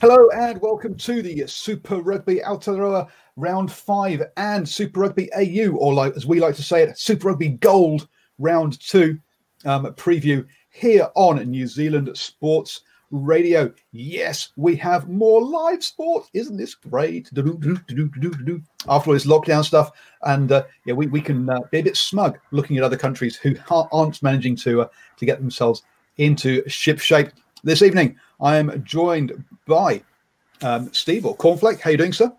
Hello 0.00 0.28
and 0.30 0.60
welcome 0.60 0.94
to 0.96 1.22
the 1.22 1.44
Super 1.46 2.00
Rugby 2.00 2.36
Aotearoa 2.36 3.08
Round 3.36 3.70
5 3.70 4.22
and 4.36 4.68
Super 4.68 5.00
Rugby 5.00 5.30
AU, 5.34 5.76
or 5.76 5.94
like, 5.94 6.16
as 6.16 6.26
we 6.26 6.40
like 6.40 6.56
to 6.56 6.62
say 6.62 6.82
it, 6.82 6.98
Super 6.98 7.28
Rugby 7.28 7.48
Gold 7.50 8.08
Round 8.38 8.80
2 8.80 9.18
um, 9.64 9.86
preview 9.94 10.46
here 10.70 11.08
on 11.14 11.38
New 11.50 11.66
Zealand 11.66 12.10
Sports 12.16 12.82
Radio. 13.10 13.72
Yes, 13.92 14.48
we 14.56 14.76
have 14.76 15.08
more 15.08 15.42
live 15.42 15.84
sport. 15.84 16.28
Isn't 16.34 16.56
this 16.56 16.74
great? 16.74 17.30
After 18.88 19.10
all 19.10 19.14
this 19.14 19.26
lockdown 19.26 19.64
stuff, 19.64 19.92
and 20.22 20.52
uh, 20.52 20.64
yeah, 20.84 20.94
we, 20.94 21.06
we 21.06 21.20
can 21.20 21.48
uh, 21.48 21.60
be 21.70 21.78
a 21.78 21.84
bit 21.84 21.96
smug 21.96 22.38
looking 22.50 22.76
at 22.76 22.82
other 22.82 22.96
countries 22.96 23.36
who 23.36 23.54
aren't 23.70 24.22
managing 24.22 24.56
to 24.56 24.82
uh, 24.82 24.88
to 25.16 25.26
get 25.26 25.38
themselves 25.38 25.82
into 26.16 26.68
ship 26.68 26.98
shape. 26.98 27.28
This 27.62 27.82
evening, 27.82 28.16
I 28.44 28.58
am 28.58 28.84
joined 28.84 29.42
by 29.66 30.02
um, 30.60 30.92
Steve 30.92 31.24
or 31.24 31.34
Cornflake. 31.34 31.80
How 31.80 31.90
you 31.90 31.96
doing, 31.96 32.12
sir? 32.12 32.30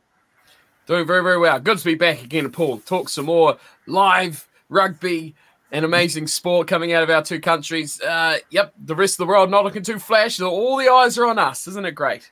Doing 0.86 1.08
very, 1.08 1.24
very 1.24 1.40
well. 1.40 1.60
Good 1.60 1.80
to 1.80 1.86
be 1.86 1.96
back 1.96 2.24
again, 2.24 2.52
Paul. 2.52 2.78
Talk 2.78 3.10
some 3.10 3.26
more 3.26 3.58
live 3.88 4.48
rugby 4.70 5.34
an 5.72 5.84
amazing 5.84 6.28
sport 6.28 6.68
coming 6.68 6.94
out 6.94 7.02
of 7.02 7.10
our 7.10 7.24
two 7.24 7.40
countries. 7.40 8.00
Uh, 8.00 8.38
yep, 8.52 8.72
the 8.86 8.96
rest 8.96 9.16
of 9.16 9.18
the 9.18 9.26
world 9.26 9.50
not 9.50 9.64
looking 9.64 9.82
too 9.82 9.98
flash. 9.98 10.40
All 10.40 10.78
the 10.78 10.88
eyes 10.88 11.18
are 11.18 11.26
on 11.26 11.40
us. 11.40 11.68
Isn't 11.68 11.86
it 11.86 11.96
great? 11.96 12.32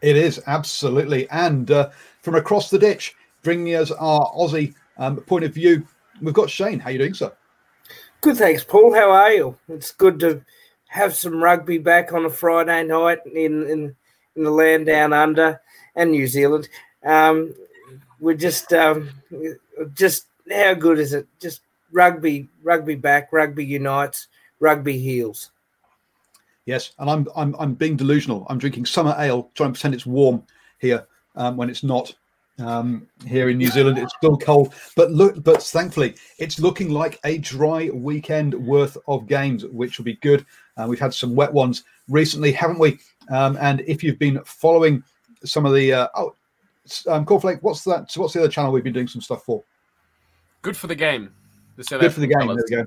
It 0.00 0.16
is, 0.16 0.40
absolutely. 0.46 1.28
And 1.30 1.72
uh, 1.72 1.90
from 2.22 2.36
across 2.36 2.70
the 2.70 2.78
ditch, 2.78 3.16
bringing 3.42 3.74
us 3.74 3.90
our 3.90 4.32
Aussie 4.32 4.74
um, 4.96 5.16
point 5.16 5.44
of 5.44 5.52
view, 5.52 5.84
we've 6.22 6.32
got 6.32 6.48
Shane. 6.48 6.78
How 6.78 6.90
you 6.90 6.98
doing, 6.98 7.14
sir? 7.14 7.32
Good, 8.20 8.36
thanks, 8.36 8.62
Paul. 8.62 8.94
How 8.94 9.10
are 9.10 9.32
you? 9.32 9.58
It's 9.68 9.90
good 9.90 10.20
to 10.20 10.40
have 10.88 11.14
some 11.14 11.42
rugby 11.42 11.78
back 11.78 12.12
on 12.12 12.24
a 12.24 12.30
Friday 12.30 12.82
night 12.84 13.18
in 13.26 13.68
in, 13.68 13.96
in 14.36 14.42
the 14.42 14.50
land 14.50 14.86
down 14.86 15.12
under 15.12 15.60
and 15.94 16.10
New 16.10 16.26
Zealand. 16.26 16.68
Um, 17.04 17.54
we're 18.20 18.34
just 18.34 18.72
um, 18.72 19.10
just 19.94 20.26
how 20.50 20.74
good 20.74 20.98
is 20.98 21.12
it? 21.12 21.26
Just 21.40 21.60
rugby, 21.92 22.48
rugby 22.62 22.94
back, 22.94 23.32
rugby 23.32 23.64
unites, 23.64 24.28
rugby 24.60 24.98
heals. 24.98 25.50
Yes, 26.64 26.92
and 26.98 27.08
I'm 27.08 27.28
I'm 27.36 27.54
I'm 27.58 27.74
being 27.74 27.96
delusional. 27.96 28.46
I'm 28.50 28.58
drinking 28.58 28.86
summer 28.86 29.14
ale, 29.18 29.50
trying 29.54 29.70
to 29.70 29.72
pretend 29.72 29.94
it's 29.94 30.06
warm 30.06 30.42
here 30.78 31.06
um, 31.36 31.56
when 31.56 31.70
it's 31.70 31.82
not. 31.82 32.14
Um, 32.58 33.06
here 33.24 33.50
in 33.50 33.58
New 33.58 33.68
Zealand, 33.68 33.98
it's 33.98 34.12
still 34.16 34.36
cold, 34.36 34.74
but 34.96 35.12
look, 35.12 35.42
but 35.44 35.62
thankfully, 35.62 36.16
it's 36.38 36.58
looking 36.58 36.90
like 36.90 37.20
a 37.24 37.38
dry 37.38 37.88
weekend 37.90 38.52
worth 38.52 38.96
of 39.06 39.28
games, 39.28 39.64
which 39.66 39.96
will 39.96 40.04
be 40.04 40.16
good. 40.16 40.44
Uh, 40.76 40.86
we've 40.88 40.98
had 40.98 41.14
some 41.14 41.36
wet 41.36 41.52
ones 41.52 41.84
recently, 42.08 42.50
haven't 42.50 42.80
we? 42.80 42.98
Um, 43.30 43.56
and 43.60 43.82
if 43.82 44.02
you've 44.02 44.18
been 44.18 44.42
following 44.44 45.04
some 45.44 45.66
of 45.66 45.74
the 45.74 45.92
uh, 45.92 46.08
oh, 46.16 46.34
um, 47.06 47.24
Cornflake, 47.24 47.62
what's 47.62 47.84
that? 47.84 48.10
What's 48.16 48.34
the 48.34 48.40
other 48.40 48.48
channel 48.48 48.72
we've 48.72 48.84
been 48.84 48.92
doing 48.92 49.08
some 49.08 49.22
stuff 49.22 49.44
for? 49.44 49.62
Good 50.62 50.76
for 50.76 50.88
the 50.88 50.96
game. 50.96 51.30
Good 51.76 51.86
for 51.86 52.20
the 52.20 52.26
game. 52.26 52.46
There 52.48 52.56
we 52.56 52.76
go. 52.76 52.84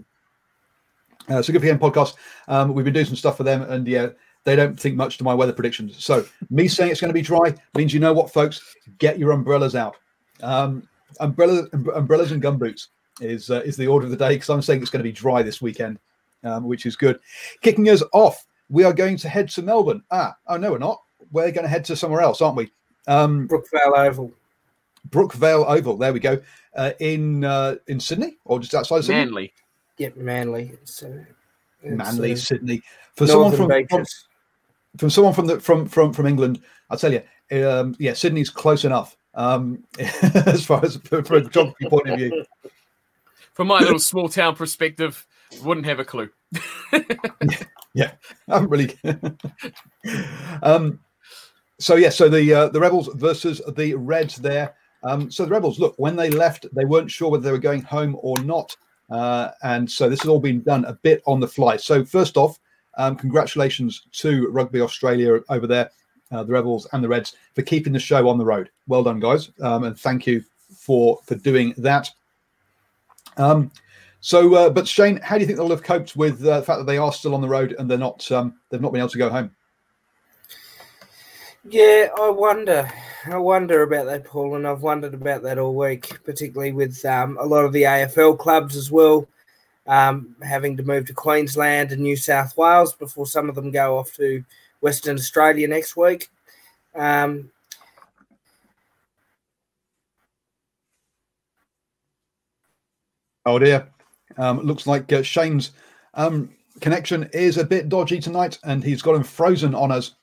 Uh, 1.29 1.41
so 1.41 1.53
good 1.53 1.61
for 1.61 1.67
the 1.67 1.71
game 1.71 1.79
podcast. 1.79 2.15
Um, 2.47 2.73
we've 2.73 2.83
been 2.83 2.93
doing 2.93 3.05
some 3.05 3.15
stuff 3.15 3.37
for 3.37 3.43
them, 3.43 3.61
and 3.61 3.87
yeah, 3.87 4.09
they 4.43 4.55
don't 4.55 4.79
think 4.79 4.95
much 4.95 5.17
to 5.17 5.23
my 5.23 5.33
weather 5.33 5.53
predictions. 5.53 6.03
So 6.03 6.25
me 6.49 6.67
saying 6.67 6.91
it's 6.91 7.01
going 7.01 7.09
to 7.09 7.13
be 7.13 7.21
dry 7.21 7.53
means 7.75 7.93
you 7.93 7.99
know 7.99 8.13
what, 8.13 8.31
folks, 8.31 8.75
get 8.97 9.19
your 9.19 9.31
umbrellas 9.31 9.75
out. 9.75 9.97
Um, 10.41 10.87
umbrellas, 11.19 11.67
umbrellas 11.93 12.31
and 12.31 12.41
gumboots 12.41 12.87
is 13.19 13.51
uh, 13.51 13.61
is 13.61 13.77
the 13.77 13.87
order 13.87 14.05
of 14.05 14.11
the 14.11 14.17
day 14.17 14.35
because 14.35 14.49
I'm 14.49 14.61
saying 14.61 14.81
it's 14.81 14.89
going 14.89 15.03
to 15.03 15.09
be 15.09 15.11
dry 15.11 15.43
this 15.43 15.61
weekend, 15.61 15.99
um, 16.43 16.63
which 16.65 16.85
is 16.85 16.95
good. 16.95 17.19
Kicking 17.61 17.89
us 17.89 18.03
off, 18.13 18.45
we 18.69 18.83
are 18.83 18.93
going 18.93 19.17
to 19.17 19.29
head 19.29 19.49
to 19.49 19.61
Melbourne. 19.61 20.03
Ah, 20.11 20.35
oh 20.47 20.57
no, 20.57 20.71
we're 20.71 20.79
not. 20.79 21.01
We're 21.31 21.51
going 21.51 21.63
to 21.63 21.69
head 21.69 21.85
to 21.85 21.95
somewhere 21.95 22.21
else, 22.21 22.41
aren't 22.41 22.57
we? 22.57 22.71
Um, 23.07 23.47
Brookvale 23.47 23.97
Oval. 23.97 24.33
Brookvale 25.09 25.65
Oval. 25.67 25.97
There 25.97 26.13
we 26.13 26.19
go. 26.19 26.41
Uh, 26.75 26.91
in 26.99 27.43
uh, 27.43 27.75
in 27.87 27.99
Sydney 27.99 28.37
or 28.45 28.59
just 28.59 28.73
outside 28.73 29.03
Sydney. 29.03 29.25
Manly. 29.25 29.53
Yeah, 29.97 30.09
Manly. 30.15 30.73
So 30.85 31.23
Manly, 31.83 32.33
uh, 32.33 32.35
Sydney. 32.35 32.81
For 33.15 33.27
someone 33.27 33.51
from, 33.51 33.69
from, 33.87 34.05
from 34.97 35.09
someone 35.09 35.33
from 35.33 35.47
the 35.47 35.59
from 35.59 35.87
from 35.87 36.13
from 36.13 36.25
England, 36.25 36.61
I'll 36.89 36.97
tell 36.97 37.13
you, 37.13 37.23
um, 37.65 37.95
yeah, 37.99 38.13
Sydney's 38.13 38.49
close 38.49 38.85
enough 38.85 39.15
um, 39.33 39.83
as 39.99 40.65
far 40.65 40.83
as 40.83 40.97
from 40.97 41.19
a 41.19 41.41
geography 41.49 41.89
point 41.89 42.09
of 42.09 42.17
view. 42.17 42.45
From 43.53 43.67
my 43.67 43.79
little 43.79 43.99
small 43.99 44.29
town 44.29 44.55
perspective, 44.55 45.25
wouldn't 45.63 45.85
have 45.85 45.99
a 45.99 46.05
clue. 46.05 46.29
yeah, 46.93 47.01
yeah, 47.93 48.11
I 48.47 48.53
haven't 48.53 48.69
really. 48.69 48.97
um, 50.63 50.99
so 51.79 51.95
yeah, 51.95 52.09
so 52.09 52.29
the 52.29 52.53
uh, 52.53 52.69
the 52.69 52.79
rebels 52.79 53.09
versus 53.15 53.61
the 53.75 53.95
Reds 53.95 54.37
there. 54.37 54.75
Um, 55.03 55.31
so 55.31 55.45
the 55.45 55.51
rebels, 55.51 55.79
look, 55.79 55.95
when 55.97 56.15
they 56.15 56.29
left, 56.29 56.67
they 56.75 56.85
weren't 56.85 57.09
sure 57.09 57.31
whether 57.31 57.41
they 57.41 57.51
were 57.51 57.57
going 57.57 57.81
home 57.81 58.15
or 58.21 58.37
not, 58.43 58.75
uh, 59.09 59.49
and 59.63 59.89
so 59.89 60.07
this 60.07 60.21
has 60.21 60.29
all 60.29 60.39
been 60.39 60.61
done 60.61 60.85
a 60.85 60.93
bit 60.93 61.23
on 61.25 61.39
the 61.39 61.47
fly. 61.47 61.77
So 61.77 62.05
first 62.05 62.37
off, 62.37 62.59
um, 62.97 63.15
congratulations 63.15 64.07
to 64.13 64.49
Rugby 64.49 64.81
Australia 64.81 65.39
over 65.49 65.67
there, 65.67 65.91
uh, 66.31 66.43
the 66.43 66.53
rebels 66.53 66.87
and 66.93 67.03
the 67.03 67.09
Reds 67.09 67.35
for 67.55 67.61
keeping 67.61 67.93
the 67.93 67.99
show 67.99 68.27
on 68.27 68.37
the 68.37 68.45
road. 68.45 68.69
Well 68.87 69.03
done, 69.03 69.19
guys, 69.19 69.51
um, 69.61 69.83
and 69.83 69.97
thank 69.97 70.27
you 70.27 70.43
for 70.75 71.19
for 71.25 71.35
doing 71.35 71.73
that. 71.77 72.09
Um, 73.37 73.71
so, 74.19 74.53
uh, 74.53 74.69
but 74.69 74.87
Shane, 74.87 75.17
how 75.17 75.35
do 75.35 75.41
you 75.41 75.47
think 75.47 75.57
they'll 75.57 75.69
have 75.69 75.83
coped 75.83 76.15
with 76.15 76.45
uh, 76.45 76.59
the 76.59 76.65
fact 76.65 76.79
that 76.79 76.85
they 76.85 76.97
are 76.97 77.11
still 77.11 77.33
on 77.33 77.41
the 77.41 77.49
road 77.49 77.75
and 77.79 77.89
they're 77.89 77.97
not 77.97 78.29
um, 78.31 78.55
they've 78.69 78.81
not 78.81 78.91
been 78.91 79.01
able 79.01 79.09
to 79.09 79.17
go 79.17 79.29
home? 79.29 79.51
Yeah, 81.69 82.09
I 82.19 82.29
wonder. 82.29 82.91
I 83.25 83.37
wonder 83.37 83.83
about 83.83 84.07
that, 84.07 84.25
Paul, 84.25 84.55
and 84.55 84.67
I've 84.67 84.81
wondered 84.81 85.13
about 85.13 85.43
that 85.43 85.59
all 85.59 85.75
week, 85.75 86.23
particularly 86.23 86.71
with 86.71 87.03
um, 87.05 87.37
a 87.39 87.45
lot 87.45 87.65
of 87.65 87.71
the 87.71 87.83
AFL 87.83 88.39
clubs 88.39 88.75
as 88.75 88.91
well, 88.91 89.27
um, 89.87 90.35
having 90.41 90.77
to 90.77 90.83
move 90.83 91.05
to 91.07 91.13
Queensland 91.13 91.91
and 91.91 92.01
New 92.01 92.15
South 92.15 92.55
Wales 92.57 92.93
before 92.93 93.25
some 93.25 93.49
of 93.49 93.55
them 93.55 93.71
go 93.71 93.97
off 93.97 94.13
to 94.15 94.43
Western 94.81 95.15
Australia 95.15 95.67
next 95.67 95.95
week. 95.95 96.29
Um, 96.95 97.49
oh 103.45 103.59
dear, 103.59 103.87
um, 104.37 104.59
looks 104.59 104.87
like 104.87 105.11
uh, 105.13 105.23
Shane's 105.23 105.71
um, 106.13 106.49
connection 106.79 107.29
is 107.33 107.57
a 107.57 107.65
bit 107.65 107.89
dodgy 107.89 108.19
tonight, 108.19 108.59
and 108.63 108.83
he's 108.83 109.01
got 109.01 109.15
him 109.15 109.23
frozen 109.23 109.73
on 109.73 109.91
us. 109.91 110.15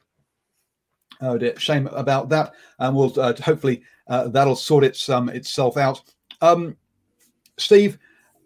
Oh 1.21 1.39
dear, 1.39 1.59
shame 1.59 1.87
about 1.89 2.29
that. 2.29 2.53
And 2.79 2.95
we'll 2.95 3.19
uh, 3.19 3.35
hopefully 3.43 3.83
uh, 4.09 4.29
that'll 4.29 4.57
sort 4.57 4.85
its 4.85 5.09
um, 5.09 5.29
itself 5.29 5.77
out. 5.77 6.01
Um, 6.41 6.77
Steve, 7.59 7.99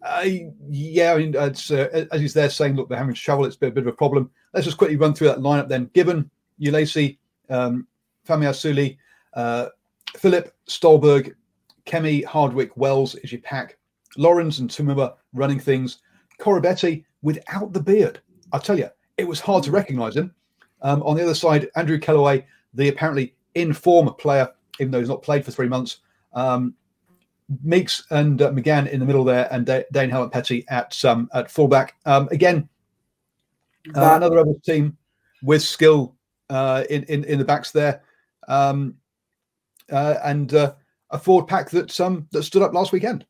uh, 0.05 0.25
yeah, 0.69 1.13
I 1.13 1.19
mean, 1.19 1.35
it's, 1.37 1.71
uh, 1.71 2.07
as 2.11 2.21
he's 2.21 2.35
there 2.35 2.51
saying, 2.51 2.77
look, 2.77 2.89
they're 2.89 2.99
having 2.99 3.15
trouble. 3.15 3.45
It's 3.45 3.57
been 3.57 3.71
a 3.71 3.73
bit 3.73 3.85
of 3.85 3.93
a 3.93 3.97
problem. 3.97 4.31
Let's 4.53 4.67
just 4.67 4.79
quickly 4.79 4.97
run 4.97 5.15
through 5.15 5.29
that 5.29 5.39
lineup 5.39 5.69
then. 5.69 5.91
Gibbon, 5.95 6.31
Uelese, 6.61 7.19
um, 7.51 7.87
Fa'amausili, 8.27 8.99
uh, 9.35 9.69
Philip, 10.17 10.55
Stolberg, 10.67 11.35
Kemi, 11.87 12.25
Hardwick, 12.25 12.77
Wells 12.77 13.15
is 13.17 13.33
your 13.33 13.41
pack. 13.41 13.79
Louwrens 14.19 14.61
and 14.61 14.71
To'omua 14.71 15.15
running 15.33 15.59
things. 15.59 15.99
Koroibete 16.39 17.05
without 17.23 17.73
the 17.73 17.81
beard. 17.81 18.21
I 18.53 18.59
tell 18.59 18.79
you, 18.79 18.89
it 19.17 19.27
was 19.27 19.41
hard 19.41 19.65
to 19.65 19.71
recognise 19.71 20.17
him. 20.17 20.35
Um, 20.83 21.03
on 21.05 21.17
the 21.17 21.23
other 21.23 21.35
side, 21.35 21.69
Andrew 21.77 21.99
Kellaway, 21.99 22.45
the 22.75 22.89
apparently 22.89 23.35
in 23.55 23.73
form 23.73 24.13
player, 24.15 24.49
even 24.81 24.91
though 24.91 24.99
he's 24.99 25.09
not 25.09 25.23
played 25.23 25.45
for 25.45 25.51
three 25.51 25.69
months. 25.69 25.99
Um, 26.33 26.75
Meakes 27.63 28.05
and 28.11 28.41
uh, 28.41 28.51
Magnay 28.51 28.91
in 28.91 29.01
the 29.01 29.07
middle 29.07 29.25
there, 29.25 29.49
and 29.51 29.67
D- 29.67 29.85
Dane 29.93 30.11
Haylett-Petty 30.11 30.65
at 30.69 31.05
um, 31.05 31.29
at 31.35 31.51
fullback. 31.51 31.97
Um, 32.07 32.29
again, 32.31 32.69
uh, 33.95 34.15
another 34.17 34.39
other 34.39 34.55
team 34.65 34.97
with 35.43 35.63
skill 35.63 36.17
uh, 36.51 36.85
in, 36.91 37.05
in 37.05 37.25
in 37.25 37.39
the 37.39 37.45
backs 37.45 37.73
there, 37.73 38.03
um, 38.49 38.97
uh, 39.91 40.17
and 40.25 40.55
uh, 40.55 40.75
a 41.11 41.19
forward 41.19 41.47
pack 41.47 41.71
that 41.71 42.01
um 42.01 42.27
that 42.33 42.43
stood 42.43 42.63
up 42.63 42.73
last 42.73 42.93
weekend. 42.93 43.27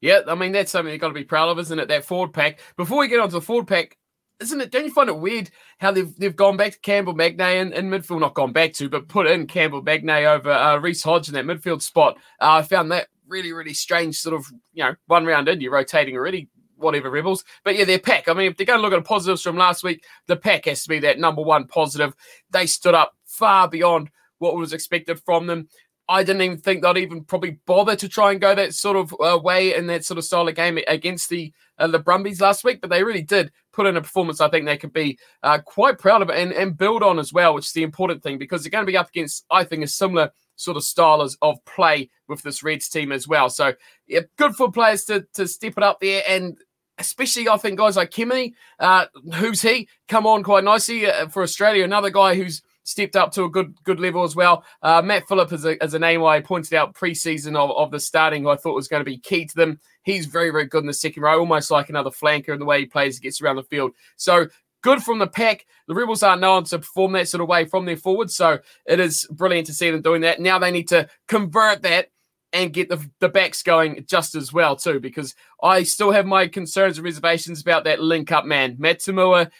Yeah, 0.00 0.20
I 0.26 0.34
mean 0.34 0.52
that's 0.52 0.72
something 0.72 0.92
you've 0.92 1.00
got 1.00 1.08
to 1.08 1.14
be 1.14 1.24
proud 1.24 1.50
of, 1.50 1.58
isn't 1.58 1.78
it? 1.78 1.88
That 1.88 2.04
forward 2.04 2.32
pack. 2.32 2.60
Before 2.76 2.98
we 2.98 3.08
get 3.08 3.20
on 3.20 3.28
to 3.28 3.34
the 3.34 3.40
forward 3.40 3.68
pack, 3.68 3.98
isn't 4.40 4.60
it? 4.60 4.70
Don't 4.70 4.84
you 4.84 4.92
find 4.92 5.08
it 5.08 5.18
weird 5.18 5.50
how 5.78 5.90
they've 5.92 6.14
they've 6.16 6.34
gone 6.34 6.56
back 6.56 6.72
to 6.72 6.80
Campbell 6.80 7.14
Magnay 7.14 7.60
in, 7.60 7.72
in 7.72 7.90
midfield? 7.90 8.20
Not 8.20 8.34
gone 8.34 8.52
back 8.52 8.72
to, 8.74 8.88
but 8.88 9.08
put 9.08 9.26
in 9.26 9.46
Campbell 9.46 9.82
Magnay 9.82 10.26
over 10.26 10.50
uh, 10.50 10.78
Reece 10.78 11.02
Hodge 11.02 11.28
in 11.28 11.34
that 11.34 11.44
midfield 11.44 11.82
spot. 11.82 12.16
Uh, 12.40 12.54
I 12.54 12.62
found 12.62 12.90
that 12.92 13.08
really 13.28 13.52
really 13.52 13.74
strange. 13.74 14.16
Sort 14.16 14.34
of 14.34 14.46
you 14.72 14.84
know 14.84 14.94
one 15.06 15.26
round 15.26 15.48
in, 15.48 15.60
you're 15.60 15.72
rotating 15.72 16.16
already. 16.16 16.48
Whatever 16.76 17.10
rebels, 17.10 17.44
but 17.62 17.76
yeah, 17.76 17.84
their 17.84 17.98
pack. 17.98 18.26
I 18.26 18.32
mean, 18.32 18.50
if 18.50 18.56
they're 18.56 18.64
going 18.64 18.78
to 18.78 18.82
look 18.82 18.94
at 18.94 18.96
the 18.96 19.06
positives 19.06 19.42
from 19.42 19.58
last 19.58 19.84
week, 19.84 20.02
the 20.28 20.36
pack 20.36 20.64
has 20.64 20.82
to 20.84 20.88
be 20.88 20.98
that 21.00 21.18
number 21.18 21.42
one 21.42 21.66
positive. 21.66 22.14
They 22.52 22.64
stood 22.64 22.94
up 22.94 23.12
far 23.26 23.68
beyond 23.68 24.08
what 24.38 24.56
was 24.56 24.72
expected 24.72 25.20
from 25.20 25.46
them. 25.46 25.68
I 26.10 26.24
didn't 26.24 26.42
even 26.42 26.58
think 26.58 26.82
they'd 26.82 26.96
even 26.96 27.22
probably 27.22 27.60
bother 27.66 27.94
to 27.94 28.08
try 28.08 28.32
and 28.32 28.40
go 28.40 28.52
that 28.52 28.74
sort 28.74 28.96
of 28.96 29.14
uh, 29.20 29.38
way 29.38 29.76
in 29.76 29.86
that 29.86 30.04
sort 30.04 30.18
of 30.18 30.24
style 30.24 30.48
of 30.48 30.56
game 30.56 30.78
against 30.88 31.28
the 31.28 31.52
uh, 31.78 31.86
the 31.86 32.00
Brumbies 32.00 32.40
last 32.40 32.64
week, 32.64 32.80
but 32.80 32.90
they 32.90 33.04
really 33.04 33.22
did 33.22 33.52
put 33.80 33.86
in 33.86 33.96
a 33.96 34.02
performance 34.02 34.42
I 34.42 34.50
think 34.50 34.66
they 34.66 34.76
could 34.76 34.92
be 34.92 35.18
uh, 35.42 35.58
quite 35.58 35.98
proud 35.98 36.20
of 36.20 36.28
it 36.28 36.36
and, 36.36 36.52
and 36.52 36.76
build 36.76 37.02
on 37.02 37.18
as 37.18 37.32
well, 37.32 37.54
which 37.54 37.64
is 37.64 37.72
the 37.72 37.82
important 37.82 38.22
thing 38.22 38.36
because 38.36 38.62
they're 38.62 38.70
going 38.70 38.84
to 38.84 38.90
be 38.90 38.98
up 38.98 39.08
against, 39.08 39.46
I 39.50 39.64
think, 39.64 39.82
a 39.82 39.88
similar 39.88 40.30
sort 40.56 40.76
of 40.76 40.84
style 40.84 41.26
of 41.40 41.64
play 41.64 42.10
with 42.28 42.42
this 42.42 42.62
Reds 42.62 42.90
team 42.90 43.10
as 43.10 43.26
well. 43.26 43.48
So, 43.48 43.72
yeah, 44.06 44.20
good 44.36 44.54
for 44.54 44.70
players 44.70 45.06
to, 45.06 45.26
to 45.32 45.48
step 45.48 45.78
it 45.78 45.82
up 45.82 45.98
there 46.00 46.22
and 46.28 46.58
especially 46.98 47.48
I 47.48 47.56
think 47.56 47.78
guys 47.78 47.96
like 47.96 48.10
Kimmy, 48.10 48.52
uh, 48.78 49.06
who's 49.36 49.62
he, 49.62 49.88
come 50.08 50.26
on 50.26 50.42
quite 50.42 50.62
nicely 50.62 51.06
uh, 51.06 51.28
for 51.28 51.42
Australia. 51.42 51.82
Another 51.82 52.10
guy 52.10 52.34
who's 52.34 52.60
stepped 52.90 53.16
up 53.16 53.32
to 53.32 53.44
a 53.44 53.50
good 53.50 53.74
good 53.84 54.00
level 54.00 54.24
as 54.24 54.36
well. 54.36 54.64
Uh, 54.82 55.00
Matt 55.00 55.28
Philip 55.28 55.52
is 55.52 55.64
a, 55.64 55.82
as 55.82 55.94
a 55.94 55.98
name 55.98 56.24
I 56.24 56.40
pointed 56.40 56.74
out 56.74 56.94
preseason 56.94 57.56
of, 57.56 57.70
of 57.70 57.90
the 57.90 58.00
starting, 58.00 58.46
I 58.46 58.56
thought 58.56 58.74
was 58.74 58.88
going 58.88 59.00
to 59.00 59.10
be 59.10 59.18
key 59.18 59.46
to 59.46 59.54
them. 59.54 59.80
He's 60.02 60.26
very, 60.26 60.50
very 60.50 60.66
good 60.66 60.82
in 60.82 60.86
the 60.86 60.94
second 60.94 61.22
row, 61.22 61.38
almost 61.38 61.70
like 61.70 61.88
another 61.88 62.10
flanker 62.10 62.52
in 62.52 62.58
the 62.58 62.64
way 62.64 62.80
he 62.80 62.86
plays, 62.86 63.18
gets 63.18 63.40
around 63.40 63.56
the 63.56 63.62
field. 63.62 63.92
So 64.16 64.48
good 64.82 65.02
from 65.02 65.18
the 65.18 65.26
pack. 65.26 65.66
The 65.88 65.94
Rebels 65.94 66.22
aren't 66.22 66.40
known 66.40 66.64
to 66.64 66.78
perform 66.78 67.12
that 67.12 67.28
sort 67.28 67.42
of 67.42 67.48
way 67.48 67.64
from 67.64 67.84
their 67.84 67.96
forward. 67.96 68.30
So 68.30 68.58
it 68.86 68.98
is 68.98 69.26
brilliant 69.30 69.66
to 69.66 69.74
see 69.74 69.90
them 69.90 70.02
doing 70.02 70.22
that. 70.22 70.40
Now 70.40 70.58
they 70.58 70.70
need 70.70 70.88
to 70.88 71.08
convert 71.28 71.82
that 71.82 72.10
and 72.52 72.72
get 72.72 72.88
the, 72.88 72.98
the 73.20 73.28
backs 73.28 73.62
going 73.62 74.04
just 74.08 74.34
as 74.34 74.52
well, 74.52 74.74
too, 74.74 74.98
because 74.98 75.36
I 75.62 75.84
still 75.84 76.10
have 76.10 76.26
my 76.26 76.48
concerns 76.48 76.98
and 76.98 77.04
reservations 77.04 77.60
about 77.60 77.84
that 77.84 78.00
link 78.00 78.32
up 78.32 78.44
man. 78.44 78.76
Matt 78.78 79.00
To'omua 79.00 79.50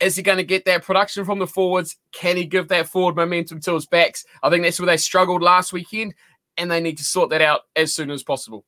is 0.00 0.16
he 0.16 0.22
going 0.22 0.38
to 0.38 0.44
get 0.44 0.64
that 0.64 0.84
production 0.84 1.24
from 1.24 1.38
the 1.38 1.46
forwards? 1.46 1.96
Can 2.12 2.36
he 2.36 2.44
give 2.44 2.68
that 2.68 2.88
forward 2.88 3.16
momentum 3.16 3.60
to 3.60 3.74
his 3.74 3.86
backs? 3.86 4.24
I 4.42 4.50
think 4.50 4.62
that's 4.62 4.80
where 4.80 4.86
they 4.86 4.96
struggled 4.96 5.42
last 5.42 5.72
weekend, 5.72 6.14
and 6.56 6.70
they 6.70 6.80
need 6.80 6.98
to 6.98 7.04
sort 7.04 7.30
that 7.30 7.42
out 7.42 7.62
as 7.76 7.94
soon 7.94 8.10
as 8.10 8.22
possible. 8.22 8.64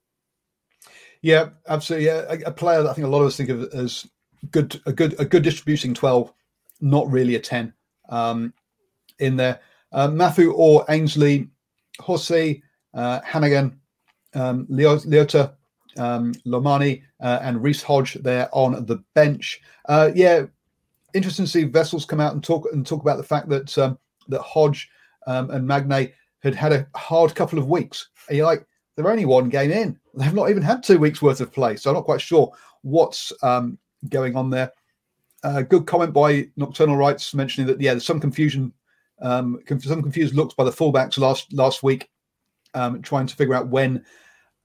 Yeah, 1.23 1.51
absolutely. 1.69 2.09
A, 2.09 2.29
a 2.47 2.53
player 2.53 2.83
that 2.83 2.91
I 2.91 2.95
think 2.95 3.07
a 3.07 3.11
lot 3.11 3.21
of 3.21 3.29
us 3.29 3.37
think 3.37 3.49
of 3.49 3.63
as 3.73 4.07
good, 4.51 4.81
a 4.87 4.93
good, 4.93 5.19
a 5.21 5.25
good 5.25 5.43
distributing 5.43 5.95
twelve, 5.95 6.33
not 6.81 7.11
really 7.11 7.37
a 7.37 7.41
ten. 7.41 7.73
Um, 8.09 8.53
in 9.19 9.37
there, 9.37 9.61
uh, 9.93 10.09
Mafu 10.09 10.53
or 10.55 10.85
Ainsley, 10.89 11.49
Jose, 12.01 12.61
uh, 12.93 13.21
Hannigan, 13.25 13.79
um, 14.35 14.67
Leota, 14.67 15.55
um, 15.97 16.33
Lomani, 16.45 17.03
uh, 17.21 17.39
and 17.43 17.63
Reece 17.63 17.83
Hodge 17.83 18.15
there 18.15 18.49
on 18.53 18.85
the 18.87 19.03
bench. 19.15 19.61
Uh, 19.89 20.11
yeah, 20.15 20.47
interesting 21.15 21.45
to 21.45 21.51
see 21.51 21.65
Wessels 21.65 22.05
come 22.05 22.21
out 22.21 22.33
and 22.33 22.43
talk 22.43 22.69
and 22.73 22.87
talk 22.87 23.03
about 23.03 23.17
the 23.17 23.23
fact 23.23 23.49
that 23.49 23.77
um, 23.79 23.99
that 24.29 24.41
Hodge 24.41 24.89
um, 25.27 25.51
and 25.51 25.69
Magnay 25.69 26.13
had 26.43 26.55
had 26.55 26.73
a 26.73 26.87
hard 26.97 27.35
couple 27.35 27.59
of 27.59 27.69
weeks. 27.69 28.09
You're 28.31 28.47
like, 28.47 28.67
they're 28.97 29.11
only 29.11 29.25
one 29.25 29.49
game 29.49 29.71
in. 29.71 29.99
They've 30.15 30.35
not 30.35 30.51
even 30.51 30.63
had 30.63 30.83
two 30.83 30.99
weeks 30.99 31.23
worth 31.23 31.41
of 31.41 31.53
play, 31.53 31.77
so 31.77 31.91
I'm 31.91 31.97
not 31.97 32.05
quite 32.05 32.21
sure 32.21 32.53
what's 32.83 33.33
um, 33.43 33.79
going 34.09 34.37
on 34.37 34.51
there. 34.51 34.73
Uh, 35.45 35.63
good 35.63 35.87
comment 35.87 36.13
by 36.13 36.49
Nocturnal 36.57 36.97
Rights 36.97 37.35
mentioning 37.35 37.67
that 37.67 37.81
yeah, 37.81 37.93
there's 37.93 38.07
some 38.07 38.21
confusion, 38.21 38.73
um, 39.21 39.59
some 39.81 40.03
confused 40.03 40.35
looks 40.35 40.55
by 40.55 40.65
the 40.65 40.71
fullbacks 40.71 41.19
last 41.19 41.53
last 41.53 41.83
week, 41.83 42.09
um, 42.75 43.03
trying 43.03 43.27
to 43.27 43.35
figure 43.37 43.55
out 43.55 43.69
when 43.69 44.05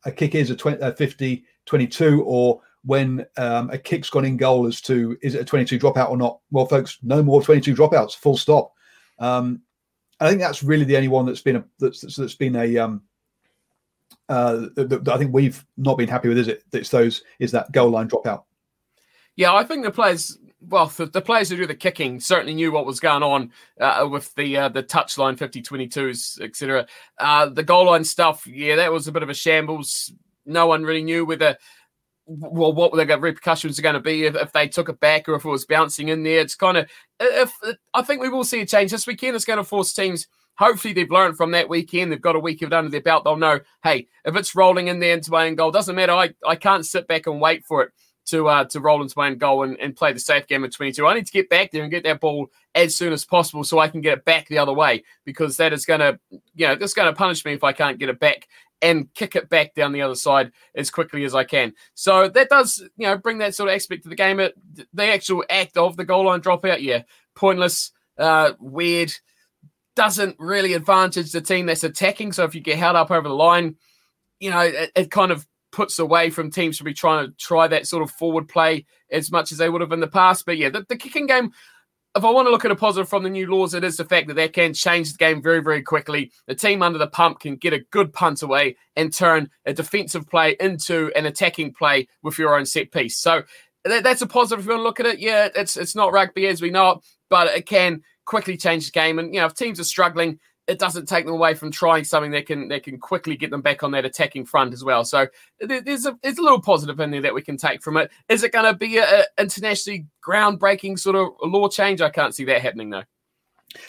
a 0.06 0.12
kick 0.12 0.36
is 0.36 0.50
a 0.52 0.56
20, 0.56 0.82
uh, 0.82 0.94
50 0.94 1.46
22 1.66 2.24
or 2.26 2.62
when 2.84 3.26
um, 3.38 3.70
a 3.70 3.78
kick's 3.78 4.10
gone 4.10 4.26
in 4.26 4.38
goal 4.38 4.66
as 4.66 4.82
to 4.82 5.18
is 5.22 5.36
it 5.36 5.42
a 5.42 5.46
22 5.46 5.80
dropout 5.80 6.10
or 6.10 6.18
not. 6.18 6.40
Well, 6.52 6.66
folks, 6.66 6.98
no 7.04 7.22
more 7.22 7.42
22 7.42 7.76
dropouts. 7.76 8.16
Full 8.16 8.38
stop. 8.38 8.74
Um, 9.20 9.62
I 10.20 10.30
think 10.30 10.42
that's 10.42 10.64
really 10.64 10.86
the 10.86 10.96
only 10.96 11.10
one 11.10 11.26
that's 11.26 11.42
been 11.42 11.58
a 11.58 11.66
that's 11.80 12.02
that's 12.02 12.36
been 12.36 12.56
a 12.56 12.78
um, 12.78 13.04
uh, 14.30 14.68
that 14.76 15.10
I 15.12 15.18
think 15.18 15.34
we've 15.34 15.64
not 15.78 15.98
been 15.98 16.10
happy 16.10 16.30
with. 16.30 16.38
Is 16.38 16.48
it? 16.48 16.64
It's 16.74 16.90
those 16.90 17.24
is 17.40 17.52
that 17.52 17.72
goal 17.72 17.92
line 17.92 18.10
dropout. 18.10 18.44
Yeah, 19.36 19.54
I 19.54 19.64
think 19.64 19.84
the 19.84 19.92
players 19.92 20.38
well, 20.60 20.88
the, 20.88 21.06
the, 21.06 21.22
players 21.22 21.50
who 21.50 21.56
do 21.56 21.68
the 21.68 21.76
kicking 21.76 22.20
certainly 22.20 22.54
knew 22.54 22.72
what 22.72 22.86
was 22.86 23.00
going 23.00 23.24
on 23.24 23.52
uh, 23.80 24.08
with 24.10 24.34
the 24.36 24.58
uh, 24.58 24.70
the 24.70 24.84
touchline 24.84 25.38
50 25.38 25.62
22s, 25.62 26.42
etc. 26.42 26.88
Uh, 27.20 27.48
the 27.48 27.64
goal 27.64 27.86
line 27.86 28.04
stuff, 28.04 28.46
yeah, 28.48 28.76
that 28.76 28.92
was 28.92 29.08
a 29.08 29.12
bit 29.12 29.24
of 29.24 29.30
a 29.30 29.34
shambles. 29.34 30.12
No 30.46 30.68
one 30.68 30.84
really 30.84 31.04
knew 31.04 31.26
whether 31.26 31.58
well, 32.28 32.74
what 32.74 32.92
were 32.92 33.04
the 33.04 33.18
repercussions 33.18 33.80
are 33.80 33.82
going 33.82 33.96
to 33.96 34.02
be 34.02 34.26
if, 34.26 34.36
if, 34.36 34.52
they 34.52 34.68
took 34.68 34.90
it 34.90 35.00
back 35.00 35.30
or 35.30 35.36
if 35.36 35.46
it 35.46 35.50
was 35.50 35.66
bouncing 35.66 36.10
in 36.10 36.24
there. 36.24 36.40
It's 36.40 36.56
kind 36.56 36.78
of, 36.78 36.90
if 37.20 37.54
I 37.94 38.02
think 38.02 38.22
we 38.22 38.30
will 38.30 38.44
see 38.44 38.62
a 38.62 38.66
change 38.66 38.92
this 38.92 39.08
weekend. 39.08 39.36
It's 39.36 39.46
going 39.46 39.58
to 39.58 39.64
force 39.64 39.94
teams. 39.94 40.28
Hopefully, 40.58 40.94
they've 40.94 41.10
learned 41.10 41.38
from 41.38 41.52
that 41.52 41.70
weekend. 41.70 42.12
They've 42.12 42.22
got 42.22 42.36
a 42.36 42.40
week 42.40 42.62
of 42.62 42.68
it 42.68 42.74
under 42.74 42.90
their 42.90 43.02
belt. 43.02 43.24
They'll 43.24 43.38
know, 43.38 43.60
hey, 43.84 44.08
if 44.26 44.36
it's 44.36 44.56
rolling 44.56 44.88
in 44.88 45.00
there 45.00 45.14
into 45.14 45.32
my 45.32 45.48
own 45.48 45.56
goal, 45.56 45.72
doesn't 45.72 45.96
matter. 45.96 46.14
I, 46.14 46.34
I 46.46 46.56
can't 46.56 46.86
sit 46.86 47.08
back 47.08 47.28
and 47.28 47.40
wait 47.40 47.64
for 47.64 47.84
it 47.84 47.92
to 48.28 48.48
uh, 48.48 48.66
to 48.66 48.80
roll 48.80 49.02
into 49.02 49.14
my 49.18 49.28
own 49.28 49.38
goal 49.38 49.64
and, 49.64 49.80
and 49.80 49.96
play 49.96 50.12
the 50.12 50.20
safe 50.20 50.48
game 50.48 50.64
of 50.64 50.76
22. 50.76 51.06
I 51.08 51.14
need 51.14 51.26
to 51.26 51.32
get 51.32 51.50
back 51.50 51.72
there 51.72 51.84
and 51.84 51.92
get 51.92 52.04
that 52.04 52.20
ball 52.20 52.48
as 52.76 52.96
soon 52.96 53.14
as 53.14 53.26
possible 53.26 53.64
so 53.64 53.80
I 53.80 53.88
can 53.88 54.02
get 54.02 54.18
it 54.18 54.26
back 54.26 54.48
the 54.48 54.58
other 54.58 54.74
way 54.74 55.04
because 55.24 55.58
that 55.58 55.74
is 55.74 55.86
going 55.86 56.02
to, 56.02 56.20
you 56.56 56.68
know, 56.68 56.76
that's 56.76 56.94
going 56.94 57.12
to 57.12 57.18
punish 57.18 57.46
me 57.46 57.54
if 57.54 57.64
I 57.64 57.72
can't 57.72 57.98
get 57.98 58.10
it 58.10 58.20
back 58.20 58.48
and 58.82 59.14
kick 59.14 59.36
it 59.36 59.50
back 59.50 59.74
down 59.74 59.92
the 59.92 60.02
other 60.02 60.16
side 60.16 60.52
as 60.76 60.92
quickly 60.92 61.24
as 61.24 61.34
I 61.34 61.44
can. 61.44 61.74
So 61.94 62.30
that 62.30 62.50
does, 62.50 62.84
you 62.98 63.08
know, 63.08 63.18
bring 63.18 63.40
that 63.40 63.56
sort 63.56 63.70
of 63.70 63.76
aspect 63.76 64.04
to 64.04 64.10
the 64.10 64.16
game. 64.16 64.40
It, 64.40 64.54
the 64.94 65.06
actual 65.06 65.44
act 65.50 65.78
of 65.78 65.98
the 65.98 66.06
goal 66.06 66.26
line 66.26 66.42
dropout, 66.42 66.82
yeah, 66.82 67.04
pointless, 67.36 67.92
uh, 68.18 68.54
weird, 68.60 69.14
doesn't 69.96 70.36
really 70.40 70.74
advantage 70.74 71.32
the 71.32 71.42
team 71.42 71.66
that's 71.66 71.84
attacking. 71.84 72.32
So 72.32 72.44
if 72.44 72.54
you 72.54 72.62
get 72.62 72.78
held 72.78 72.96
up 72.96 73.10
over 73.10 73.28
the 73.28 73.34
line, 73.34 73.78
you 74.40 74.52
know, 74.52 74.60
it, 74.60 74.92
it 74.96 75.12
kind 75.12 75.32
of 75.32 75.48
puts 75.72 76.00
away 76.00 76.30
from 76.30 76.52
teams 76.52 76.78
to 76.78 76.84
be 76.84 76.94
trying 76.94 77.26
to 77.26 77.34
try 77.38 77.68
that 77.68 77.88
sort 77.88 78.04
of 78.04 78.12
forward 78.12 78.48
play 78.48 78.86
as 79.12 79.32
much 79.32 79.52
as 79.52 79.58
they 79.58 79.70
would 79.70 79.82
have 79.82 79.92
in 79.92 80.00
the 80.00 80.08
past. 80.08 80.46
But 80.46 80.58
yeah, 80.58 80.70
the, 80.70 80.86
the 80.88 80.96
kicking 80.96 81.26
game 81.26 81.52
if 82.16 82.24
I 82.24 82.32
want 82.32 82.48
to 82.48 82.52
look 82.52 82.66
at 82.66 82.72
a 82.72 82.76
positive 82.76 83.08
from 83.08 83.24
the 83.24 83.30
new 83.30 83.48
laws, 83.48 83.74
it 83.74 83.84
is 83.84 83.98
the 83.98 84.06
fact 84.06 84.28
that 84.28 84.34
they 84.34 84.50
can 84.50 84.74
change 84.74 85.12
the 85.12 85.18
game 85.18 85.42
very, 85.42 85.62
very 85.62 85.82
quickly. 85.82 86.32
The 86.48 86.56
team 86.56 86.82
under 86.82 86.98
the 86.98 87.08
pump 87.08 87.40
can 87.40 87.56
get 87.56 87.74
a 87.74 87.86
good 87.92 88.12
punt 88.12 88.42
away 88.42 88.76
and 88.96 89.14
turn 89.14 89.50
a 89.66 89.74
defensive 89.74 90.28
play 90.28 90.56
into 90.60 91.12
an 91.16 91.26
attacking 91.26 91.74
play 91.74 92.08
with 92.24 92.40
your 92.40 92.58
own 92.58 92.66
set 92.66 92.92
piece. 92.92 93.20
So 93.20 93.44
that, 93.86 94.04
that's 94.04 94.22
a 94.22 94.28
positive 94.28 94.60
if 94.60 94.66
you 94.66 94.72
want 94.72 94.80
to 94.80 94.84
look 94.84 95.00
at 95.00 95.06
it. 95.06 95.20
Yeah, 95.20 95.50
it's 95.56 95.78
it's 95.78 95.96
not 95.96 96.12
rugby 96.12 96.48
as 96.48 96.62
we 96.62 96.72
know 96.72 96.92
it, 96.92 96.98
but 97.30 97.48
it 97.48 97.66
can 97.66 98.02
quickly 98.26 98.58
change 98.58 98.86
the 98.88 98.92
game. 98.92 99.20
And 99.20 99.34
you 99.34 99.40
know, 99.40 99.46
if 99.46 99.54
teams 99.54 99.80
are 99.80 99.86
struggling, 99.86 100.40
it 100.68 100.80
doesn't 100.80 101.08
take 101.08 101.26
them 101.26 101.34
away 101.34 101.54
from 101.54 101.72
trying 101.72 102.04
something 102.04 102.32
that 102.32 102.46
can 102.46 102.68
that 102.68 102.84
can 102.84 103.00
quickly 103.00 103.38
get 103.38 103.52
them 103.52 103.62
back 103.62 103.84
on 103.84 103.92
that 103.92 104.06
attacking 104.06 104.46
front 104.46 104.74
as 104.74 104.84
well. 104.84 105.06
So 105.06 105.28
there's 105.60 106.06
a 106.06 106.18
there's 106.22 106.38
a 106.38 106.42
little 106.42 106.62
positive 106.62 107.00
in 107.00 107.12
there 107.12 107.22
that 107.22 107.34
we 107.34 107.42
can 107.42 107.58
take 107.58 107.82
from 107.82 107.98
it. 107.98 108.12
Is 108.30 108.44
it 108.44 108.52
going 108.52 108.66
to 108.66 108.78
be 108.78 108.98
a, 108.98 109.22
a 109.22 109.26
internationally 109.40 110.06
groundbreaking 110.26 111.00
sort 111.00 111.16
of 111.16 111.30
law 111.42 111.70
change? 111.70 112.02
I 112.02 112.10
can't 112.10 112.36
see 112.36 112.46
that 112.46 112.62
happening 112.62 112.90
though. 112.90 113.04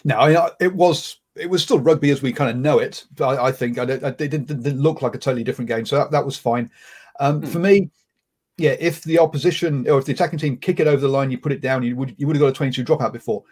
No, 0.04 0.18
I 0.18 0.28
mean, 0.28 0.48
it 0.60 0.74
was 0.74 1.20
it 1.34 1.50
was 1.50 1.62
still 1.62 1.78
rugby 1.78 2.10
as 2.10 2.22
we 2.22 2.32
kind 2.32 2.50
of 2.50 2.56
know 2.56 2.78
it. 2.78 3.04
I, 3.20 3.46
I 3.46 3.52
think 3.52 3.78
I, 3.78 3.82
I, 3.82 4.08
it 4.08 4.18
didn't, 4.18 4.46
didn't, 4.46 4.80
look 4.80 5.02
like 5.02 5.14
a 5.14 5.18
totally 5.18 5.44
different 5.44 5.68
game, 5.68 5.86
so 5.86 5.96
that, 5.96 6.10
that 6.10 6.24
was 6.24 6.36
fine. 6.36 6.70
Um, 7.20 7.40
hmm. 7.40 7.46
For 7.46 7.58
me, 7.58 7.90
yeah, 8.56 8.74
if 8.80 9.02
the 9.04 9.18
opposition 9.18 9.88
or 9.88 9.98
if 9.98 10.04
the 10.04 10.12
attacking 10.12 10.38
team 10.38 10.56
kick 10.56 10.80
it 10.80 10.86
over 10.86 11.00
the 11.00 11.08
line, 11.08 11.30
you 11.30 11.38
put 11.38 11.52
it 11.52 11.60
down, 11.60 11.82
you 11.82 11.96
would 11.96 12.14
you 12.18 12.26
would 12.26 12.36
have 12.36 12.40
got 12.40 12.48
a 12.48 12.52
22 12.52 12.84
dropout 12.84 13.12
before, 13.12 13.44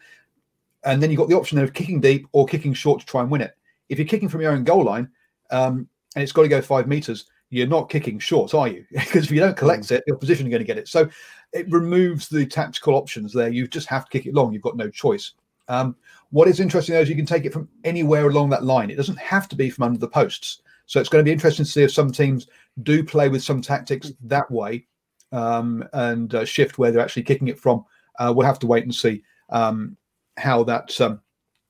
and 0.86 1.02
then 1.02 1.10
you've 1.10 1.18
got 1.18 1.28
the 1.28 1.36
option 1.36 1.58
of 1.58 1.72
kicking 1.72 2.00
deep 2.00 2.26
or 2.32 2.46
kicking 2.46 2.72
short 2.72 3.00
to 3.00 3.06
try 3.06 3.20
and 3.20 3.30
win 3.30 3.42
it. 3.42 3.54
If 3.88 3.98
you're 3.98 4.06
kicking 4.06 4.28
from 4.28 4.40
your 4.40 4.52
own 4.52 4.64
goal 4.64 4.84
line 4.84 5.10
um, 5.50 5.88
and 6.14 6.22
it's 6.22 6.32
got 6.32 6.42
to 6.42 6.48
go 6.48 6.62
five 6.62 6.86
meters, 6.86 7.26
you're 7.50 7.66
not 7.66 7.90
kicking 7.90 8.18
short, 8.18 8.54
are 8.54 8.68
you? 8.68 8.84
because 8.92 9.24
if 9.24 9.30
you 9.30 9.40
don't 9.40 9.56
collect 9.56 9.88
hmm. 9.88 9.94
it, 9.94 10.04
the 10.06 10.14
opposition 10.14 10.46
are 10.46 10.50
going 10.50 10.60
to 10.60 10.66
get 10.66 10.78
it. 10.78 10.88
So 10.88 11.08
it 11.52 11.70
removes 11.70 12.28
the 12.28 12.46
tactical 12.46 12.94
options 12.94 13.32
there. 13.32 13.48
You 13.48 13.66
just 13.66 13.88
have 13.88 14.04
to 14.04 14.10
kick 14.10 14.26
it 14.26 14.34
long. 14.34 14.52
You've 14.52 14.62
got 14.62 14.76
no 14.76 14.88
choice. 14.88 15.32
Um, 15.68 15.96
what 16.30 16.48
is 16.48 16.60
interesting 16.60 16.94
though 16.94 17.00
is 17.00 17.08
you 17.08 17.16
can 17.16 17.26
take 17.26 17.44
it 17.44 17.52
from 17.52 17.68
anywhere 17.84 18.28
along 18.28 18.50
that 18.50 18.64
line. 18.64 18.90
It 18.90 18.96
doesn't 18.96 19.18
have 19.18 19.48
to 19.48 19.56
be 19.56 19.70
from 19.70 19.84
under 19.84 19.98
the 19.98 20.08
posts. 20.08 20.62
So 20.86 21.00
it's 21.00 21.08
going 21.08 21.24
to 21.24 21.28
be 21.28 21.32
interesting 21.32 21.64
to 21.64 21.70
see 21.70 21.82
if 21.82 21.92
some 21.92 22.12
teams 22.12 22.46
do 22.84 23.02
play 23.02 23.28
with 23.28 23.42
some 23.42 23.60
tactics 23.60 24.12
that 24.22 24.48
way 24.50 24.86
um, 25.32 25.84
and 25.92 26.32
uh, 26.34 26.44
shift 26.44 26.78
where 26.78 26.92
they're 26.92 27.02
actually 27.02 27.24
kicking 27.24 27.48
it 27.48 27.58
from. 27.58 27.84
Uh, 28.20 28.32
we'll 28.34 28.46
have 28.46 28.60
to 28.60 28.68
wait 28.68 28.84
and 28.84 28.94
see 28.94 29.24
um, 29.50 29.96
how 30.36 30.64
that 30.64 31.00
um, 31.00 31.20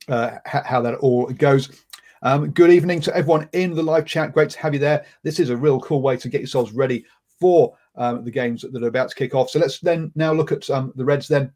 uh, 0.08 0.38
how 0.44 0.80
that 0.80 0.94
all 0.96 1.26
goes. 1.26 1.82
Um, 2.22 2.50
good 2.50 2.70
evening 2.70 3.00
to 3.02 3.16
everyone 3.16 3.48
in 3.52 3.74
the 3.74 3.82
live 3.82 4.06
chat. 4.06 4.32
Great 4.32 4.50
to 4.50 4.58
have 4.58 4.74
you 4.74 4.80
there. 4.80 5.04
This 5.22 5.38
is 5.38 5.50
a 5.50 5.56
real 5.56 5.80
cool 5.80 6.02
way 6.02 6.16
to 6.16 6.28
get 6.28 6.40
yourselves 6.40 6.72
ready 6.72 7.04
for 7.38 7.76
um, 7.96 8.24
the 8.24 8.30
games 8.30 8.62
that 8.62 8.82
are 8.82 8.88
about 8.88 9.10
to 9.10 9.14
kick 9.14 9.34
off. 9.34 9.50
So 9.50 9.58
let's 9.58 9.78
then 9.80 10.10
now 10.14 10.32
look 10.32 10.52
at 10.52 10.68
um, 10.70 10.92
the 10.96 11.04
Reds 11.04 11.28
then 11.28 11.52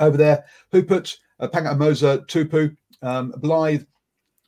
over 0.00 0.16
there. 0.16 0.44
Who 0.72 0.82
put 0.82 1.16
uh, 1.38 1.48
Pangamoza 1.48 2.26
Tupu, 2.26 2.76
um, 3.02 3.32
Blyth, 3.38 3.86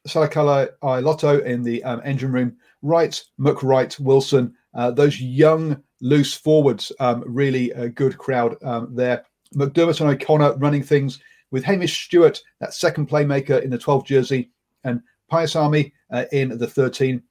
Salakala 0.08 0.70
Lotto 0.82 1.40
in 1.40 1.62
the 1.62 1.84
um, 1.84 2.00
engine 2.04 2.32
room, 2.32 2.56
Wright, 2.82 3.22
McReight, 3.38 4.00
Wilson, 4.00 4.54
uh, 4.74 4.90
those 4.90 5.20
young 5.20 5.80
loose 6.00 6.34
forwards, 6.34 6.90
um, 6.98 7.22
really 7.26 7.70
a 7.72 7.88
good 7.88 8.18
crowd 8.18 8.56
um, 8.64 8.94
there. 8.94 9.24
McDermott 9.54 10.00
and 10.00 10.10
O'Connor 10.10 10.56
running 10.56 10.82
things 10.82 11.20
with 11.52 11.62
Hamish 11.62 12.06
Stewart, 12.06 12.42
that 12.58 12.74
second 12.74 13.08
playmaker 13.08 13.62
in 13.62 13.70
the 13.70 13.78
12 13.78 14.04
jersey, 14.04 14.50
and 14.82 15.00
Paisami 15.30 15.92
uh, 16.10 16.24
in 16.32 16.58
the 16.58 16.66
13. 16.66 17.22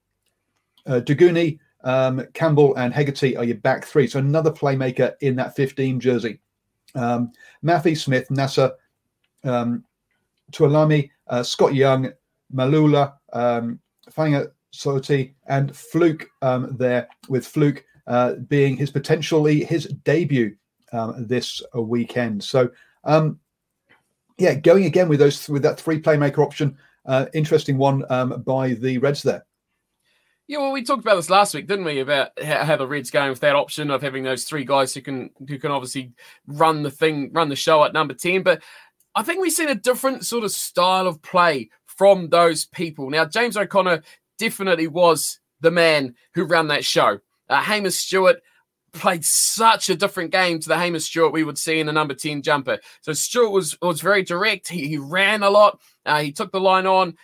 Uh, 0.87 1.01
Daugunu, 1.01 1.59
um, 1.83 2.25
Campbell, 2.33 2.75
and 2.75 2.93
Hegarty 2.93 3.35
are 3.35 3.43
your 3.43 3.57
back 3.57 3.85
three. 3.85 4.07
So 4.07 4.19
another 4.19 4.51
playmaker 4.51 5.13
in 5.21 5.35
that 5.35 5.55
15 5.55 5.99
jersey. 5.99 6.39
Um, 6.95 7.31
Smith, 7.95 8.29
Nasser, 8.31 8.71
um, 9.43 9.83
Tuolami, 10.51 11.09
uh, 11.27 11.43
Scott 11.43 11.73
Young, 11.73 12.11
Malula, 12.53 13.13
um, 13.33 13.79
Fanga 14.11 14.51
Soti, 14.73 15.33
and 15.47 15.75
Fluke 15.75 16.27
um, 16.41 16.75
there, 16.77 17.07
with 17.29 17.45
Fluke 17.47 17.83
uh, 18.07 18.33
being 18.47 18.75
his 18.75 18.91
potentially 18.91 19.63
his 19.63 19.85
debut 20.03 20.55
um, 20.91 21.27
this 21.27 21.61
weekend. 21.73 22.43
So, 22.43 22.69
um, 23.03 23.39
yeah, 24.41 24.55
going 24.55 24.85
again 24.85 25.07
with 25.07 25.19
those 25.19 25.47
with 25.47 25.61
that 25.61 25.79
three 25.79 26.01
playmaker 26.01 26.39
option, 26.39 26.75
uh, 27.05 27.27
interesting 27.35 27.77
one 27.77 28.03
um, 28.09 28.41
by 28.41 28.73
the 28.73 28.97
Reds 28.97 29.21
there. 29.21 29.45
Yeah, 30.47 30.57
well, 30.57 30.71
we 30.71 30.83
talked 30.83 31.03
about 31.03 31.15
this 31.15 31.29
last 31.29 31.53
week, 31.53 31.67
didn't 31.67 31.85
we? 31.85 31.99
About 31.99 32.31
how 32.43 32.75
the 32.75 32.87
Reds 32.87 33.11
going 33.11 33.29
with 33.29 33.39
that 33.41 33.55
option 33.55 33.91
of 33.91 34.01
having 34.01 34.23
those 34.23 34.43
three 34.43 34.65
guys 34.65 34.95
who 34.95 35.01
can 35.01 35.29
who 35.47 35.59
can 35.59 35.69
obviously 35.69 36.13
run 36.47 36.81
the 36.81 36.89
thing, 36.89 37.31
run 37.31 37.49
the 37.49 37.55
show 37.55 37.83
at 37.83 37.93
number 37.93 38.15
ten. 38.15 38.41
But 38.41 38.63
I 39.13 39.21
think 39.21 39.39
we've 39.39 39.53
seen 39.53 39.69
a 39.69 39.75
different 39.75 40.25
sort 40.25 40.43
of 40.43 40.51
style 40.51 41.05
of 41.05 41.21
play 41.21 41.69
from 41.85 42.29
those 42.29 42.65
people. 42.65 43.11
Now, 43.11 43.25
James 43.25 43.55
O'Connor 43.55 44.01
definitely 44.39 44.87
was 44.87 45.39
the 45.59 45.71
man 45.71 46.15
who 46.33 46.45
ran 46.45 46.67
that 46.69 46.83
show. 46.83 47.19
Uh, 47.47 47.61
Hamish 47.61 47.97
Stewart 47.97 48.41
played 48.93 49.23
such 49.23 49.89
a 49.89 49.95
different 49.95 50.31
game 50.31 50.59
to 50.59 50.67
the 50.67 50.77
Hamish 50.77 51.05
Stewart 51.05 51.33
we 51.33 51.43
would 51.43 51.57
see 51.57 51.79
in 51.79 51.87
the 51.87 51.93
number 51.93 52.13
10 52.13 52.41
jumper. 52.41 52.79
So 53.01 53.13
Stewart 53.13 53.51
was 53.51 53.77
was 53.81 54.01
very 54.01 54.23
direct. 54.23 54.67
He, 54.67 54.87
he 54.87 54.97
ran 54.97 55.43
a 55.43 55.49
lot. 55.49 55.79
Uh, 56.05 56.21
he 56.21 56.31
took 56.31 56.51
the 56.51 56.59
line 56.59 56.85
on 56.85 57.15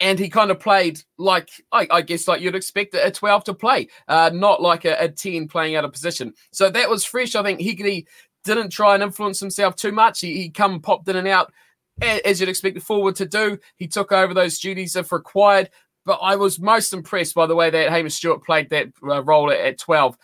and 0.00 0.18
he 0.18 0.28
kind 0.28 0.50
of 0.50 0.60
played 0.60 1.00
like 1.18 1.50
I, 1.72 1.88
I, 1.90 2.02
guess 2.02 2.28
like 2.28 2.40
you'd 2.40 2.54
expect 2.54 2.94
a 2.94 3.10
12 3.10 3.44
to 3.44 3.54
play, 3.54 3.88
uh, 4.06 4.30
not 4.32 4.62
like 4.62 4.84
a, 4.84 4.96
a, 5.00 5.08
10 5.08 5.48
playing 5.48 5.76
out 5.76 5.84
of 5.84 5.92
position. 5.92 6.34
So 6.52 6.70
that 6.70 6.88
was 6.88 7.04
fresh. 7.04 7.34
I 7.34 7.42
think 7.42 7.60
Hegarty 7.60 8.06
didn't 8.44 8.70
try 8.70 8.94
and 8.94 9.02
influence 9.02 9.40
himself 9.40 9.76
too 9.76 9.92
much. 9.92 10.20
He, 10.20 10.36
he 10.36 10.50
come 10.50 10.80
popped 10.80 11.08
in 11.08 11.16
and 11.16 11.28
out 11.28 11.52
as 12.00 12.38
you'd 12.38 12.48
expect 12.48 12.76
the 12.76 12.80
forward 12.80 13.16
to 13.16 13.26
do. 13.26 13.58
He 13.76 13.88
took 13.88 14.12
over 14.12 14.34
those 14.34 14.58
duties 14.58 14.96
if 14.96 15.12
required. 15.12 15.70
But 16.04 16.20
I 16.22 16.36
was 16.36 16.58
most 16.58 16.94
impressed 16.94 17.34
by 17.34 17.46
the 17.46 17.54
way 17.54 17.68
that 17.68 17.90
Hamish 17.90 18.14
Stewart 18.14 18.42
played 18.42 18.70
that 18.70 18.88
uh, 19.06 19.22
role 19.22 19.50
at 19.50 19.78
12. 19.78 20.16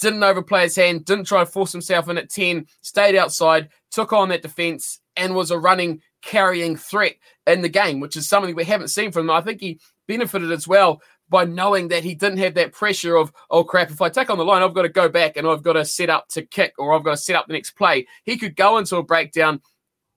Didn't 0.00 0.22
overplay 0.22 0.62
his 0.62 0.76
hand, 0.76 1.04
didn't 1.04 1.26
try 1.26 1.40
to 1.40 1.50
force 1.50 1.72
himself 1.72 2.08
in 2.08 2.18
at 2.18 2.30
10, 2.30 2.66
stayed 2.80 3.16
outside, 3.16 3.68
took 3.90 4.12
on 4.12 4.30
that 4.30 4.42
defense, 4.42 5.00
and 5.16 5.34
was 5.34 5.50
a 5.50 5.58
running, 5.58 6.00
carrying 6.22 6.76
threat 6.76 7.16
in 7.46 7.60
the 7.60 7.68
game, 7.68 8.00
which 8.00 8.16
is 8.16 8.28
something 8.28 8.54
we 8.54 8.64
haven't 8.64 8.88
seen 8.88 9.12
from 9.12 9.26
him. 9.26 9.30
I 9.30 9.42
think 9.42 9.60
he 9.60 9.78
benefited 10.08 10.50
as 10.50 10.66
well 10.66 11.02
by 11.28 11.44
knowing 11.44 11.88
that 11.88 12.02
he 12.02 12.14
didn't 12.14 12.38
have 12.38 12.54
that 12.54 12.72
pressure 12.72 13.16
of, 13.16 13.32
oh 13.50 13.62
crap, 13.62 13.90
if 13.90 14.02
I 14.02 14.08
take 14.08 14.30
on 14.30 14.38
the 14.38 14.44
line, 14.44 14.62
I've 14.62 14.74
got 14.74 14.82
to 14.82 14.88
go 14.88 15.08
back 15.08 15.36
and 15.36 15.46
I've 15.46 15.62
got 15.62 15.74
to 15.74 15.84
set 15.84 16.10
up 16.10 16.28
to 16.30 16.42
kick 16.42 16.74
or 16.78 16.92
I've 16.92 17.04
got 17.04 17.12
to 17.12 17.16
set 17.16 17.36
up 17.36 17.46
the 17.46 17.52
next 17.52 17.72
play. 17.72 18.06
He 18.24 18.36
could 18.36 18.56
go 18.56 18.78
into 18.78 18.96
a 18.96 19.02
breakdown 19.02 19.60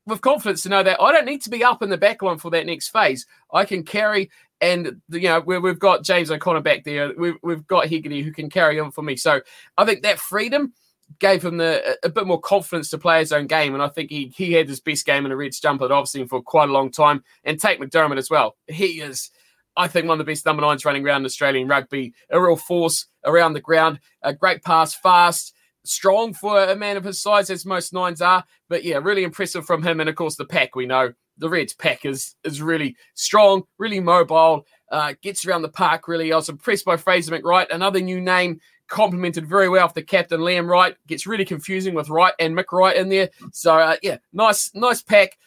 with 0.06 0.22
confidence 0.22 0.64
to 0.64 0.70
know 0.70 0.84
that 0.84 1.02
I 1.02 1.12
don't 1.12 1.26
need 1.26 1.42
to 1.44 1.50
be 1.50 1.64
up 1.64 1.84
in 1.84 1.90
the 1.90 1.98
back 1.98 2.22
line 2.22 2.40
for 2.40 2.52
that 2.52 2.66
next 2.66 2.90
phase. 2.90 3.26
I 3.54 3.64
can 3.64 3.84
carry, 3.84 4.32
and 4.64 5.02
you 5.10 5.28
know 5.28 5.42
we've 5.42 5.80
got 5.80 6.04
James 6.04 6.32
O'Connor 6.32 6.62
back 6.62 6.86
there. 6.86 7.14
We've, 7.18 7.36
we've 7.44 7.68
got 7.68 7.88
Hegarty 7.88 8.22
who 8.22 8.32
can 8.32 8.50
carry 8.50 8.80
on 8.80 8.92
for 8.92 9.02
me. 9.02 9.18
So 9.18 9.42
I 9.78 9.86
think 9.86 10.04
that 10.04 10.20
freedom 10.20 10.74
gave 11.20 11.44
him 11.44 11.58
the, 11.58 11.98
a 12.04 12.10
bit 12.10 12.26
more 12.26 12.40
confidence 12.40 12.90
to 12.90 12.98
play 12.98 13.20
his 13.20 13.34
own 13.34 13.46
game, 13.48 13.74
and 13.74 13.84
I 13.84 13.90
think 13.90 14.10
he 14.10 14.34
he 14.36 14.54
had 14.54 14.70
his 14.70 14.80
best 14.80 15.06
game 15.06 15.26
in 15.26 15.32
a 15.32 15.36
Reds 15.36 15.60
jumper 15.60 15.88
that 15.88 15.94
I've 15.94 16.08
seen 16.08 16.28
for 16.28 16.42
quite 16.42 16.70
a 16.70 16.74
long 16.74 16.92
time. 16.92 17.24
And 17.44 17.60
Tate 17.60 17.80
McDermott 17.80 18.18
as 18.18 18.30
well. 18.30 18.56
He 18.68 19.02
is. 19.02 19.30
I 19.76 19.88
think 19.88 20.08
one 20.08 20.20
of 20.20 20.26
the 20.26 20.32
best 20.32 20.46
number 20.46 20.62
nines 20.62 20.86
running 20.86 21.04
around 21.04 21.26
Australian 21.26 21.68
rugby, 21.68 22.14
a 22.30 22.40
real 22.40 22.56
force 22.56 23.08
around 23.26 23.54
the 23.54 23.60
ground, 23.60 24.00
a 24.22 24.32
great 24.32 24.64
pass, 24.64 24.94
fast, 24.94 25.56
strong 25.84 26.32
for 26.34 26.64
a 26.64 26.76
man 26.76 26.96
of 26.96 27.04
his 27.04 27.20
size, 27.20 27.50
as 27.50 27.66
most 27.66 27.92
nines 27.92 28.22
are. 28.22 28.46
But 28.70 28.84
yeah, 28.84 29.00
really 29.02 29.24
impressive 29.24 29.66
from 29.66 29.82
him. 29.82 30.00
And 30.00 30.10
of 30.10 30.16
course, 30.16 30.36
the 30.36 30.46
pack 30.46 30.76
we 30.76 30.86
know 30.86 31.14
the 31.44 31.50
Reds 31.50 31.74
pack 31.74 32.06
is 32.06 32.36
is 32.46 32.62
really 32.62 32.96
strong, 33.16 33.64
really 33.78 34.00
mobile, 34.00 34.66
uh, 34.90 35.14
gets 35.22 35.46
around 35.46 35.62
the 35.62 35.70
park 35.70 36.08
really. 36.08 36.32
I 36.32 36.38
was 36.38 36.48
impressed 36.48 36.86
by 36.86 36.96
Fraser 36.96 37.38
McReight, 37.38 37.68
another 37.70 38.00
new 38.00 38.22
name, 38.22 38.62
complemented 38.88 39.46
very 39.46 39.68
well 39.68 39.86
with 39.86 39.94
the 39.94 40.04
captain 40.04 40.40
Liam 40.40 40.70
Wright. 40.70 40.96
Gets 41.06 41.28
really 41.28 41.44
confusing 41.44 41.96
with 41.96 42.10
Wright 42.10 42.34
and 42.40 42.58
McReight 42.58 42.96
in 42.96 43.10
there. 43.10 43.30
So 43.52 43.78
uh, 43.78 43.98
yeah, 44.02 44.20
nice 44.32 44.74
nice 44.74 45.02
pack. 45.02 45.38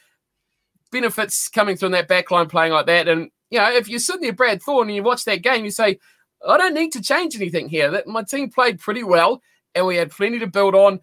Benefits 0.92 1.48
coming 1.48 1.78
in 1.80 1.92
that 1.92 2.08
backline 2.08 2.50
playing 2.50 2.74
like 2.74 2.86
that. 2.86 3.08
And 3.08 3.30
you 3.50 3.58
know, 3.58 3.72
if 3.72 3.88
you're 3.88 3.98
sitting 3.98 4.20
there, 4.20 4.34
Brad 4.34 4.62
Thorn, 4.62 4.88
and 4.88 4.96
you 4.96 5.02
watch 5.02 5.24
that 5.24 5.42
game, 5.42 5.64
you 5.64 5.70
say, 5.70 5.98
I 6.46 6.58
don't 6.58 6.74
need 6.74 6.92
to 6.92 7.00
change 7.00 7.36
anything 7.36 7.70
here. 7.70 7.90
That 7.90 8.06
my 8.06 8.22
team 8.22 8.50
played 8.50 8.80
pretty 8.80 9.02
well 9.02 9.40
and 9.74 9.86
we 9.86 9.96
had 9.96 10.10
plenty 10.10 10.38
to 10.40 10.46
build 10.46 10.74
on. 10.74 11.00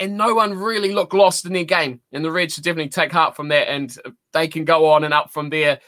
And 0.00 0.16
no 0.16 0.34
one 0.34 0.58
really 0.58 0.92
looked 0.92 1.14
lost 1.14 1.46
in 1.46 1.52
their 1.52 1.64
game. 1.64 2.00
And 2.12 2.24
the 2.24 2.30
Reds 2.30 2.54
should 2.54 2.64
definitely 2.64 2.90
take 2.90 3.12
heart 3.12 3.36
from 3.36 3.48
that. 3.48 3.68
And 3.68 3.96
they 4.32 4.48
can 4.48 4.64
go 4.64 4.86
on 4.90 5.04
and 5.04 5.14
up 5.14 5.32
from 5.32 5.50
there 5.50 5.80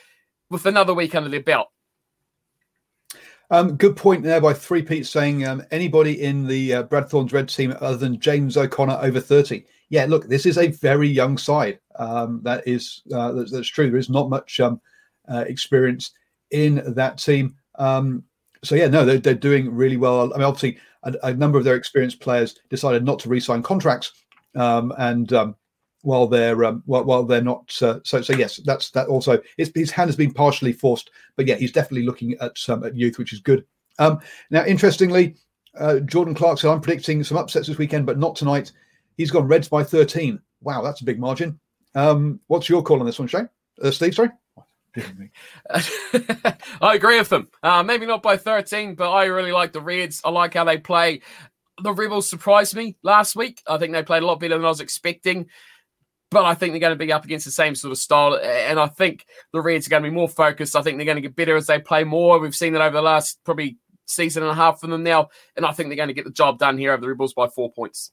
with 0.50 0.66
another 0.66 0.94
week 0.94 1.14
under 1.14 1.28
their 1.28 1.42
belt. 1.42 1.68
Um, 3.50 3.76
good 3.76 3.96
point 3.96 4.22
there 4.22 4.40
by 4.40 4.52
Three 4.52 4.82
Pete 4.82 5.06
saying 5.06 5.46
um, 5.46 5.62
anybody 5.70 6.22
in 6.22 6.46
the 6.46 6.75
uh, 6.75 6.82
Brad 6.82 7.08
Thorn's 7.08 7.32
red 7.32 7.48
team 7.48 7.76
other 7.80 7.96
than 7.96 8.18
James 8.18 8.56
O'Connor 8.56 8.98
over 9.00 9.20
30. 9.20 9.64
Yeah, 9.88 10.06
look, 10.06 10.26
this 10.26 10.46
is 10.46 10.58
a 10.58 10.68
very 10.68 11.08
young 11.08 11.38
side. 11.38 11.78
Um, 11.96 12.40
that 12.42 12.66
is 12.66 13.02
uh, 13.14 13.32
that's, 13.32 13.52
that's, 13.52 13.68
true. 13.68 13.88
There 13.88 14.00
is 14.00 14.10
not 14.10 14.30
much 14.30 14.58
um, 14.58 14.80
uh, 15.28 15.44
experience 15.46 16.12
in 16.50 16.82
that 16.94 17.18
team. 17.18 17.54
Um, 17.76 18.25
so 18.66 18.75
yeah, 18.75 18.88
no, 18.88 19.04
they're, 19.04 19.18
they're 19.18 19.35
doing 19.35 19.75
really 19.75 19.96
well. 19.96 20.32
I 20.35 20.38
mean, 20.38 20.44
obviously, 20.44 20.78
a, 21.04 21.14
a 21.23 21.35
number 21.35 21.58
of 21.58 21.64
their 21.64 21.76
experienced 21.76 22.20
players 22.20 22.58
decided 22.68 23.04
not 23.04 23.18
to 23.20 23.28
re-sign 23.28 23.62
contracts, 23.62 24.12
um, 24.54 24.92
and 24.99 25.32
um, 25.32 25.56
while 26.02 26.26
they're 26.26 26.64
um, 26.64 26.82
while, 26.87 27.04
while, 27.04 27.23
they're 27.23 27.40
not 27.40 27.73
uh, 27.82 28.00
so 28.04 28.20
so 28.20 28.35
yes, 28.35 28.61
that's 28.64 28.90
that 28.90 29.08
also 29.08 29.40
his, 29.56 29.90
hand 29.90 30.08
has 30.08 30.16
been 30.16 30.32
partially 30.32 30.73
forced, 30.73 31.11
but 31.37 31.46
yeah, 31.46 31.56
he's 31.56 31.73
definitely 31.73 32.06
looking 32.06 32.35
at 32.40 32.56
at 32.68 32.96
youth, 32.96 33.18
which 33.18 33.32
is 33.32 33.40
good. 33.40 33.64
Um, 33.99 34.20
now, 34.50 34.64
interestingly, 34.64 35.37
uh, 35.78 36.00
Jordan 36.00 36.35
Clark 36.35 36.58
said, 36.58 36.70
"I'm 36.70 36.80
predicting 36.80 37.23
some 37.25 37.38
upsets 37.38 37.68
this 37.68 37.78
weekend, 37.78 38.06
but 38.06 38.18
not 38.18 38.37
tonight." 38.37 38.73
He's 39.16 39.30
gone 39.30 39.49
Reds 39.49 39.68
by 39.68 39.82
13. 39.82 40.38
Wow, 40.61 40.82
that's 40.82 41.00
a 41.00 41.04
big 41.04 41.18
margin. 41.18 41.58
Um, 41.94 42.38
what's 42.49 42.68
your 42.68 42.82
call 42.82 43.00
on 43.00 43.06
this 43.06 43.18
one, 43.18 43.28
Shane? 43.28 43.49
Uh, 43.82 43.90
Steve, 43.90 44.14
sorry. 44.14 44.28
I 46.80 46.94
agree 46.94 47.18
with 47.18 47.28
them. 47.28 47.48
Uh, 47.62 47.82
maybe 47.82 48.06
not 48.06 48.22
by 48.22 48.36
13, 48.36 48.94
but 48.94 49.10
I 49.10 49.24
really 49.26 49.52
like 49.52 49.72
the 49.72 49.80
Reds. 49.80 50.20
I 50.24 50.30
like 50.30 50.54
how 50.54 50.64
they 50.64 50.78
play. 50.78 51.20
The 51.82 51.92
Rebels 51.92 52.28
surprised 52.28 52.74
me 52.74 52.96
last 53.02 53.36
week. 53.36 53.62
I 53.66 53.78
think 53.78 53.92
they 53.92 54.02
played 54.02 54.22
a 54.22 54.26
lot 54.26 54.40
better 54.40 54.56
than 54.56 54.64
I 54.64 54.68
was 54.68 54.80
expecting. 54.80 55.48
but 56.30 56.44
I 56.44 56.54
think 56.54 56.72
they're 56.72 56.80
going 56.80 56.98
to 56.98 57.04
be 57.04 57.12
up 57.12 57.24
against 57.24 57.44
the 57.44 57.52
same 57.52 57.74
sort 57.74 57.92
of 57.92 57.98
style. 57.98 58.36
And 58.42 58.80
I 58.80 58.86
think 58.88 59.26
the 59.52 59.60
Reds 59.60 59.86
are 59.86 59.90
going 59.90 60.02
to 60.02 60.08
be 60.08 60.14
more 60.14 60.28
focused. 60.28 60.74
I 60.76 60.82
think 60.82 60.98
they're 60.98 61.06
going 61.06 61.16
to 61.16 61.22
get 61.22 61.36
better 61.36 61.56
as 61.56 61.66
they 61.66 61.78
play 61.78 62.04
more. 62.04 62.38
We've 62.38 62.54
seen 62.54 62.72
that 62.72 62.82
over 62.82 62.96
the 62.96 63.02
last 63.02 63.38
probably 63.44 63.78
season 64.06 64.42
and 64.42 64.52
a 64.52 64.54
half 64.54 64.80
from 64.80 64.90
them 64.90 65.02
now. 65.02 65.28
And 65.56 65.64
I 65.64 65.72
think 65.72 65.88
they're 65.88 65.96
going 65.96 66.08
to 66.08 66.14
get 66.14 66.24
the 66.24 66.30
job 66.30 66.58
done 66.58 66.78
here 66.78 66.92
over 66.92 67.00
the 67.00 67.08
Rebels 67.08 67.34
by 67.34 67.48
four 67.48 67.70
points. 67.72 68.12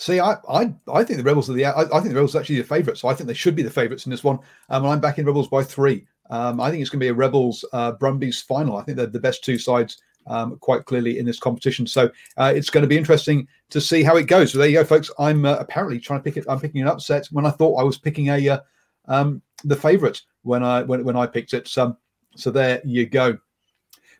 See, 0.00 0.20
I, 0.20 0.36
I, 0.48 0.72
I 0.92 1.02
think 1.02 1.18
the 1.18 1.24
Rebels 1.24 1.50
are 1.50 1.54
the. 1.54 1.64
I, 1.64 1.82
I 1.82 2.00
think 2.00 2.10
the 2.10 2.14
Rebels 2.14 2.36
are 2.36 2.38
actually 2.38 2.58
the 2.58 2.64
favourites. 2.64 3.00
So 3.00 3.08
I 3.08 3.14
think 3.14 3.26
they 3.26 3.34
should 3.34 3.56
be 3.56 3.64
the 3.64 3.70
favourites 3.70 4.06
in 4.06 4.10
this 4.10 4.22
one. 4.22 4.38
Um, 4.68 4.84
and 4.84 4.92
I'm 4.92 5.00
backing 5.00 5.24
Rebels 5.24 5.48
by 5.48 5.64
three. 5.64 6.06
Um, 6.30 6.60
I 6.60 6.70
think 6.70 6.80
it's 6.80 6.90
going 6.90 7.00
to 7.00 7.04
be 7.04 7.08
a 7.08 7.14
Rebels 7.14 7.64
uh, 7.72 7.92
Brumbies 7.92 8.40
final. 8.40 8.76
I 8.76 8.84
think 8.84 8.96
they're 8.96 9.06
the 9.06 9.18
best 9.18 9.42
two 9.42 9.58
sides 9.58 10.00
um, 10.28 10.56
quite 10.58 10.84
clearly 10.84 11.18
in 11.18 11.26
this 11.26 11.40
competition. 11.40 11.84
So 11.84 12.10
uh, 12.36 12.52
it's 12.54 12.70
going 12.70 12.82
to 12.82 12.88
be 12.88 12.96
interesting 12.96 13.48
to 13.70 13.80
see 13.80 14.04
how 14.04 14.16
it 14.16 14.28
goes. 14.28 14.52
So 14.52 14.58
there 14.58 14.68
you 14.68 14.74
go, 14.74 14.84
folks. 14.84 15.10
I'm 15.18 15.44
uh, 15.44 15.56
apparently 15.56 15.98
trying 15.98 16.20
to 16.20 16.24
pick 16.24 16.36
it. 16.36 16.44
I'm 16.48 16.60
picking 16.60 16.80
an 16.80 16.88
upset 16.88 17.26
when 17.32 17.44
I 17.44 17.50
thought 17.50 17.80
I 17.80 17.84
was 17.84 17.98
picking 17.98 18.28
a 18.28 18.48
uh, 18.48 18.60
um, 19.08 19.42
the 19.64 19.76
favourite 19.76 20.20
when 20.42 20.62
I 20.62 20.82
when, 20.82 21.02
when 21.02 21.16
I 21.16 21.26
picked 21.26 21.54
it. 21.54 21.66
So, 21.66 21.96
so 22.36 22.52
there 22.52 22.80
you 22.84 23.06
go. 23.06 23.36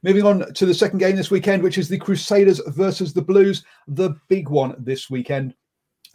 Moving 0.02 0.24
on 0.24 0.52
to 0.54 0.66
the 0.66 0.74
second 0.74 0.98
game 0.98 1.14
this 1.14 1.30
weekend, 1.30 1.62
which 1.62 1.78
is 1.78 1.88
the 1.88 1.98
Crusaders 1.98 2.60
versus 2.68 3.12
the 3.12 3.22
Blues, 3.22 3.64
the 3.86 4.16
big 4.28 4.48
one 4.48 4.74
this 4.78 5.08
weekend. 5.10 5.54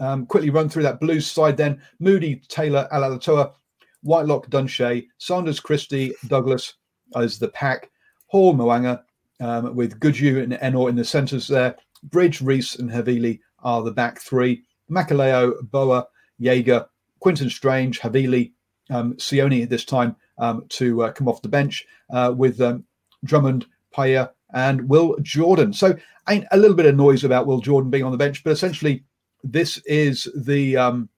Um, 0.03 0.25
quickly 0.25 0.49
run 0.49 0.67
through 0.67 0.83
that 0.83 0.99
Blues 0.99 1.25
side 1.31 1.55
then. 1.55 1.81
Moody, 1.99 2.41
Taylor, 2.49 2.87
Alaalatoa, 2.91 3.53
Whitelock, 4.01 4.49
Dunshea, 4.49 5.07
Saunders, 5.17 5.61
Christie, 5.61 6.13
Douglas 6.27 6.73
as 7.15 7.39
the 7.39 7.47
pack, 7.47 7.89
Hall, 8.27 8.53
Mo'unga, 8.53 9.03
um, 9.39 9.73
with 9.75 9.99
Goodhue 10.01 10.41
and 10.41 10.53
Ennor 10.53 10.89
in 10.89 10.95
the 10.95 11.05
centres 11.05 11.47
there. 11.47 11.75
Bridge, 12.03 12.41
Reece, 12.41 12.75
and 12.79 12.91
Havili 12.91 13.39
are 13.63 13.81
the 13.81 13.91
back 13.91 14.19
three. 14.19 14.63
Makaleo, 14.91 15.53
Boa, 15.71 16.05
Jager, 16.39 16.85
Quinten 17.23 17.49
Strange, 17.49 18.01
Havili, 18.01 18.51
um, 18.89 19.13
Sione 19.13 19.67
this 19.67 19.85
time 19.85 20.17
um, 20.37 20.65
to 20.69 21.03
uh, 21.03 21.11
come 21.13 21.29
off 21.29 21.41
the 21.41 21.47
bench 21.47 21.85
uh, 22.09 22.33
with 22.35 22.59
um, 22.59 22.83
Drummond, 23.23 23.67
Paea, 23.95 24.31
and 24.53 24.87
Will 24.89 25.15
Jordan. 25.21 25.71
So, 25.71 25.95
a 26.27 26.57
little 26.57 26.75
bit 26.75 26.85
of 26.85 26.95
noise 26.95 27.23
about 27.23 27.47
Will 27.47 27.59
Jordan 27.59 27.89
being 27.89 28.03
on 28.03 28.11
the 28.11 28.17
bench, 28.17 28.43
but 28.43 28.51
essentially, 28.51 29.03
this 29.43 29.77
is 29.79 30.27
the 30.35 30.77
um, 30.77 31.09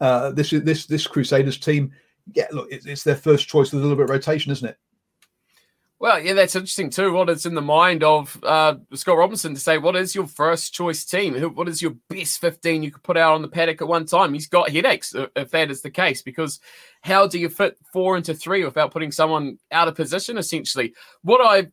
uh, 0.00 0.30
this 0.32 0.52
is 0.52 0.62
this 0.64 0.86
this 0.86 1.06
Crusaders 1.06 1.58
team. 1.58 1.92
Yeah, 2.34 2.46
look, 2.52 2.68
it's, 2.70 2.86
it's 2.86 3.04
their 3.04 3.16
first 3.16 3.48
choice 3.48 3.72
with 3.72 3.82
a 3.82 3.86
little 3.86 3.96
bit 3.96 4.04
of 4.04 4.10
rotation, 4.10 4.50
isn't 4.52 4.68
it? 4.68 4.78
Well, 6.00 6.20
yeah, 6.20 6.34
that's 6.34 6.56
interesting 6.56 6.90
too. 6.90 7.12
What 7.12 7.30
is 7.30 7.46
in 7.46 7.54
the 7.54 7.62
mind 7.62 8.02
of 8.02 8.38
uh, 8.42 8.74
Scott 8.94 9.16
Robertson 9.16 9.54
to 9.54 9.60
say, 9.60 9.78
what 9.78 9.96
is 9.96 10.14
your 10.14 10.26
first 10.26 10.74
choice 10.74 11.04
team? 11.04 11.34
What 11.54 11.68
is 11.68 11.80
your 11.80 11.94
best 12.10 12.40
15 12.40 12.82
you 12.82 12.90
could 12.90 13.02
put 13.02 13.16
out 13.16 13.34
on 13.34 13.42
the 13.42 13.48
paddock 13.48 13.80
at 13.80 13.88
one 13.88 14.04
time? 14.04 14.34
He's 14.34 14.48
got 14.48 14.70
headaches 14.70 15.14
if 15.36 15.50
that 15.52 15.70
is 15.70 15.82
the 15.82 15.90
case, 15.90 16.20
because 16.20 16.60
how 17.00 17.26
do 17.26 17.38
you 17.38 17.48
fit 17.48 17.78
four 17.92 18.16
into 18.16 18.34
three 18.34 18.64
without 18.64 18.90
putting 18.90 19.12
someone 19.12 19.58
out 19.70 19.88
of 19.88 19.94
position, 19.94 20.36
essentially? 20.36 20.92
What 21.22 21.40
I 21.40 21.68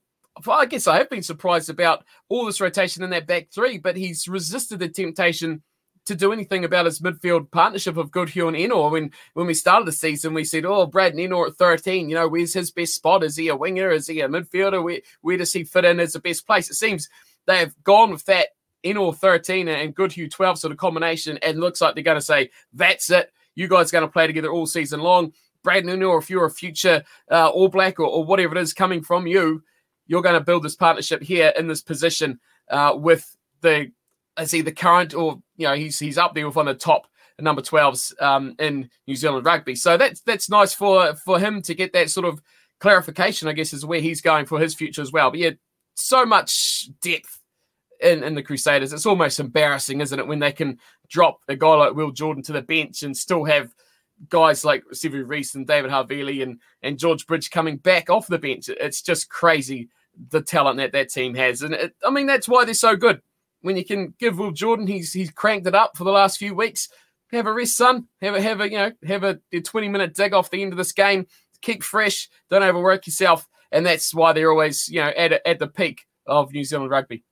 I 0.47 0.65
guess 0.65 0.87
I 0.87 0.97
have 0.97 1.09
been 1.09 1.23
surprised 1.23 1.69
about 1.69 2.03
all 2.29 2.45
this 2.45 2.61
rotation 2.61 3.03
in 3.03 3.09
that 3.11 3.27
back 3.27 3.49
three, 3.53 3.77
but 3.77 3.97
he's 3.97 4.27
resisted 4.27 4.79
the 4.79 4.89
temptation 4.89 5.61
to 6.05 6.15
do 6.15 6.33
anything 6.33 6.65
about 6.65 6.85
his 6.85 6.99
midfield 6.99 7.51
partnership 7.51 7.97
of 7.97 8.11
Goodhue 8.11 8.47
and 8.47 8.57
Ennor. 8.57 8.91
When 8.91 9.11
when 9.33 9.45
we 9.45 9.53
started 9.53 9.87
the 9.87 9.91
season, 9.91 10.33
we 10.33 10.43
said, 10.43 10.65
"Oh, 10.65 10.85
Brad 10.87 11.13
Ennor 11.13 11.47
at 11.47 11.55
13. 11.55 12.09
You 12.09 12.15
know, 12.15 12.27
where's 12.27 12.53
his 12.53 12.71
best 12.71 12.95
spot? 12.95 13.23
Is 13.23 13.35
he 13.35 13.49
a 13.49 13.55
winger? 13.55 13.91
Is 13.91 14.07
he 14.07 14.21
a 14.21 14.27
midfielder? 14.27 14.83
Where 14.83 15.01
where 15.21 15.37
does 15.37 15.53
he 15.53 15.63
fit 15.63 15.85
in 15.85 15.99
as 15.99 16.13
the 16.13 16.19
best 16.19 16.47
place?" 16.47 16.69
It 16.69 16.75
seems 16.75 17.09
they 17.45 17.59
have 17.59 17.75
gone 17.83 18.11
with 18.11 18.25
that 18.25 18.49
Ennor 18.83 19.15
13 19.15 19.67
and 19.67 19.95
Goodhue 19.95 20.27
12 20.29 20.57
sort 20.57 20.71
of 20.71 20.77
combination, 20.77 21.37
and 21.39 21.59
looks 21.59 21.81
like 21.81 21.93
they're 21.93 22.03
going 22.03 22.15
to 22.15 22.21
say, 22.21 22.49
"That's 22.73 23.09
it. 23.11 23.31
You 23.55 23.67
guys 23.67 23.89
are 23.89 23.97
going 23.99 24.07
to 24.07 24.11
play 24.11 24.27
together 24.27 24.51
all 24.51 24.65
season 24.65 25.01
long." 25.01 25.33
Brad 25.63 25.83
Ennor, 25.83 26.19
if 26.19 26.29
you're 26.29 26.45
a 26.45 26.51
future 26.51 27.03
uh, 27.29 27.49
All 27.49 27.67
Black 27.67 27.99
or, 27.99 28.07
or 28.07 28.23
whatever 28.23 28.57
it 28.57 28.61
is 28.61 28.73
coming 28.73 29.03
from 29.03 29.27
you, 29.27 29.61
you're 30.11 30.21
going 30.21 30.37
to 30.37 30.41
build 30.41 30.61
this 30.61 30.75
partnership 30.75 31.23
here 31.23 31.53
in 31.57 31.67
this 31.67 31.81
position 31.81 32.37
uh, 32.69 32.93
with 32.93 33.33
the 33.61 33.89
is 34.37 34.51
he 34.51 34.59
the 34.59 34.71
current 34.73 35.13
or 35.13 35.41
you 35.55 35.65
know 35.65 35.73
he's 35.73 35.97
he's 35.99 36.17
up 36.17 36.35
there 36.35 36.45
with 36.45 36.57
one 36.57 36.67
of 36.67 36.75
the 36.75 36.83
top 36.83 37.07
number 37.39 37.61
12s 37.61 38.21
um, 38.21 38.53
in 38.59 38.89
New 39.07 39.15
Zealand 39.15 39.45
rugby. 39.45 39.73
So 39.73 39.95
that's 39.95 40.19
that's 40.21 40.49
nice 40.49 40.73
for 40.73 41.15
for 41.15 41.39
him 41.39 41.61
to 41.61 41.73
get 41.73 41.93
that 41.93 42.09
sort 42.09 42.25
of 42.25 42.41
clarification, 42.81 43.47
I 43.47 43.53
guess, 43.53 43.71
is 43.71 43.85
where 43.85 44.01
he's 44.01 44.19
going 44.19 44.47
for 44.47 44.59
his 44.59 44.75
future 44.75 45.01
as 45.01 45.13
well. 45.13 45.31
But 45.31 45.39
yeah, 45.39 45.51
so 45.95 46.25
much 46.25 46.89
depth 47.01 47.39
in, 48.01 48.21
in 48.21 48.35
the 48.35 48.43
Crusaders. 48.43 48.91
It's 48.91 49.05
almost 49.05 49.39
embarrassing, 49.39 50.01
isn't 50.01 50.19
it, 50.19 50.27
when 50.27 50.39
they 50.39 50.51
can 50.51 50.77
drop 51.09 51.39
a 51.47 51.55
guy 51.55 51.73
like 51.75 51.93
Will 51.93 52.11
Jordan 52.11 52.43
to 52.43 52.51
the 52.51 52.61
bench 52.61 53.03
and 53.03 53.15
still 53.15 53.45
have 53.45 53.73
guys 54.27 54.65
like 54.65 54.83
Sevu 54.93 55.25
Reece 55.25 55.55
and 55.55 55.65
David 55.65 55.89
Havili 55.89 56.43
and, 56.43 56.59
and 56.83 56.99
George 56.99 57.25
Bridge 57.27 57.49
coming 57.49 57.77
back 57.77 58.09
off 58.09 58.27
the 58.27 58.37
bench. 58.37 58.67
It's 58.67 59.01
just 59.01 59.29
crazy 59.29 59.89
the 60.29 60.41
talent 60.41 60.77
that 60.77 60.91
that 60.91 61.09
team 61.09 61.35
has. 61.35 61.61
And 61.61 61.73
it, 61.73 61.95
I 62.05 62.09
mean, 62.09 62.27
that's 62.27 62.47
why 62.47 62.65
they're 62.65 62.73
so 62.73 62.95
good 62.95 63.21
when 63.61 63.77
you 63.77 63.85
can 63.85 64.13
give 64.19 64.37
Will 64.37 64.51
Jordan, 64.51 64.87
he's 64.87 65.13
he's 65.13 65.31
cranked 65.31 65.67
it 65.67 65.75
up 65.75 65.95
for 65.95 66.03
the 66.03 66.11
last 66.11 66.37
few 66.37 66.53
weeks. 66.53 66.89
Have 67.31 67.47
a 67.47 67.53
rest, 67.53 67.77
son. 67.77 68.07
Have 68.21 68.35
a 68.35 68.41
have 68.41 68.59
a 68.61 68.69
you 68.69 68.77
know 68.77 68.91
have 69.05 69.23
a, 69.23 69.39
a 69.53 69.61
twenty 69.61 69.87
minute 69.87 70.13
dig 70.13 70.33
off 70.33 70.49
the 70.49 70.61
end 70.61 70.73
of 70.73 70.77
this 70.77 70.91
game. 70.91 71.27
Keep 71.61 71.83
fresh. 71.83 72.29
Don't 72.49 72.63
overwork 72.63 73.07
yourself, 73.07 73.47
and 73.71 73.85
that's 73.85 74.13
why 74.13 74.33
they're 74.33 74.51
always 74.51 74.89
you 74.89 75.01
know 75.01 75.09
at 75.09 75.33
at 75.45 75.59
the 75.59 75.67
peak 75.67 76.05
of 76.25 76.51
New 76.51 76.63
Zealand 76.63 76.91
rugby. 76.91 77.23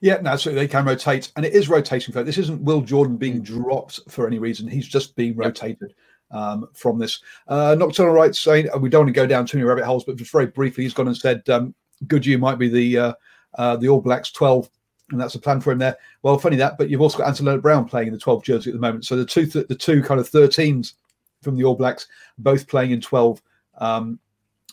Yeah, 0.00 0.18
no, 0.22 0.36
so 0.36 0.50
they 0.50 0.66
can 0.66 0.86
rotate, 0.86 1.30
and 1.36 1.44
it 1.44 1.52
is 1.52 1.68
rotation. 1.68 2.14
This 2.24 2.38
isn't 2.38 2.62
Will 2.62 2.80
Jordan 2.80 3.18
being 3.18 3.42
dropped 3.42 4.00
for 4.08 4.26
any 4.26 4.38
reason. 4.38 4.66
He's 4.66 4.88
just 4.88 5.14
being 5.14 5.36
rotated 5.36 5.92
um, 6.34 6.68
from 6.74 6.98
this. 6.98 7.20
Uh, 7.48 7.74
Nocturnal 7.78 8.12
Rights 8.12 8.40
saying 8.40 8.68
we 8.80 8.90
don't 8.90 9.06
want 9.06 9.14
to 9.14 9.20
go 9.20 9.26
down 9.26 9.46
too 9.46 9.56
many 9.56 9.66
rabbit 9.66 9.84
holes, 9.84 10.04
but 10.04 10.16
just 10.16 10.32
very 10.32 10.46
briefly, 10.46 10.84
he's 10.84 10.94
gone 10.94 11.06
and 11.06 11.16
said 11.16 11.48
um, 11.48 11.74
Goodhue 12.06 12.38
might 12.38 12.58
be 12.58 12.68
the 12.68 12.98
uh, 12.98 13.12
uh, 13.54 13.76
the 13.76 13.88
All 13.88 14.00
Blacks 14.00 14.30
12 14.32 14.68
and 15.10 15.20
that's 15.20 15.34
a 15.34 15.38
plan 15.38 15.60
for 15.60 15.70
him 15.72 15.78
there. 15.78 15.96
Well, 16.22 16.38
funny 16.38 16.56
that, 16.56 16.78
but 16.78 16.88
you've 16.88 17.00
also 17.00 17.18
got 17.18 17.28
Anton 17.28 17.60
Brown 17.60 17.86
playing 17.86 18.08
in 18.08 18.14
the 18.14 18.20
12 18.20 18.42
jersey 18.42 18.70
at 18.70 18.74
the 18.74 18.80
moment. 18.80 19.04
So 19.04 19.16
the 19.16 19.24
two 19.24 19.46
th- 19.46 19.68
the 19.68 19.74
two 19.74 20.02
kind 20.02 20.20
of 20.20 20.30
13s 20.30 20.94
from 21.42 21.56
the 21.56 21.64
All 21.64 21.74
Blacks 21.74 22.06
both 22.38 22.66
playing 22.66 22.90
in 22.90 23.00
12 23.00 23.42
um, 23.78 24.18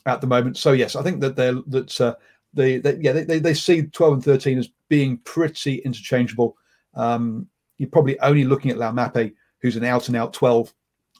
at 0.05 0.21
the 0.21 0.27
moment. 0.27 0.57
So 0.57 0.71
yes, 0.71 0.95
I 0.95 1.03
think 1.03 1.19
that 1.21 1.35
they're 1.35 1.61
that 1.67 2.01
uh, 2.01 2.15
they, 2.53 2.77
they 2.77 2.95
yeah 2.97 3.11
they, 3.11 3.39
they 3.39 3.53
see 3.53 3.83
12 3.83 4.13
and 4.13 4.23
13 4.23 4.57
as 4.57 4.69
being 4.89 5.17
pretty 5.19 5.75
interchangeable. 5.79 6.57
Um, 6.95 7.47
you're 7.77 7.89
probably 7.89 8.19
only 8.19 8.43
looking 8.43 8.71
at 8.71 8.77
Laumape, 8.77 9.33
who's 9.59 9.75
an 9.75 9.83
out 9.83 10.07
and 10.07 10.15
out 10.15 10.33
12, 10.33 10.73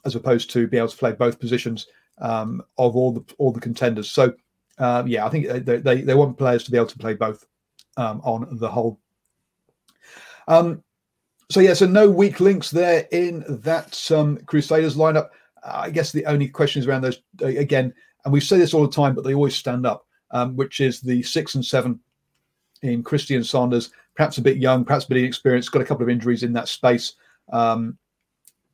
as 0.04 0.14
opposed 0.14 0.50
to 0.50 0.66
be 0.66 0.78
able 0.78 0.88
to 0.88 0.96
play 0.96 1.12
both 1.12 1.38
positions 1.38 1.86
um, 2.18 2.62
of 2.78 2.96
all 2.96 3.12
the 3.12 3.24
all 3.38 3.52
the 3.52 3.60
contenders. 3.60 4.10
So 4.10 4.34
uh, 4.78 5.04
yeah, 5.06 5.26
I 5.26 5.30
think 5.30 5.46
they, 5.64 5.78
they 5.78 6.02
they 6.02 6.14
want 6.14 6.38
players 6.38 6.64
to 6.64 6.70
be 6.70 6.76
able 6.76 6.86
to 6.88 6.98
play 6.98 7.14
both 7.14 7.44
um, 7.96 8.20
on 8.24 8.48
the 8.58 8.68
whole. 8.68 8.98
Um, 10.48 10.82
so 11.50 11.60
yeah, 11.60 11.74
so 11.74 11.86
no 11.86 12.10
weak 12.10 12.40
links 12.40 12.70
there 12.70 13.06
in 13.12 13.44
that 13.48 14.10
um, 14.10 14.38
Crusaders 14.46 14.96
lineup. 14.96 15.28
I 15.64 15.90
guess 15.90 16.10
the 16.10 16.26
only 16.26 16.48
question 16.48 16.80
is 16.80 16.88
around 16.88 17.02
those 17.02 17.22
again, 17.40 17.92
and 18.24 18.32
we 18.32 18.40
say 18.40 18.58
this 18.58 18.74
all 18.74 18.86
the 18.86 18.92
time, 18.92 19.14
but 19.14 19.22
they 19.22 19.34
always 19.34 19.54
stand 19.54 19.86
up, 19.86 20.06
um, 20.30 20.56
which 20.56 20.80
is 20.80 21.00
the 21.00 21.22
six 21.22 21.54
and 21.54 21.64
seven 21.64 22.00
in 22.82 23.02
Christian 23.02 23.44
Saunders, 23.44 23.90
perhaps 24.16 24.38
a 24.38 24.42
bit 24.42 24.56
young, 24.56 24.84
perhaps 24.84 25.04
a 25.04 25.08
bit 25.08 25.18
inexperienced, 25.18 25.70
got 25.70 25.82
a 25.82 25.84
couple 25.84 26.02
of 26.02 26.08
injuries 26.10 26.42
in 26.42 26.52
that 26.54 26.68
space. 26.68 27.14
Um, 27.52 27.96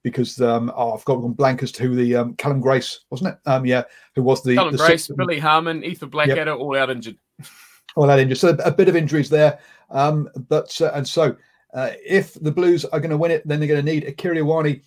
because 0.03 0.41
um, 0.41 0.73
oh, 0.77 0.93
I've 0.93 1.05
got 1.05 1.21
one 1.21 1.33
blank 1.33 1.63
as 1.63 1.73
to 1.73 1.83
who 1.83 1.95
the 1.95 2.17
um, 2.17 2.35
Cullen 2.37 2.61
Grace 2.61 3.01
wasn't 3.11 3.35
it? 3.35 3.39
Um, 3.49 3.67
yeah, 3.67 3.85
who 4.15 4.23
was 4.23 4.43
the 4.43 4.55
Cullen 4.55 4.73
the 4.73 4.79
Grace, 4.79 5.07
sixth, 5.07 5.17
Billy 5.17 5.39
Harmon, 5.39 5.85
Ethan 5.85 6.09
Blackadder, 6.09 6.53
yep. 6.53 6.59
all 6.59 6.77
out 6.77 6.91
injured. 6.91 7.17
all 7.97 8.11
out 8.11 8.19
injured. 8.19 8.39
So 8.39 8.57
a, 8.65 8.71
bit 8.71 8.89
of 8.89 8.97
injuries 8.97 9.31
there, 9.31 9.59
um, 9.91 10.29
but 10.49 10.81
uh, 10.81 10.93
and 10.95 11.07
so 11.07 11.37
uh, 11.75 11.91
if 12.05 12.35
the 12.35 12.53
Blues 12.53 12.85
are 12.87 13.01
going 13.01 13.11
to 13.11 13.19
win 13.19 13.31
it, 13.31 13.47
then 13.47 13.59
they're 13.61 13.69
going 13.69 13.85
to 13.85 13.93
need 13.93 14.05
Akira 14.05 14.37
Ioane, 14.37 14.83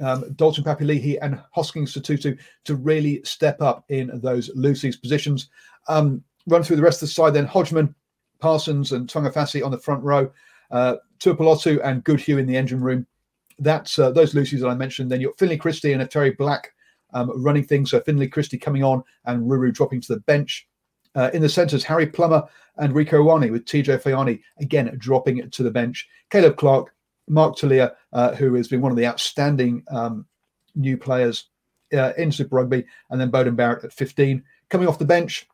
um, 0.00 0.32
Dalton 0.36 0.64
Papali'i, 0.64 1.18
and 1.22 1.40
Hoskins 1.52 1.94
Sotutu 1.94 2.38
to 2.64 2.74
really 2.74 3.22
step 3.24 3.60
up 3.62 3.84
in 3.88 4.20
those 4.22 4.50
Lucy's 4.54 4.96
positions. 4.96 5.48
Um, 5.88 6.22
run 6.46 6.62
through 6.62 6.76
the 6.76 6.82
rest 6.82 7.02
of 7.02 7.08
the 7.08 7.14
side 7.14 7.34
then 7.34 7.46
Hodgman, 7.46 7.94
Parsons, 8.40 8.92
and 8.92 9.08
Tu'ungafasi 9.08 9.64
on 9.64 9.70
the 9.70 9.78
front 9.78 10.02
row, 10.02 10.30
uh, 10.70 10.96
Tuipulotu 11.18 11.80
and 11.84 12.04
Goodhue 12.04 12.38
in 12.38 12.46
the 12.46 12.56
engine 12.56 12.80
room. 12.80 13.06
That's 13.62 13.98
uh, 13.98 14.10
those 14.10 14.34
Lucy's 14.34 14.60
that 14.60 14.68
I 14.68 14.74
mentioned. 14.74 15.10
Then 15.10 15.20
you've 15.20 15.36
Finlay 15.36 15.56
Christie 15.56 15.92
and 15.92 16.02
Otere 16.02 16.36
Black 16.36 16.72
um, 17.14 17.30
running 17.42 17.64
things. 17.64 17.90
So 17.90 18.00
Finlay 18.00 18.28
Christie 18.28 18.58
coming 18.58 18.82
on 18.82 19.02
and 19.24 19.48
Ruru 19.48 19.72
dropping 19.72 20.00
to 20.02 20.14
the 20.14 20.20
bench. 20.20 20.66
Uh, 21.14 21.30
in 21.34 21.42
the 21.42 21.48
centres, 21.48 21.84
Harry 21.84 22.06
Plummer 22.06 22.42
and 22.78 22.94
Rieko 22.94 23.24
Ioane 23.24 23.52
with 23.52 23.66
TJ 23.66 24.02
Faiane 24.02 24.40
again 24.60 24.94
dropping 24.98 25.50
to 25.50 25.62
the 25.62 25.70
bench. 25.70 26.08
Caleb 26.30 26.56
Clarke, 26.56 26.94
Mark 27.28 27.56
Telea, 27.56 27.92
uh, 28.12 28.34
who 28.34 28.54
has 28.54 28.68
been 28.68 28.80
one 28.80 28.90
of 28.90 28.96
the 28.96 29.06
outstanding 29.06 29.84
um, 29.90 30.26
new 30.74 30.96
players 30.96 31.48
uh, 31.92 32.12
in 32.16 32.32
Super 32.32 32.56
Rugby, 32.56 32.84
and 33.10 33.20
then 33.20 33.30
Beauden 33.30 33.56
Barrett 33.56 33.84
at 33.84 33.92
15. 33.92 34.42
Coming 34.70 34.88
off 34.88 34.98
the 34.98 35.04
bench, 35.04 35.46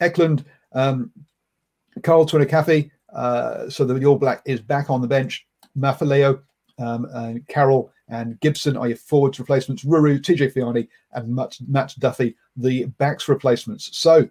Eklund, 0.00 0.44
um, 0.72 1.12
Carl 2.02 2.26
Tu'inukuafe, 2.26 2.90
uh, 3.14 3.70
so 3.70 3.84
the 3.84 4.04
All 4.04 4.18
Black 4.18 4.42
is 4.44 4.60
back 4.60 4.90
on 4.90 5.00
the 5.00 5.06
bench. 5.06 5.46
Mafileo, 5.78 6.40
Um, 6.78 7.06
and 7.14 7.46
Carroll 7.46 7.92
and 8.08 8.38
Gibson 8.40 8.76
are 8.76 8.88
your 8.88 8.96
forwards 8.96 9.38
replacements. 9.38 9.84
Ruru, 9.84 10.20
TJ 10.20 10.52
Faiane, 10.52 10.88
and 11.12 11.34
Matt, 11.34 11.56
Matt 11.68 11.94
Duffy, 11.98 12.36
the 12.56 12.84
backs 12.98 13.28
replacements. 13.28 13.96
So 13.96 14.28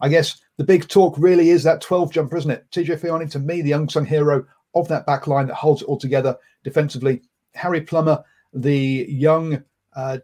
I 0.00 0.08
guess 0.08 0.40
the 0.56 0.64
big 0.64 0.88
talk 0.88 1.14
really 1.16 1.50
is 1.50 1.62
that 1.62 1.80
12 1.80 2.12
jumper, 2.12 2.36
isn't 2.36 2.50
it? 2.50 2.66
TJ 2.70 3.00
Faiane, 3.00 3.30
to 3.30 3.38
me, 3.38 3.62
the 3.62 3.72
unsung 3.72 4.04
hero 4.04 4.44
of 4.74 4.88
that 4.88 5.06
back 5.06 5.26
line 5.26 5.46
that 5.46 5.54
holds 5.54 5.82
it 5.82 5.86
all 5.86 5.98
together 5.98 6.36
defensively. 6.64 7.22
Harry 7.54 7.80
Plummer, 7.80 8.22
the 8.52 9.06
young 9.08 9.62
uh, 9.94 10.18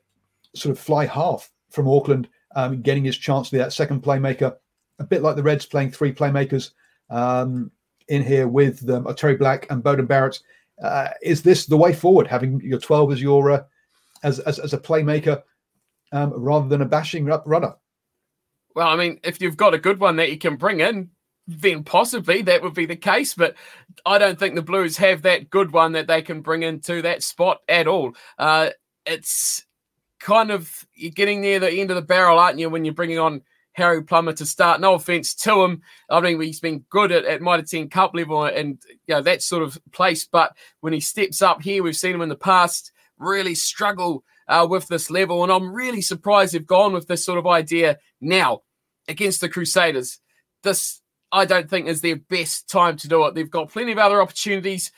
sort 0.54 0.72
of 0.72 0.78
fly 0.78 1.06
half 1.06 1.50
from 1.70 1.88
Auckland, 1.88 2.28
um, 2.56 2.80
getting 2.80 3.04
his 3.04 3.16
chance 3.16 3.48
to 3.48 3.52
be 3.52 3.58
that 3.58 3.72
second 3.72 4.02
playmaker, 4.02 4.56
a 4.98 5.04
bit 5.04 5.22
like 5.22 5.36
the 5.36 5.42
Reds 5.42 5.66
playing 5.66 5.90
three 5.90 6.12
playmakers 6.12 6.70
um, 7.10 7.70
in 8.08 8.22
here 8.22 8.48
with 8.48 8.88
um, 8.90 9.12
Terry 9.14 9.36
Black 9.36 9.66
and 9.70 9.82
Beauden 9.82 10.08
Barrett. 10.08 10.40
Uh, 10.82 11.08
is 11.22 11.42
this 11.42 11.66
the 11.66 11.76
way 11.76 11.92
forward? 11.92 12.26
Having 12.26 12.60
your 12.60 12.78
12 12.78 13.12
as 13.12 13.22
your 13.22 13.50
uh, 13.50 13.62
as, 14.22 14.38
as, 14.40 14.58
as 14.58 14.72
a 14.72 14.78
playmaker 14.78 15.42
um, 16.12 16.32
rather 16.34 16.68
than 16.68 16.82
a 16.82 16.86
bashing 16.86 17.30
up 17.30 17.42
runner? 17.46 17.74
Well, 18.74 18.88
I 18.88 18.96
mean, 18.96 19.20
if 19.24 19.40
you've 19.40 19.56
got 19.56 19.74
a 19.74 19.78
good 19.78 19.98
one 19.98 20.16
that 20.16 20.30
you 20.30 20.38
can 20.38 20.56
bring 20.56 20.80
in, 20.80 21.10
then 21.48 21.82
possibly 21.82 22.42
that 22.42 22.62
would 22.62 22.74
be 22.74 22.86
the 22.86 22.96
case. 22.96 23.34
But 23.34 23.56
I 24.06 24.18
don't 24.18 24.38
think 24.38 24.54
the 24.54 24.62
Blues 24.62 24.96
have 24.98 25.22
that 25.22 25.50
good 25.50 25.72
one 25.72 25.92
that 25.92 26.06
they 26.06 26.22
can 26.22 26.42
bring 26.42 26.62
into 26.62 27.02
that 27.02 27.22
spot 27.22 27.60
at 27.68 27.88
all. 27.88 28.14
Uh, 28.38 28.70
it's 29.06 29.64
kind 30.20 30.50
of 30.50 30.86
you're 30.94 31.10
getting 31.10 31.40
near 31.40 31.58
the 31.58 31.70
end 31.70 31.90
of 31.90 31.96
the 31.96 32.02
barrel, 32.02 32.38
aren't 32.38 32.58
you, 32.58 32.68
when 32.68 32.84
you're 32.84 32.94
bringing 32.94 33.18
on 33.18 33.42
Harry 33.78 34.02
Plummer 34.02 34.32
to 34.34 34.46
start. 34.46 34.80
No 34.80 34.94
offense 34.94 35.34
to 35.36 35.62
him. 35.64 35.82
I 36.10 36.20
mean, 36.20 36.40
he's 36.40 36.60
been 36.60 36.84
good 36.90 37.10
at, 37.12 37.24
at 37.24 37.40
Mitre 37.40 37.62
10 37.62 37.88
Cup 37.88 38.14
level 38.14 38.44
and 38.44 38.78
you 39.06 39.14
know, 39.14 39.22
that 39.22 39.42
sort 39.42 39.62
of 39.62 39.78
place. 39.92 40.26
But 40.26 40.56
when 40.80 40.92
he 40.92 41.00
steps 41.00 41.40
up 41.40 41.62
here, 41.62 41.82
we've 41.82 41.96
seen 41.96 42.14
him 42.14 42.20
in 42.20 42.28
the 42.28 42.36
past 42.36 42.92
really 43.18 43.54
struggle 43.54 44.24
uh, 44.48 44.66
with 44.68 44.88
this 44.88 45.10
level. 45.10 45.42
And 45.42 45.52
I'm 45.52 45.72
really 45.72 46.02
surprised 46.02 46.54
they've 46.54 46.66
gone 46.66 46.92
with 46.92 47.06
this 47.06 47.24
sort 47.24 47.38
of 47.38 47.46
idea 47.46 47.98
now 48.20 48.62
against 49.08 49.40
the 49.40 49.48
Crusaders. 49.48 50.18
This, 50.62 51.00
I 51.32 51.44
don't 51.44 51.70
think, 51.70 51.86
is 51.86 52.00
their 52.00 52.16
best 52.16 52.68
time 52.68 52.96
to 52.98 53.08
do 53.08 53.24
it. 53.26 53.34
They've 53.34 53.50
got 53.50 53.70
plenty 53.70 53.92
of 53.92 53.98
other 53.98 54.20
opportunities. 54.20 54.92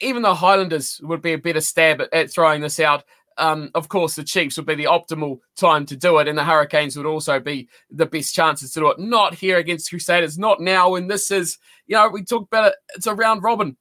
Even 0.00 0.22
the 0.22 0.34
Highlanders 0.34 1.00
would 1.02 1.22
be 1.22 1.32
a 1.32 1.38
better 1.38 1.60
stab 1.60 2.00
at, 2.00 2.12
at 2.12 2.30
throwing 2.30 2.60
this 2.60 2.80
out 2.80 3.04
um, 3.36 3.70
of 3.74 3.88
course, 3.88 4.14
the 4.14 4.24
Chiefs 4.24 4.56
would 4.56 4.66
be 4.66 4.74
the 4.74 4.84
optimal 4.84 5.40
time 5.56 5.86
to 5.86 5.96
do 5.96 6.18
it, 6.18 6.28
and 6.28 6.38
the 6.38 6.44
Hurricanes 6.44 6.96
would 6.96 7.06
also 7.06 7.40
be 7.40 7.68
the 7.90 8.06
best 8.06 8.34
chances 8.34 8.72
to 8.72 8.80
do 8.80 8.90
it. 8.90 8.98
Not 8.98 9.34
here 9.34 9.58
against 9.58 9.90
Crusaders, 9.90 10.38
not 10.38 10.60
now. 10.60 10.94
And 10.94 11.10
this 11.10 11.30
is, 11.30 11.58
you 11.86 11.96
know, 11.96 12.08
we 12.08 12.24
talk 12.24 12.42
about 12.44 12.68
it, 12.68 12.74
it's 12.94 13.06
a 13.06 13.14
round 13.14 13.42
robin. 13.42 13.76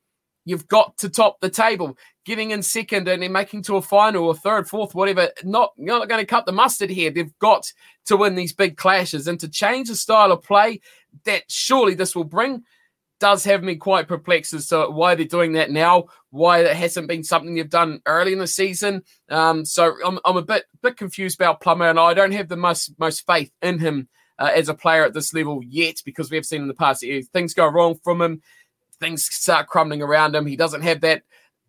You've 0.46 0.68
got 0.68 0.98
to 0.98 1.10
top 1.10 1.40
the 1.40 1.50
table. 1.50 1.98
Getting 2.26 2.52
in 2.52 2.64
second 2.64 3.08
and 3.08 3.22
then 3.22 3.32
making 3.32 3.64
to 3.64 3.78
a 3.78 3.82
final 3.82 4.26
or 4.26 4.36
third, 4.36 4.68
fourth, 4.68 4.96
whatever. 4.96 5.30
Not 5.44 5.74
you're 5.78 6.00
not 6.00 6.10
going 6.10 6.22
to 6.22 6.26
cut 6.26 6.46
the 6.46 6.52
mustard 6.52 6.90
here. 6.90 7.12
They've 7.12 7.38
got 7.40 7.72
to 8.06 8.18
win 8.18 8.36
these 8.36 8.54
big 8.54 8.78
clashes 8.78 9.28
and 9.28 9.40
to 9.40 9.50
change 9.50 9.90
the 9.90 9.96
style 9.96 10.32
of 10.32 10.44
play 10.44 10.82
that 11.26 11.44
surely 11.50 11.96
this 11.96 12.16
will 12.16 12.24
bring 12.24 12.64
does 13.24 13.46
have 13.46 13.64
me 13.64 13.78
quite 13.78 14.10
perplexed 14.10 14.54
as 14.54 14.68
to 14.68 14.88
why 14.88 15.16
they're 15.16 15.26
doing 15.26 15.54
that 15.54 15.72
now, 15.72 16.08
why 16.30 16.60
it 16.60 16.76
hasn't 16.76 17.08
been 17.08 17.24
something 17.24 17.56
they've 17.56 17.70
done 17.70 18.02
early 18.06 18.34
in 18.34 18.40
the 18.40 18.46
season. 18.46 19.02
Um, 19.30 19.64
so 19.64 19.96
I'm, 20.06 20.20
I'm 20.26 20.36
a 20.36 20.42
bit 20.42 20.66
bit 20.82 20.98
confused 20.98 21.40
about 21.40 21.62
Plummer, 21.62 21.90
and 21.90 21.98
I 21.98 22.14
don't 22.14 22.34
have 22.34 22.50
the 22.50 22.58
most 22.58 22.94
most 23.00 23.26
faith 23.26 23.50
in 23.62 23.80
him 23.80 24.10
uh, 24.40 24.52
as 24.54 24.68
a 24.68 24.74
player 24.74 25.06
at 25.06 25.14
this 25.14 25.34
level 25.34 25.62
yet 25.64 26.02
because 26.04 26.30
we 26.30 26.36
have 26.36 26.46
seen 26.46 26.64
in 26.64 26.68
the 26.68 26.74
past 26.74 27.06
things 27.32 27.54
go 27.54 27.66
wrong 27.66 27.96
from 28.04 28.22
him, 28.22 28.42
things 29.00 29.24
start 29.24 29.68
crumbling 29.68 30.02
around 30.02 30.36
him. 30.36 30.46
He 30.46 30.58
doesn't 30.58 30.82
have 30.82 31.00
that 31.00 31.24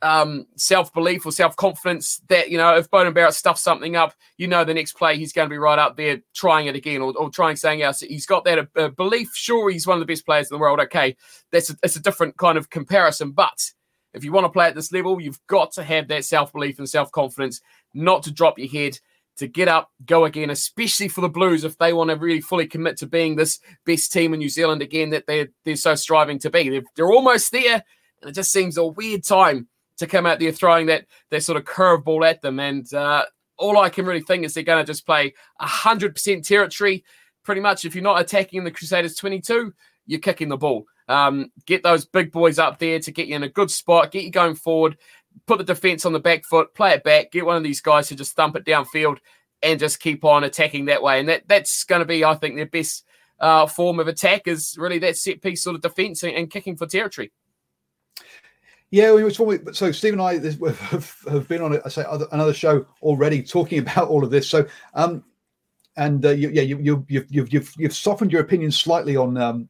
um, 0.04 0.46
self 0.56 0.92
belief 0.92 1.24
or 1.24 1.32
self 1.32 1.56
confidence 1.56 2.20
that, 2.28 2.50
you 2.50 2.58
know, 2.58 2.76
if 2.76 2.90
Beauden 2.90 3.14
Barrett 3.14 3.32
stuffs 3.32 3.62
something 3.62 3.96
up, 3.96 4.12
you 4.36 4.46
know, 4.46 4.62
the 4.62 4.74
next 4.74 4.92
play 4.92 5.16
he's 5.16 5.32
going 5.32 5.48
to 5.48 5.52
be 5.52 5.56
right 5.56 5.78
up 5.78 5.96
there 5.96 6.20
trying 6.34 6.66
it 6.66 6.76
again 6.76 7.00
or, 7.00 7.14
or 7.16 7.30
trying 7.30 7.56
something 7.56 7.80
else. 7.80 8.00
He's 8.00 8.26
got 8.26 8.44
that 8.44 8.68
uh, 8.76 8.88
belief. 8.88 9.34
Sure, 9.34 9.70
he's 9.70 9.86
one 9.86 9.96
of 9.96 10.00
the 10.00 10.12
best 10.12 10.26
players 10.26 10.50
in 10.50 10.56
the 10.56 10.60
world. 10.60 10.78
Okay, 10.80 11.16
that's 11.50 11.70
a, 11.70 11.76
a 11.82 11.88
different 12.00 12.36
kind 12.36 12.58
of 12.58 12.68
comparison. 12.68 13.32
But 13.32 13.72
if 14.12 14.24
you 14.24 14.30
want 14.30 14.44
to 14.44 14.50
play 14.50 14.66
at 14.66 14.74
this 14.74 14.92
level, 14.92 15.22
you've 15.22 15.40
got 15.46 15.72
to 15.72 15.82
have 15.82 16.08
that 16.08 16.26
self 16.26 16.52
belief 16.52 16.78
and 16.78 16.88
self 16.88 17.10
confidence, 17.10 17.62
not 17.94 18.22
to 18.24 18.30
drop 18.32 18.58
your 18.58 18.68
head. 18.68 18.98
To 19.38 19.48
get 19.48 19.66
up, 19.66 19.90
go 20.06 20.26
again, 20.26 20.50
especially 20.50 21.08
for 21.08 21.20
the 21.20 21.28
Blues, 21.28 21.64
if 21.64 21.76
they 21.76 21.92
want 21.92 22.10
to 22.10 22.16
really 22.16 22.40
fully 22.40 22.68
commit 22.68 22.96
to 22.98 23.06
being 23.08 23.34
this 23.34 23.58
best 23.84 24.12
team 24.12 24.32
in 24.32 24.38
New 24.38 24.48
Zealand 24.48 24.80
again 24.80 25.10
that 25.10 25.26
they're 25.26 25.48
they're 25.64 25.74
so 25.74 25.96
striving 25.96 26.38
to 26.38 26.50
be. 26.50 26.68
They're, 26.68 26.84
they're 26.94 27.10
almost 27.10 27.50
there, 27.50 27.82
and 28.20 28.30
it 28.30 28.34
just 28.34 28.52
seems 28.52 28.76
a 28.76 28.86
weird 28.86 29.24
time 29.24 29.66
to 29.98 30.06
come 30.06 30.26
out 30.26 30.40
there 30.40 30.52
throwing 30.52 30.86
that 30.86 31.06
that 31.30 31.42
sort 31.42 31.56
of 31.56 31.64
curveball 31.64 32.28
at 32.28 32.42
them. 32.42 32.60
And 32.60 32.92
uh, 32.92 33.24
all 33.56 33.78
I 33.78 33.88
can 33.88 34.06
really 34.06 34.20
think 34.20 34.44
is 34.44 34.54
they're 34.54 34.62
going 34.62 34.84
to 34.84 34.90
just 34.90 35.06
play 35.06 35.34
hundred 35.60 36.14
percent 36.14 36.44
territory. 36.44 37.04
Pretty 37.44 37.60
much, 37.60 37.84
if 37.84 37.94
you're 37.94 38.02
not 38.02 38.20
attacking 38.20 38.64
the 38.64 38.70
Crusaders 38.70 39.16
22, 39.16 39.72
you're 40.06 40.20
kicking 40.20 40.48
the 40.48 40.56
ball. 40.56 40.84
Um, 41.08 41.52
get 41.66 41.82
those 41.82 42.06
big 42.06 42.32
boys 42.32 42.58
up 42.58 42.78
there 42.78 42.98
to 42.98 43.10
get 43.10 43.28
you 43.28 43.36
in 43.36 43.42
a 43.42 43.48
good 43.48 43.70
spot, 43.70 44.10
get 44.10 44.24
you 44.24 44.30
going 44.30 44.54
forward, 44.54 44.96
put 45.46 45.58
the 45.58 45.64
defense 45.64 46.06
on 46.06 46.14
the 46.14 46.20
back 46.20 46.44
foot, 46.44 46.74
play 46.74 46.92
it 46.92 47.04
back, 47.04 47.32
get 47.32 47.44
one 47.44 47.56
of 47.56 47.62
these 47.62 47.82
guys 47.82 48.08
to 48.08 48.16
just 48.16 48.34
thump 48.34 48.56
it 48.56 48.64
downfield 48.64 49.18
and 49.62 49.80
just 49.80 50.00
keep 50.00 50.24
on 50.24 50.44
attacking 50.44 50.86
that 50.86 51.02
way. 51.02 51.20
And 51.20 51.28
that 51.28 51.46
that's 51.46 51.84
going 51.84 52.00
to 52.00 52.06
be, 52.06 52.24
I 52.24 52.34
think, 52.34 52.56
their 52.56 52.66
best 52.66 53.04
uh, 53.40 53.66
form 53.66 53.98
of 54.00 54.08
attack 54.08 54.46
is 54.46 54.76
really 54.78 54.98
that 55.00 55.16
set 55.16 55.42
piece 55.42 55.62
sort 55.62 55.76
of 55.76 55.82
defense 55.82 56.22
and, 56.22 56.34
and 56.34 56.50
kicking 56.50 56.76
for 56.76 56.86
territory. 56.86 57.32
Yeah, 58.94 59.12
we 59.12 59.24
were 59.24 59.32
So 59.72 59.90
Steve 59.90 60.12
and 60.12 60.22
I 60.22 60.34
have 60.38 61.48
been 61.48 61.62
on 61.62 61.80
I 61.84 61.88
say 61.88 62.04
another 62.30 62.54
show 62.54 62.86
already 63.02 63.42
talking 63.42 63.80
about 63.80 64.06
all 64.06 64.22
of 64.22 64.30
this. 64.30 64.48
So, 64.48 64.68
um, 64.94 65.24
and 65.96 66.24
uh, 66.24 66.30
you, 66.30 66.50
yeah, 66.50 66.62
you, 66.62 66.78
you, 66.78 67.04
you've 67.08 67.26
you've 67.28 67.52
you've 67.52 67.74
you've 67.76 67.92
softened 67.92 68.30
your 68.30 68.42
opinion 68.42 68.70
slightly 68.70 69.16
on 69.16 69.36
um, 69.36 69.68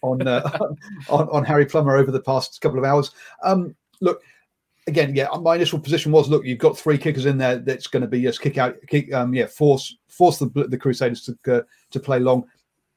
on, 0.00 0.26
uh, 0.26 0.58
on 1.10 1.28
on 1.28 1.44
Harry 1.44 1.66
Plummer 1.66 1.98
over 1.98 2.10
the 2.10 2.18
past 2.18 2.58
couple 2.62 2.78
of 2.78 2.86
hours. 2.86 3.10
Um, 3.42 3.76
look, 4.00 4.22
again, 4.86 5.14
yeah, 5.14 5.28
my 5.38 5.56
initial 5.56 5.78
position 5.78 6.10
was, 6.10 6.30
look, 6.30 6.46
you've 6.46 6.56
got 6.56 6.78
three 6.78 6.96
kickers 6.96 7.26
in 7.26 7.36
there. 7.36 7.58
That's 7.58 7.88
going 7.88 8.00
to 8.04 8.08
be 8.08 8.22
just 8.22 8.40
kick 8.40 8.56
out, 8.56 8.76
kick, 8.86 9.12
um, 9.12 9.34
yeah, 9.34 9.48
force 9.48 9.94
force 10.08 10.38
the 10.38 10.46
the 10.46 10.78
Crusaders 10.78 11.20
to 11.24 11.56
uh, 11.58 11.62
to 11.90 12.00
play 12.00 12.20
long. 12.20 12.46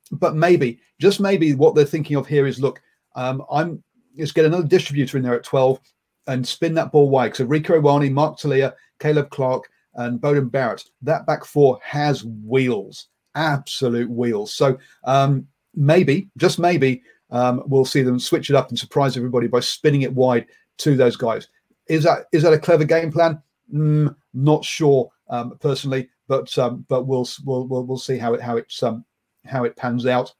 But 0.09 0.37
maybe, 0.37 0.79
just 1.01 1.19
maybe, 1.19 1.53
what 1.53 1.75
they're 1.75 1.83
thinking 1.83 2.15
of 2.15 2.27
here 2.27 2.47
is, 2.47 2.61
look, 2.61 2.81
um, 3.15 3.43
I'm 3.51 3.83
is 4.15 4.31
get 4.31 4.45
another 4.45 4.67
distributor 4.67 5.17
in 5.17 5.23
there 5.23 5.35
at 5.35 5.43
12 5.43 5.79
and 6.27 6.47
spin 6.47 6.73
that 6.75 6.91
ball 6.91 7.09
wide. 7.09 7.35
So 7.35 7.45
Rieko 7.45 7.81
Ioane, 7.81 8.11
Mark 8.11 8.37
Telea, 8.37 8.73
Caleb 8.99 9.29
Clarke, 9.29 9.69
and 9.95 10.19
Beauden 10.21 10.51
Barrett, 10.51 10.85
that 11.01 11.25
back 11.25 11.43
four 11.43 11.79
has 11.83 12.23
wheels, 12.23 13.07
absolute 13.35 14.09
wheels. 14.09 14.53
So 14.53 14.77
um, 15.03 15.47
maybe, 15.75 16.29
just 16.37 16.59
maybe, 16.59 17.01
um, 17.31 17.63
we'll 17.65 17.85
see 17.85 18.01
them 18.01 18.19
switch 18.19 18.49
it 18.49 18.55
up 18.55 18.69
and 18.69 18.79
surprise 18.79 19.17
everybody 19.17 19.47
by 19.47 19.59
spinning 19.59 20.03
it 20.03 20.13
wide 20.13 20.45
to 20.79 20.95
those 20.95 21.15
guys. 21.15 21.47
Is 21.87 22.03
that 22.03 22.25
is 22.31 22.43
that 22.43 22.53
a 22.53 22.59
clever 22.59 22.85
game 22.85 23.11
plan? 23.11 23.41
Mm, 23.73 24.15
not 24.33 24.63
sure 24.63 25.11
um, 25.29 25.57
personally, 25.59 26.09
but 26.27 26.55
um, 26.57 26.85
but 26.87 27.05
we'll, 27.07 27.27
we'll 27.45 27.67
we'll 27.67 27.85
we'll 27.85 27.97
see 27.97 28.17
how 28.17 28.33
it 28.33 28.41
how 28.41 28.57
it's 28.57 28.81
um, 28.83 29.03
how 29.45 29.63
it 29.63 29.75
pans 29.75 30.05
out. 30.05 30.33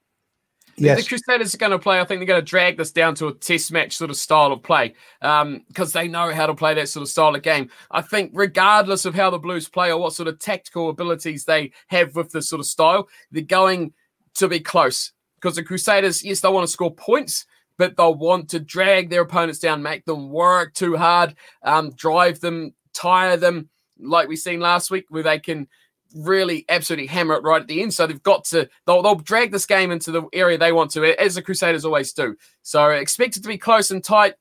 Yes. 0.80 1.04
The 1.04 1.10
Crusaders 1.10 1.54
are 1.54 1.58
going 1.58 1.72
to 1.72 1.80
play. 1.80 2.00
I 2.00 2.06
think 2.06 2.20
they're 2.20 2.28
going 2.28 2.42
to 2.42 2.46
drag 2.46 2.78
this 2.78 2.92
down 2.92 3.16
to 3.16 3.28
a 3.28 3.34
test 3.34 3.72
match 3.72 3.98
sort 3.98 4.10
of 4.10 4.18
style 4.18 4.52
of 4.52 4.64
play 4.64 4.96
because 5.20 5.44
um, 5.44 5.92
they 5.94 6.08
know 6.08 6.34
how 6.34 6.48
to 6.48 6.54
play 6.54 6.74
that 6.74 6.90
sort 6.90 7.02
of 7.02 7.10
style 7.10 7.36
of 7.36 7.42
game. 7.42 7.70
I 7.92 8.02
think, 8.02 8.32
regardless 8.34 9.06
of 9.06 9.16
how 9.16 9.30
the 9.30 9.40
Blues 9.40 9.68
play 9.68 9.92
or 9.92 10.00
what 10.00 10.14
sort 10.14 10.28
of 10.28 10.40
tactical 10.40 10.90
abilities 10.90 11.46
they 11.46 11.72
have 11.88 12.16
with 12.16 12.32
this 12.32 12.50
sort 12.50 12.62
of 12.62 12.66
style, 12.66 13.10
they're 13.32 13.44
going 13.44 13.94
to 14.36 14.48
be 14.48 14.60
close 14.60 15.12
because 15.36 15.56
the 15.56 15.64
Crusaders, 15.64 16.24
yes, 16.24 16.42
they 16.42 16.50
want 16.50 16.66
to 16.66 16.72
score 16.72 16.94
points, 16.94 17.46
but 17.78 17.96
they'll 17.96 18.16
want 18.16 18.50
to 18.50 18.60
drag 18.60 19.10
their 19.10 19.22
opponents 19.22 19.60
down, 19.60 19.82
make 19.82 20.06
them 20.06 20.30
work 20.30 20.74
too 20.74 20.98
hard, 20.98 21.36
um, 21.64 21.92
drive 21.92 22.40
them, 22.40 22.74
tire 22.94 23.38
them, 23.38 23.70
like 24.00 24.28
we 24.28 24.36
seen 24.36 24.60
last 24.60 24.92
week, 24.92 25.06
where 25.10 25.24
they 25.24 25.40
can 25.40 25.68
really 26.16 26.66
absolutely 26.70 27.08
hammer 27.08 27.36
it 27.36 27.44
right 27.44 27.62
at 27.62 27.68
the 27.68 27.82
end. 27.82 27.94
So 27.94 28.08
they've 28.08 28.22
got 28.22 28.46
to 28.46 28.70
they'll, 28.86 29.02
they'll 29.02 29.16
drag 29.16 29.52
this 29.52 29.66
game 29.66 29.92
into 29.92 30.12
the 30.12 30.24
area 30.34 30.58
they 30.58 30.72
want 30.72 30.92
to, 30.92 31.22
as 31.22 31.36
the 31.36 31.42
Crusaders 31.42 31.86
always 31.86 32.14
do. 32.14 32.36
So 32.62 32.90
expect 32.90 33.38
it 33.38 33.44
to 33.44 33.50
be 33.50 33.58
close 33.58 33.92
and 33.92 34.04
tight. 34.04 34.36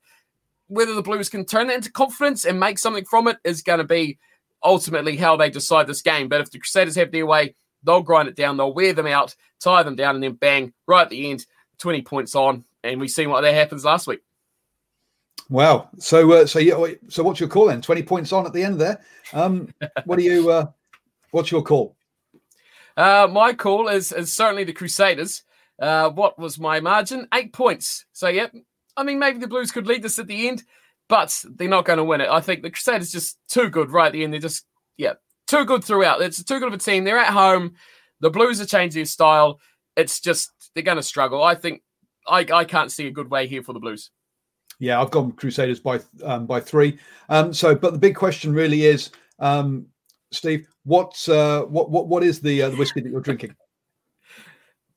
Whether 0.67 0.93
the 0.93 1.01
Blues 1.01 1.29
can 1.29 1.45
turn 1.45 1.67
that 1.67 1.77
into 1.77 1.91
confidence 1.91 2.45
and 2.45 2.59
make 2.59 2.77
something 2.77 3.05
from 3.05 3.27
it 3.27 3.37
is 3.43 3.63
going 3.63 3.79
to 3.79 3.85
be 3.85 4.19
ultimately 4.63 5.17
how 5.17 5.35
they 5.35 5.49
decide 5.49 5.87
this 5.87 6.01
game. 6.01 6.27
But 6.27 6.41
if 6.41 6.51
the 6.51 6.59
Crusaders 6.59 6.95
have 6.95 7.11
their 7.11 7.25
way, 7.25 7.55
they'll 7.83 8.01
grind 8.01 8.27
it 8.27 8.35
down, 8.35 8.57
they'll 8.57 8.73
wear 8.73 8.93
them 8.93 9.07
out, 9.07 9.35
tie 9.59 9.83
them 9.83 9.95
down, 9.95 10.15
and 10.15 10.23
then 10.23 10.33
bang, 10.33 10.73
right 10.87 11.03
at 11.03 11.09
the 11.09 11.31
end, 11.31 11.45
20 11.79 12.03
points 12.03 12.35
on. 12.35 12.65
And 12.83 12.99
we 12.99 13.07
see 13.07 13.25
what 13.25 13.41
that 13.41 13.53
happens 13.53 13.83
last 13.83 14.05
week. 14.05 14.21
Wow. 15.49 15.89
So, 15.97 16.31
uh, 16.31 16.45
so 16.45 16.59
yeah. 16.59 16.93
So, 17.09 17.23
what's 17.23 17.39
your 17.39 17.49
call 17.49 17.67
then? 17.67 17.81
Twenty 17.81 18.03
points 18.03 18.31
on 18.31 18.45
at 18.45 18.53
the 18.53 18.63
end 18.63 18.79
there. 18.79 19.01
Um, 19.33 19.73
what 20.05 20.19
do 20.19 20.23
you? 20.23 20.49
Uh, 20.51 20.67
What's 21.31 21.51
your 21.51 21.63
call? 21.63 21.95
Uh, 22.97 23.27
my 23.31 23.53
call 23.53 23.87
is, 23.87 24.11
is 24.11 24.33
certainly 24.33 24.63
the 24.63 24.73
Crusaders. 24.73 25.43
Uh, 25.81 26.09
what 26.09 26.37
was 26.37 26.59
my 26.59 26.79
margin? 26.79 27.27
Eight 27.33 27.53
points. 27.53 28.05
So, 28.11 28.27
yeah, 28.27 28.47
I 28.97 29.03
mean, 29.03 29.19
maybe 29.19 29.39
the 29.39 29.47
Blues 29.47 29.71
could 29.71 29.87
lead 29.87 30.03
this 30.03 30.19
at 30.19 30.27
the 30.27 30.47
end. 30.47 30.63
but 31.09 31.43
they're 31.55 31.67
not 31.67 31.85
going 31.85 31.97
to 31.97 32.03
win 32.03 32.21
it. 32.21 32.29
I 32.29 32.39
think 32.39 32.61
the 32.61 32.69
Crusaders 32.69 33.11
just 33.11 33.37
too 33.49 33.69
good 33.69 33.89
right 33.89 34.07
at 34.07 34.13
the 34.13 34.23
end. 34.23 34.31
They're 34.31 34.39
just 34.39 34.65
yeah 34.97 35.13
too 35.47 35.65
good 35.65 35.83
throughout. 35.83 36.21
It's 36.21 36.41
too 36.43 36.59
good 36.59 36.67
of 36.69 36.73
a 36.73 36.77
team. 36.77 37.03
They're 37.03 37.17
at 37.17 37.33
home. 37.33 37.73
The 38.21 38.29
Blues 38.29 38.61
are 38.61 38.65
changing 38.65 38.99
their 38.99 39.05
style. 39.05 39.59
It's 39.97 40.21
just 40.21 40.51
they're 40.73 40.83
going 40.83 40.97
to 40.97 41.03
struggle. 41.03 41.43
I 41.43 41.55
think 41.55 41.81
I, 42.27 42.45
I 42.53 42.63
can't 42.63 42.91
see 42.91 43.07
a 43.07 43.11
good 43.11 43.29
way 43.29 43.47
here 43.47 43.63
for 43.63 43.73
the 43.73 43.79
Blues. 43.79 44.11
Yeah, 44.77 45.01
I've 45.01 45.11
gone 45.11 45.31
Crusaders 45.33 45.79
by 45.79 45.99
um, 46.23 46.45
by 46.45 46.61
three. 46.61 46.99
Um, 47.27 47.53
so, 47.53 47.75
but 47.75 47.91
the 47.91 47.99
big 47.99 48.15
question 48.15 48.53
really 48.53 48.85
is, 48.85 49.09
um, 49.39 49.87
Steve, 50.31 50.67
what's 50.83 51.27
uh, 51.27 51.63
what 51.63 51.89
what 51.89 52.07
what 52.07 52.23
is 52.23 52.39
the 52.39 52.63
uh, 52.63 52.69
the 52.69 52.77
whiskey 52.77 53.01
that 53.01 53.09
you're 53.09 53.21
drinking? 53.21 53.55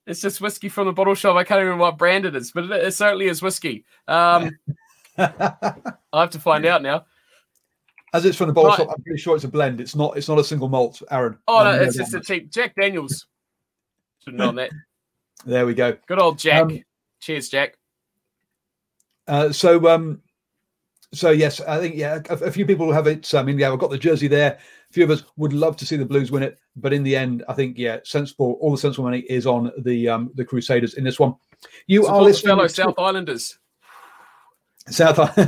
It's 0.05 0.21
just 0.21 0.41
whiskey 0.41 0.69
from 0.69 0.89
the 0.89 0.93
bottle 0.93 1.15
shop. 1.15 1.37
I 1.37 1.45
can't 1.45 1.59
even 1.59 1.67
remember 1.67 1.83
what 1.83 1.97
brand 1.97 2.27
it 2.27 2.35
is, 2.35 2.51
but 2.51 2.65
it, 2.65 2.73
it 2.73 2.93
certainly 2.93 3.27
is 3.27 3.41
whiskey. 3.41 3.85
Um, 4.09 4.51
I 5.17 5.77
have 6.13 6.31
to 6.31 6.41
find 6.41 6.67
out 6.67 6.83
now. 6.83 7.05
As 8.13 8.25
it's 8.25 8.37
from 8.37 8.49
the 8.49 8.53
bottle 8.53 8.71
right. 8.71 8.79
shop, 8.79 8.89
I'm 8.91 9.01
pretty 9.05 9.21
sure 9.21 9.37
it's 9.37 9.45
a 9.45 9.49
blend. 9.49 9.81
It's 9.81 9.95
not. 9.95 10.17
It's 10.17 10.29
not 10.29 10.41
a 10.41 10.45
single 10.45 10.69
malt, 10.69 11.01
Aaron. 11.13 11.39
Oh 11.47 11.63
no, 11.63 11.81
it's 11.81 11.97
just 11.97 12.15
a 12.15 12.21
cheap 12.21 12.51
Jack 12.51 12.75
Daniels. 12.75 13.29
Should 14.25 14.35
know 14.35 14.51
that. 14.51 14.71
There 15.45 15.67
we 15.67 15.75
go. 15.75 15.97
Good 16.07 16.21
old 16.21 16.39
Jack. 16.39 16.63
Um, 16.63 16.81
Cheers, 17.21 17.49
Jack. 17.49 17.77
Uh, 19.27 19.51
so, 19.53 19.89
um, 19.89 20.23
so 21.13 21.31
yes, 21.31 21.61
I 21.61 21.79
think 21.79 21.97
yeah, 21.97 22.21
a, 22.31 22.35
a, 22.35 22.51
few 22.51 22.65
people 22.65 22.91
have 22.93 23.07
it. 23.07 23.33
I 23.35 23.43
mean, 23.43 23.59
yeah, 23.59 23.71
I've 23.71 23.79
got 23.79 23.91
the 23.91 23.99
jersey 23.99 24.29
there. 24.29 24.59
A 24.91 24.93
few 24.93 25.05
of 25.05 25.11
us 25.11 25.25
would 25.37 25.53
love 25.53 25.77
to 25.79 25.87
see 25.87 25.97
the 25.97 26.07
Blues 26.07 26.31
win 26.31 26.43
it, 26.43 26.59
but 26.77 26.93
in 26.93 27.03
the 27.03 27.15
end, 27.15 27.45
I 27.49 27.53
think 27.53 27.77
yeah, 27.77 27.99
sensible. 28.05 28.59
All 28.61 28.71
the 28.71 28.79
sensible 28.79 29.05
money 29.05 29.21
is 29.29 29.47
on 29.47 29.71
the 29.79 30.09
um, 30.09 30.31
the 30.35 30.45
Crusaders 30.45 30.95
in 30.95 31.05
this 31.05 31.21
one. 31.21 31.35
You 31.87 32.05
Support 32.05 32.21
are 32.21 32.25
listening, 32.25 32.57
fellow 32.57 32.67
to... 32.67 32.75
South 32.75 32.95
Islanders. 32.99 33.59
South. 34.89 35.39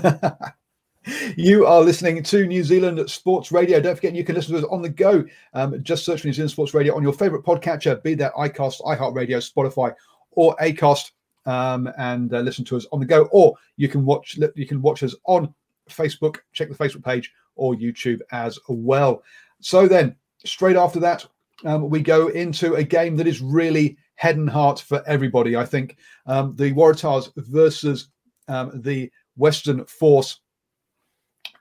you 1.36 1.66
are 1.66 1.80
listening 1.80 2.22
to 2.22 2.46
New 2.46 2.62
Zealand 2.62 3.10
Sports 3.10 3.50
Radio. 3.50 3.80
Don't 3.80 3.94
forget, 3.94 4.14
you 4.14 4.24
can 4.24 4.34
listen 4.34 4.52
to 4.54 4.60
us 4.60 4.66
on 4.70 4.82
the 4.82 4.88
go. 4.88 5.24
Um, 5.54 5.82
just 5.82 6.04
search 6.04 6.20
for 6.20 6.28
New 6.28 6.34
Zealand 6.34 6.50
Sports 6.50 6.74
Radio 6.74 6.94
on 6.94 7.02
your 7.02 7.12
favorite 7.12 7.44
podcatcher, 7.44 8.02
be 8.02 8.14
that 8.14 8.34
iCast, 8.34 8.80
iHeartRadio, 8.82 9.38
Spotify, 9.38 9.94
or 10.32 10.54
Acast 10.56 11.12
um, 11.46 11.90
and 11.98 12.32
uh, 12.32 12.40
listen 12.40 12.64
to 12.66 12.76
us 12.76 12.86
on 12.92 13.00
the 13.00 13.06
go, 13.06 13.28
or 13.32 13.54
you 13.76 13.88
can 13.88 14.04
watch 14.04 14.38
you 14.54 14.66
can 14.66 14.82
watch 14.82 15.02
us 15.02 15.14
on 15.26 15.52
Facebook. 15.90 16.38
Check 16.52 16.68
the 16.68 16.74
Facebook 16.74 17.04
page 17.04 17.32
or 17.56 17.74
YouTube 17.74 18.20
as 18.32 18.58
well. 18.68 19.22
So 19.60 19.86
then, 19.86 20.16
straight 20.44 20.76
after 20.76 21.00
that, 21.00 21.26
um, 21.64 21.88
we 21.88 22.00
go 22.00 22.28
into 22.28 22.74
a 22.74 22.82
game 22.82 23.16
that 23.16 23.26
is 23.26 23.40
really 23.40 23.96
head 24.16 24.36
and 24.36 24.50
heart 24.50 24.80
for 24.80 25.02
everybody. 25.06 25.56
I 25.56 25.64
think 25.64 25.96
um, 26.26 26.54
the 26.56 26.72
Waratahs 26.72 27.32
versus 27.36 28.08
um, 28.48 28.80
the 28.82 29.10
Western 29.36 29.84
Force. 29.86 30.40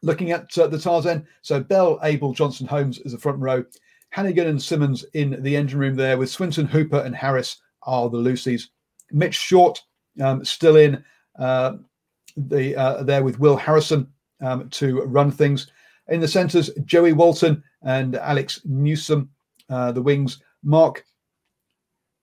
Looking 0.02 0.32
at 0.32 0.58
uh, 0.58 0.68
the 0.68 0.78
Tarzan, 0.78 1.26
so 1.42 1.62
Bell, 1.62 1.98
Abel, 2.04 2.34
Johnson, 2.34 2.68
Holmes 2.68 3.00
is 3.00 3.14
the 3.14 3.18
front 3.18 3.40
row. 3.40 3.64
Hanigan 4.14 4.48
and 4.48 4.62
Simmons 4.62 5.06
in 5.14 5.42
the 5.42 5.56
engine 5.56 5.80
room 5.80 5.96
there, 5.96 6.18
with 6.18 6.30
Swinton, 6.30 6.66
Hooper, 6.66 7.00
and 7.00 7.16
Harris 7.16 7.62
are 7.84 8.10
the 8.10 8.18
Lucies. 8.18 8.68
Mitch 9.14 9.36
Short 9.36 9.82
um, 10.22 10.44
still 10.44 10.76
in 10.76 11.04
uh, 11.40 11.78
the 12.36 12.76
uh, 12.76 13.04
there 13.04 13.24
with 13.24 13.40
Will 13.40 13.56
Harrison 13.56 14.08
um, 14.42 14.70
to 14.70 15.02
run 15.04 15.32
things. 15.32 15.72
In 16.10 16.20
the 16.20 16.28
centres, 16.28 16.70
Joey 16.84 17.14
Walton 17.14 17.64
and 17.84 18.16
Alex 18.16 18.62
Newsome. 18.66 19.30
Uh, 19.70 19.92
the 19.92 20.02
wings, 20.02 20.42
Mark. 20.64 21.06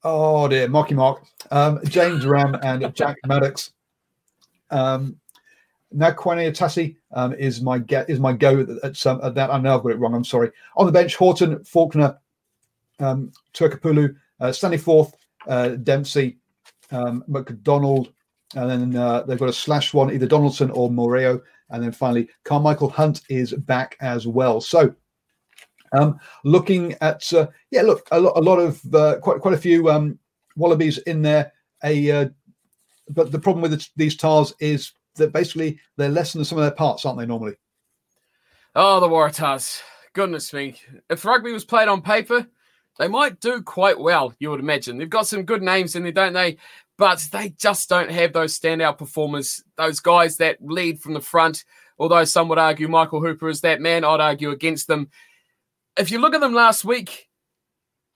Oh 0.03 0.49
dear, 0.49 0.69
Marky 0.69 0.95
Mark, 0.95 1.25
um, 1.51 1.81
James 1.85 2.25
Ramm 2.25 2.55
and 2.63 2.95
Jack 2.95 3.17
Maddocks. 3.27 3.73
Um, 4.71 5.17
Naquania 5.95 6.53
Tassi 6.53 6.97
um, 7.13 7.35
is 7.35 7.61
my 7.61 7.79
get 7.79 8.09
is 8.09 8.21
my 8.21 8.33
go 8.33 8.67
at, 8.83 8.97
some 8.97 9.21
at 9.23 9.35
that. 9.35 9.51
I 9.51 9.59
know 9.59 9.77
I've 9.77 9.83
got 9.83 9.93
it 9.93 9.99
wrong. 9.99 10.15
I'm 10.15 10.25
sorry. 10.25 10.51
On 10.77 10.87
the 10.87 10.93
bench, 10.93 11.17
Horton, 11.17 11.65
Faulkner, 11.65 12.19
um, 13.01 13.33
Turkapulu, 13.53 14.15
uh, 14.41 14.53
Stanley 14.53 14.79
Forth, 14.79 15.15
uh, 15.49 15.71
Dempsey, 15.71 16.39
um, 16.91 17.25
McDonald, 17.27 18.13
and 18.57 18.71
then 18.71 18.97
uh, 18.97 19.23
they've 19.23 19.39
got 19.39 19.49
a 19.49 19.53
slash 19.53 19.95
one, 19.95 20.13
either 20.13 20.27
Donaldson 20.27 20.71
or 20.73 20.91
Moreo, 20.91 21.41
and 21.71 21.83
then 21.83 21.93
finally 21.93 22.29
Karmichael 22.45 22.91
Hunt 22.91 23.23
is 23.29 23.53
back 23.53 23.97
as 24.01 24.27
well. 24.27 24.61
So, 24.61 24.95
um, 25.93 26.19
looking 26.45 26.95
at 27.01 27.33
uh, 27.33 27.49
yeah, 27.71 27.83
look, 27.83 28.07
a, 28.11 28.21
lo- 28.21 28.33
a 28.37 28.41
lot 28.41 28.59
of 28.59 28.95
uh, 28.95 29.19
quite 29.21 29.41
quite 29.41 29.55
a 29.55 29.59
few 29.59 29.91
um, 29.91 30.19
Wallabies 30.57 30.99
in 30.99 31.23
there. 31.23 31.53
A 31.85 32.11
uh, 32.11 32.29
but 33.09 33.33
the 33.33 33.39
problem 33.39 33.63
with 33.63 33.73
the, 33.73 33.89
these 33.97 34.17
tars 34.17 34.55
is 34.61 34.93
that 35.17 35.33
basically 35.33 35.79
they're 35.97 36.09
less 36.09 36.33
than 36.33 36.45
some 36.45 36.59
of 36.59 36.63
their 36.63 36.71
parts, 36.71 37.05
aren't 37.05 37.19
they? 37.19 37.27
Normally. 37.27 37.55
Oh, 38.77 39.01
the 39.01 39.09
Waratahs! 39.09 39.83
Goodness 40.13 40.53
me! 40.53 40.77
If 41.09 41.25
rugby 41.25 41.53
was 41.53 41.65
played 41.65 41.89
on 41.89 42.03
paper, 42.03 42.47
they 43.01 43.09
might 43.09 43.41
do 43.41 43.63
quite 43.63 43.99
well, 43.99 44.35
you 44.39 44.51
would 44.51 44.61
imagine. 44.61 44.99
They've 44.99 45.09
got 45.09 45.27
some 45.27 45.45
good 45.45 45.63
names 45.63 45.97
in 45.97 46.03
there, 46.03 46.13
don't 46.13 46.35
they? 46.35 46.59
But 46.99 47.27
they 47.33 47.49
just 47.49 47.89
don't 47.89 48.11
have 48.11 48.35
those 48.35 48.59
standout 48.61 48.99
performers, 48.99 49.65
those 49.79 50.01
guys 50.01 50.37
that 50.37 50.59
lead 50.61 51.01
from 51.01 51.15
the 51.15 51.21
front. 51.23 51.65
Although 51.99 52.25
some 52.25 52.49
would 52.49 52.59
argue 52.59 52.89
Michael 52.89 53.23
Hooper 53.23 53.49
is 53.49 53.63
that 53.63 53.81
man, 53.81 54.05
I'd 54.05 54.21
argue 54.21 54.51
against 54.51 54.87
them. 54.87 55.09
If 55.97 56.11
you 56.11 56.19
look 56.19 56.35
at 56.35 56.43
them 56.43 56.53
last 56.53 56.85
week, 56.85 57.31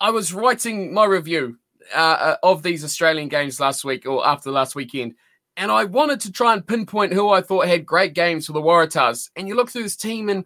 I 0.01 0.11
was 0.11 0.35
writing 0.35 0.93
my 0.93 1.07
review 1.07 1.59
uh, 1.95 1.99
uh 1.99 2.37
of 2.43 2.63
these 2.63 2.85
Australian 2.85 3.29
games 3.29 3.59
last 3.59 3.87
week 3.87 4.05
or 4.05 4.27
after 4.27 4.51
last 4.51 4.75
weekend. 4.75 5.15
And 5.57 5.71
I 5.71 5.85
wanted 5.85 6.21
to 6.21 6.33
try 6.33 6.53
and 6.53 6.67
pinpoint 6.67 7.15
who 7.15 7.31
I 7.31 7.41
thought 7.41 7.69
had 7.69 7.87
great 7.87 8.13
games 8.13 8.47
for 8.47 8.53
the 8.53 8.61
Waratahs. 8.61 9.31
And 9.35 9.49
you 9.49 9.55
look 9.55 9.71
through 9.71 9.85
this 9.85 9.97
team, 9.97 10.29
and 10.29 10.45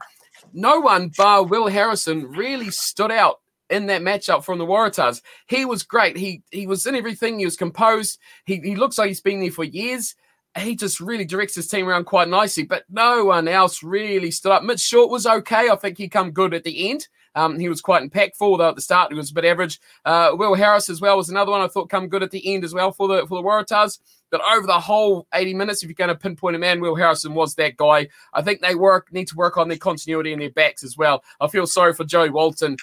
no 0.52 0.78
one 0.78 1.10
bar 1.16 1.42
Will 1.42 1.66
Harrison 1.66 2.30
really 2.30 2.70
stood 2.70 3.10
out 3.10 3.40
in 3.70 3.86
that 3.86 4.02
matchup 4.02 4.44
from 4.44 4.58
the 4.58 4.66
Waratahs. 4.66 5.22
He 5.46 5.64
was 5.64 5.82
great. 5.82 6.16
He 6.16 6.42
he 6.50 6.66
was 6.66 6.86
in 6.86 6.94
everything. 6.94 7.38
He 7.38 7.44
was 7.44 7.56
composed. 7.56 8.18
He 8.44 8.60
he 8.60 8.76
looks 8.76 8.98
like 8.98 9.08
he's 9.08 9.20
been 9.20 9.40
there 9.40 9.50
for 9.50 9.64
years. 9.64 10.14
He 10.56 10.74
just 10.74 10.98
really 10.98 11.24
directs 11.24 11.54
his 11.54 11.68
team 11.68 11.88
around 11.88 12.04
quite 12.04 12.28
nicely, 12.28 12.64
but 12.64 12.84
no 12.88 13.26
one 13.26 13.46
else 13.46 13.82
really 13.82 14.30
stood 14.30 14.50
up. 14.50 14.64
Mitch 14.64 14.80
Short 14.80 15.10
was 15.10 15.26
okay. 15.26 15.68
I 15.68 15.76
think 15.76 15.98
he 15.98 16.08
come 16.08 16.32
good 16.32 16.54
at 16.54 16.64
the 16.64 16.90
end. 16.90 17.06
Um, 17.34 17.58
he 17.58 17.68
was 17.68 17.80
quite 17.80 18.02
impactful, 18.02 18.58
though 18.58 18.70
at 18.70 18.74
the 18.74 18.80
start 18.80 19.12
he 19.12 19.16
was 19.16 19.30
a 19.30 19.34
bit 19.34 19.44
average. 19.44 19.78
Uh, 20.04 20.30
Will 20.32 20.54
Harris 20.54 20.90
as 20.90 21.00
well 21.00 21.16
was 21.16 21.28
another 21.28 21.52
one 21.52 21.60
I 21.60 21.68
thought 21.68 21.90
come 21.90 22.08
good 22.08 22.22
at 22.22 22.32
the 22.32 22.52
end 22.52 22.64
as 22.64 22.74
well 22.74 22.90
for 22.90 23.06
the 23.06 23.26
for 23.26 23.40
the 23.40 23.46
Waratahs. 23.46 23.98
But 24.30 24.40
over 24.52 24.66
the 24.66 24.80
whole 24.80 25.26
80 25.32 25.54
minutes, 25.54 25.82
if 25.82 25.88
you're 25.88 25.94
going 25.94 26.08
to 26.08 26.14
pinpoint 26.14 26.56
a 26.56 26.58
man, 26.58 26.80
Will 26.80 26.96
Harrison 26.96 27.34
was 27.34 27.54
that 27.54 27.76
guy. 27.76 28.08
I 28.34 28.42
think 28.42 28.60
they 28.60 28.74
work 28.74 29.12
need 29.12 29.28
to 29.28 29.36
work 29.36 29.56
on 29.56 29.68
their 29.68 29.78
continuity 29.78 30.32
in 30.32 30.38
their 30.38 30.50
backs 30.50 30.82
as 30.82 30.96
well. 30.96 31.22
I 31.40 31.48
feel 31.48 31.66
sorry 31.66 31.94
for 31.94 32.04
Joey 32.04 32.30
Walton 32.30 32.76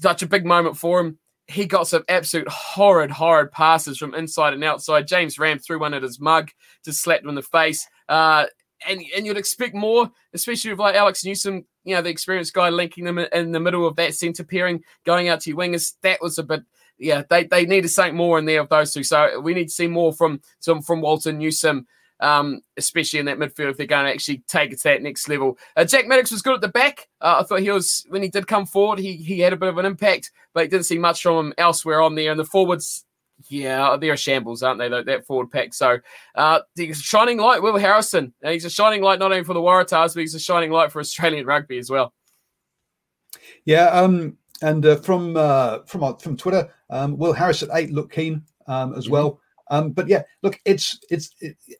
such 0.00 0.22
a 0.22 0.26
big 0.26 0.44
moment 0.44 0.76
for 0.76 1.00
him. 1.00 1.18
He 1.48 1.64
got 1.64 1.86
some 1.86 2.02
absolute 2.08 2.48
horrid, 2.48 3.10
horrid 3.10 3.52
passes 3.52 3.98
from 3.98 4.14
inside 4.14 4.52
and 4.52 4.64
outside. 4.64 5.06
James 5.06 5.38
Ramm 5.38 5.58
threw 5.58 5.78
one 5.78 5.94
at 5.94 6.02
his 6.02 6.18
mug, 6.18 6.50
just 6.84 7.00
slapped 7.00 7.22
him 7.22 7.28
in 7.28 7.34
the 7.36 7.42
face. 7.42 7.86
Uh, 8.08 8.46
and 8.86 9.00
and 9.16 9.24
you'd 9.24 9.36
expect 9.36 9.74
more, 9.74 10.10
especially 10.34 10.70
with 10.70 10.80
like 10.80 10.96
Alex 10.96 11.24
Newsome, 11.24 11.64
you 11.84 11.94
know, 11.94 12.02
the 12.02 12.10
experienced 12.10 12.52
guy 12.52 12.68
linking 12.68 13.04
them 13.04 13.18
in 13.18 13.52
the 13.52 13.60
middle 13.60 13.86
of 13.86 13.96
that 13.96 14.14
centre 14.14 14.44
pairing, 14.44 14.82
going 15.04 15.28
out 15.28 15.40
to 15.42 15.50
your 15.50 15.58
wingers. 15.58 15.94
That 16.02 16.20
was 16.20 16.38
a 16.38 16.42
bit, 16.42 16.62
yeah, 16.98 17.22
they, 17.30 17.44
they 17.44 17.64
needed 17.64 17.88
something 17.88 18.16
more 18.16 18.38
in 18.38 18.44
there 18.44 18.60
of 18.60 18.68
those 18.68 18.92
two. 18.92 19.04
So 19.04 19.40
we 19.40 19.54
need 19.54 19.68
to 19.68 19.74
see 19.74 19.86
more 19.86 20.12
from 20.12 20.40
some 20.58 20.82
from 20.82 21.00
Walton 21.00 21.38
Newsome 21.38 21.86
um, 22.20 22.60
especially 22.76 23.18
in 23.18 23.26
that 23.26 23.38
midfield 23.38 23.70
if 23.70 23.76
they're 23.76 23.86
going 23.86 24.06
to 24.06 24.12
actually 24.12 24.42
take 24.48 24.72
it 24.72 24.78
to 24.78 24.84
that 24.84 25.02
next 25.02 25.28
level. 25.28 25.58
Uh, 25.76 25.84
Jack 25.84 26.06
Maddocks 26.06 26.32
was 26.32 26.42
good 26.42 26.54
at 26.54 26.60
the 26.60 26.68
back. 26.68 27.08
Uh, 27.20 27.38
I 27.40 27.42
thought 27.44 27.60
he 27.60 27.70
was 27.70 28.04
when 28.08 28.22
he 28.22 28.28
did 28.28 28.46
come 28.46 28.66
forward, 28.66 28.98
he 28.98 29.14
he 29.14 29.40
had 29.40 29.52
a 29.52 29.56
bit 29.56 29.68
of 29.68 29.78
an 29.78 29.86
impact, 29.86 30.32
but 30.54 30.64
he 30.64 30.68
didn't 30.68 30.86
see 30.86 30.98
much 30.98 31.22
from 31.22 31.46
him 31.46 31.54
elsewhere 31.58 32.00
on 32.00 32.14
there. 32.14 32.30
And 32.30 32.40
the 32.40 32.44
forwards, 32.44 33.04
yeah, 33.48 33.96
they're 34.00 34.16
shambles, 34.16 34.62
aren't 34.62 34.78
they? 34.78 34.88
That 34.88 35.26
forward 35.26 35.50
pack. 35.50 35.74
So 35.74 35.98
uh, 36.34 36.60
the 36.74 36.92
shining 36.94 37.38
light, 37.38 37.62
Will 37.62 37.76
Harrison. 37.76 38.32
Uh, 38.44 38.50
he's 38.50 38.64
a 38.64 38.70
shining 38.70 39.02
light 39.02 39.18
not 39.18 39.32
only 39.32 39.44
for 39.44 39.54
the 39.54 39.60
Waratahs, 39.60 40.14
but 40.14 40.20
he's 40.20 40.34
a 40.34 40.40
shining 40.40 40.70
light 40.70 40.92
for 40.92 41.00
Australian 41.00 41.46
rugby 41.46 41.78
as 41.78 41.90
well. 41.90 42.12
Yeah, 43.64 43.86
um, 43.88 44.38
and 44.62 44.84
uh, 44.86 44.96
from 44.96 45.36
uh, 45.36 45.80
from 45.86 46.04
uh, 46.04 46.14
from 46.14 46.36
Twitter, 46.36 46.72
um, 46.90 47.16
Will 47.18 47.32
Harris 47.32 47.62
at 47.62 47.68
eight 47.74 47.90
look 47.90 48.12
keen 48.12 48.42
um, 48.66 48.94
as 48.94 49.04
mm-hmm. 49.04 49.12
well. 49.12 49.40
Um, 49.68 49.90
but 49.90 50.08
yeah, 50.08 50.22
look, 50.42 50.60
it's 50.64 50.98
it's 51.10 51.30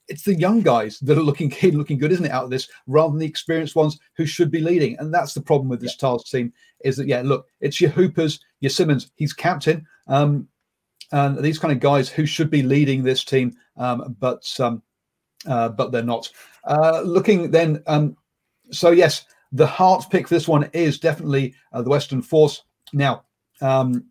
it's 0.08 0.22
the 0.24 0.34
young 0.34 0.60
guys 0.60 0.98
that 1.00 1.18
are 1.18 1.22
looking 1.22 1.50
keen, 1.50 1.78
looking 1.78 1.98
good, 1.98 2.12
isn't 2.12 2.24
it? 2.24 2.32
Out 2.32 2.44
of 2.44 2.50
this, 2.50 2.68
rather 2.86 3.10
than 3.10 3.20
the 3.20 3.26
experienced 3.26 3.76
ones 3.76 3.98
who 4.16 4.26
should 4.26 4.50
be 4.50 4.60
leading, 4.60 4.98
and 4.98 5.12
that's 5.12 5.34
the 5.34 5.40
problem 5.40 5.68
with 5.68 5.80
this 5.80 5.92
yeah. 5.92 5.96
Stars 5.96 6.24
team 6.24 6.52
is 6.84 6.96
that 6.96 7.06
yeah, 7.06 7.22
look, 7.24 7.46
it's 7.60 7.80
your 7.80 7.90
Hoopers, 7.90 8.40
your 8.60 8.70
Simmons, 8.70 9.10
he's 9.16 9.32
captain, 9.32 9.86
um, 10.08 10.48
and 11.12 11.38
these 11.38 11.58
kind 11.58 11.72
of 11.72 11.80
guys 11.80 12.08
who 12.08 12.26
should 12.26 12.50
be 12.50 12.62
leading 12.62 13.02
this 13.02 13.24
team, 13.24 13.52
um, 13.76 14.16
but 14.18 14.44
um, 14.60 14.82
uh, 15.46 15.68
but 15.68 15.92
they're 15.92 16.02
not. 16.02 16.28
Uh, 16.64 17.02
looking 17.04 17.50
then, 17.50 17.82
um, 17.86 18.16
so 18.70 18.90
yes, 18.90 19.24
the 19.52 19.66
heart 19.66 20.04
pick 20.10 20.28
for 20.28 20.34
this 20.34 20.48
one 20.48 20.68
is 20.72 20.98
definitely 20.98 21.54
uh, 21.72 21.82
the 21.82 21.90
Western 21.90 22.22
Force. 22.22 22.62
Now, 22.92 23.24
um, 23.60 24.06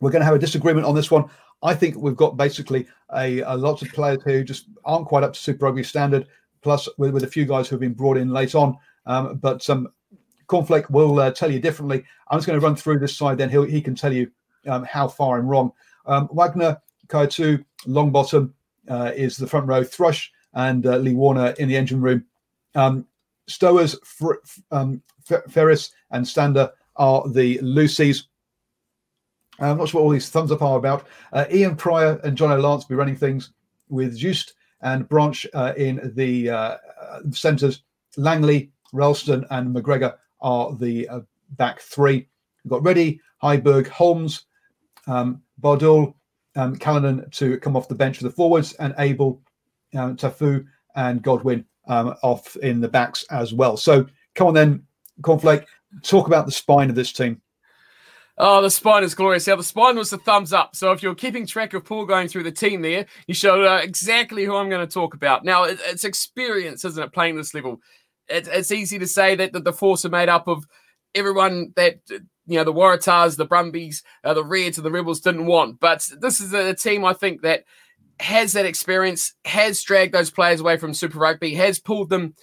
we're 0.00 0.10
going 0.10 0.20
to 0.20 0.26
have 0.26 0.34
a 0.34 0.38
disagreement 0.38 0.86
on 0.86 0.94
this 0.94 1.10
one. 1.10 1.28
I 1.64 1.74
think 1.74 1.96
we've 1.96 2.14
got 2.14 2.36
basically 2.36 2.86
a, 3.16 3.40
a 3.40 3.56
lots 3.56 3.82
of 3.82 3.88
players 3.88 4.22
who 4.22 4.44
just 4.44 4.66
aren't 4.84 5.06
quite 5.06 5.24
up 5.24 5.32
to 5.32 5.40
Super 5.40 5.64
Rugby 5.64 5.82
standard. 5.82 6.28
plus 6.64 6.88
with, 6.98 7.12
with 7.12 7.22
a 7.22 7.28
few 7.28 7.44
guys 7.44 7.68
who 7.68 7.76
have 7.76 7.80
been 7.80 7.94
brought 7.94 8.16
in 8.16 8.30
late 8.30 8.56
on. 8.56 8.76
Um, 9.06 9.36
but 9.36 9.62
some 9.62 9.88
Cornflake 10.48 10.90
will 10.90 11.20
uh, 11.20 11.30
tell 11.30 11.52
you 11.52 11.60
differently. 11.60 12.04
I'm 12.28 12.38
just 12.38 12.46
going 12.46 12.58
to 12.58 12.66
run 12.66 12.74
through 12.74 12.98
this 12.98 13.16
side, 13.16 13.38
then 13.38 13.50
he'll, 13.50 13.62
he 13.62 13.80
can 13.80 13.94
tell 13.94 14.12
you 14.12 14.30
um, 14.66 14.84
how 14.84 15.06
far 15.06 15.38
I'm 15.38 15.46
wrong. 15.46 15.72
Um, 16.06 16.28
Wagner, 16.32 16.80
Kaitu'u, 17.06 17.64
Longbottom 17.86 18.50
uh, 18.88 19.12
is 19.14 19.36
the 19.36 19.46
front 19.46 19.66
row, 19.66 19.84
Thrush 19.84 20.32
and 20.54 20.86
uh, 20.86 20.96
Lee 20.96 21.14
Warner 21.14 21.54
in 21.58 21.68
the 21.68 21.76
engine 21.76 22.00
room. 22.00 22.24
Um, 22.74 23.06
Stowers, 23.48 23.96
Fr- 24.04 24.42
um, 24.70 25.02
Ferris, 25.50 25.92
and 26.10 26.26
Stander 26.26 26.70
are 26.96 27.28
the 27.28 27.58
Lucy's. 27.60 28.28
I'm 29.60 29.78
not 29.78 29.88
sure 29.88 30.00
what 30.00 30.06
all 30.06 30.12
these 30.12 30.28
thumbs 30.28 30.50
up 30.50 30.62
are 30.62 30.78
about. 30.78 31.06
Uh, 31.32 31.44
Ian 31.52 31.76
Prior 31.76 32.20
and 32.24 32.36
Jono 32.36 32.60
Lance 32.60 32.84
will 32.84 32.94
be 32.94 32.98
running 32.98 33.16
things 33.16 33.50
with 33.88 34.16
Just 34.16 34.54
and 34.82 35.08
Branch 35.08 35.46
uh, 35.54 35.72
in 35.76 36.12
the 36.14 36.50
uh, 36.50 36.76
centres. 37.30 37.82
Langley, 38.16 38.70
Ralston, 38.92 39.44
and 39.50 39.74
McGregor 39.74 40.14
are 40.40 40.74
the 40.76 41.08
uh, 41.08 41.20
back 41.50 41.80
three. 41.80 42.28
We've 42.64 42.70
got 42.70 42.84
Reddy, 42.84 43.20
Heiberg, 43.42 43.88
Holmes, 43.88 44.46
um, 45.06 45.42
Bardul, 45.60 46.14
um, 46.56 46.76
Callanan 46.76 47.28
to 47.32 47.58
come 47.58 47.76
off 47.76 47.88
the 47.88 47.94
bench 47.94 48.18
for 48.18 48.24
the 48.24 48.30
forwards, 48.30 48.74
and 48.74 48.94
Abel, 48.98 49.40
um, 49.94 50.16
Tafu, 50.16 50.64
and 50.96 51.22
Godwin 51.22 51.64
um, 51.88 52.14
off 52.22 52.56
in 52.56 52.80
the 52.80 52.88
backs 52.88 53.24
as 53.30 53.52
well. 53.52 53.76
So 53.76 54.06
come 54.34 54.48
on 54.48 54.54
then, 54.54 54.82
Cornflake, 55.22 55.66
talk 56.02 56.26
about 56.26 56.46
the 56.46 56.52
spine 56.52 56.88
of 56.88 56.96
this 56.96 57.12
team. 57.12 57.40
Oh, 58.36 58.60
the 58.60 58.70
spine 58.70 59.04
is 59.04 59.14
glorious. 59.14 59.46
Yeah, 59.46 59.54
the 59.54 59.62
spine 59.62 59.96
was 59.96 60.10
the 60.10 60.18
thumbs 60.18 60.52
up. 60.52 60.74
So 60.74 60.90
if 60.90 61.02
you're 61.02 61.14
keeping 61.14 61.46
track 61.46 61.72
of 61.72 61.84
Paul 61.84 62.04
going 62.04 62.26
through 62.26 62.42
the 62.42 62.50
team 62.50 62.82
there, 62.82 63.06
you 63.28 63.34
showed 63.34 63.64
uh, 63.64 63.80
exactly 63.82 64.44
who 64.44 64.56
I'm 64.56 64.68
going 64.68 64.86
to 64.86 64.92
talk 64.92 65.14
about. 65.14 65.44
Now, 65.44 65.64
it, 65.64 65.78
it's 65.86 66.04
experience, 66.04 66.84
isn't 66.84 67.02
it, 67.02 67.12
playing 67.12 67.36
this 67.36 67.54
level? 67.54 67.80
It, 68.28 68.48
it's 68.50 68.72
easy 68.72 68.98
to 68.98 69.06
say 69.06 69.36
that, 69.36 69.52
that 69.52 69.62
the 69.62 69.72
force 69.72 70.04
are 70.04 70.10
made 70.10 70.28
up 70.28 70.48
of 70.48 70.66
everyone 71.14 71.72
that 71.76 72.00
you 72.08 72.58
know 72.58 72.64
the 72.64 72.72
Waratahs, 72.72 73.36
the 73.36 73.44
Brumbies, 73.44 74.02
uh, 74.24 74.34
the 74.34 74.44
Reds, 74.44 74.78
and 74.78 74.84
the 74.84 74.90
Rebels 74.90 75.20
didn't 75.20 75.46
want. 75.46 75.78
But 75.78 76.08
this 76.20 76.40
is 76.40 76.52
a 76.52 76.74
team 76.74 77.04
I 77.04 77.12
think 77.12 77.42
that 77.42 77.64
has 78.20 78.52
that 78.52 78.66
experience, 78.66 79.34
has 79.44 79.82
dragged 79.82 80.12
those 80.14 80.30
players 80.30 80.60
away 80.60 80.76
from 80.76 80.94
Super 80.94 81.18
Rugby, 81.18 81.54
has 81.54 81.78
pulled 81.78 82.10
them 82.10 82.34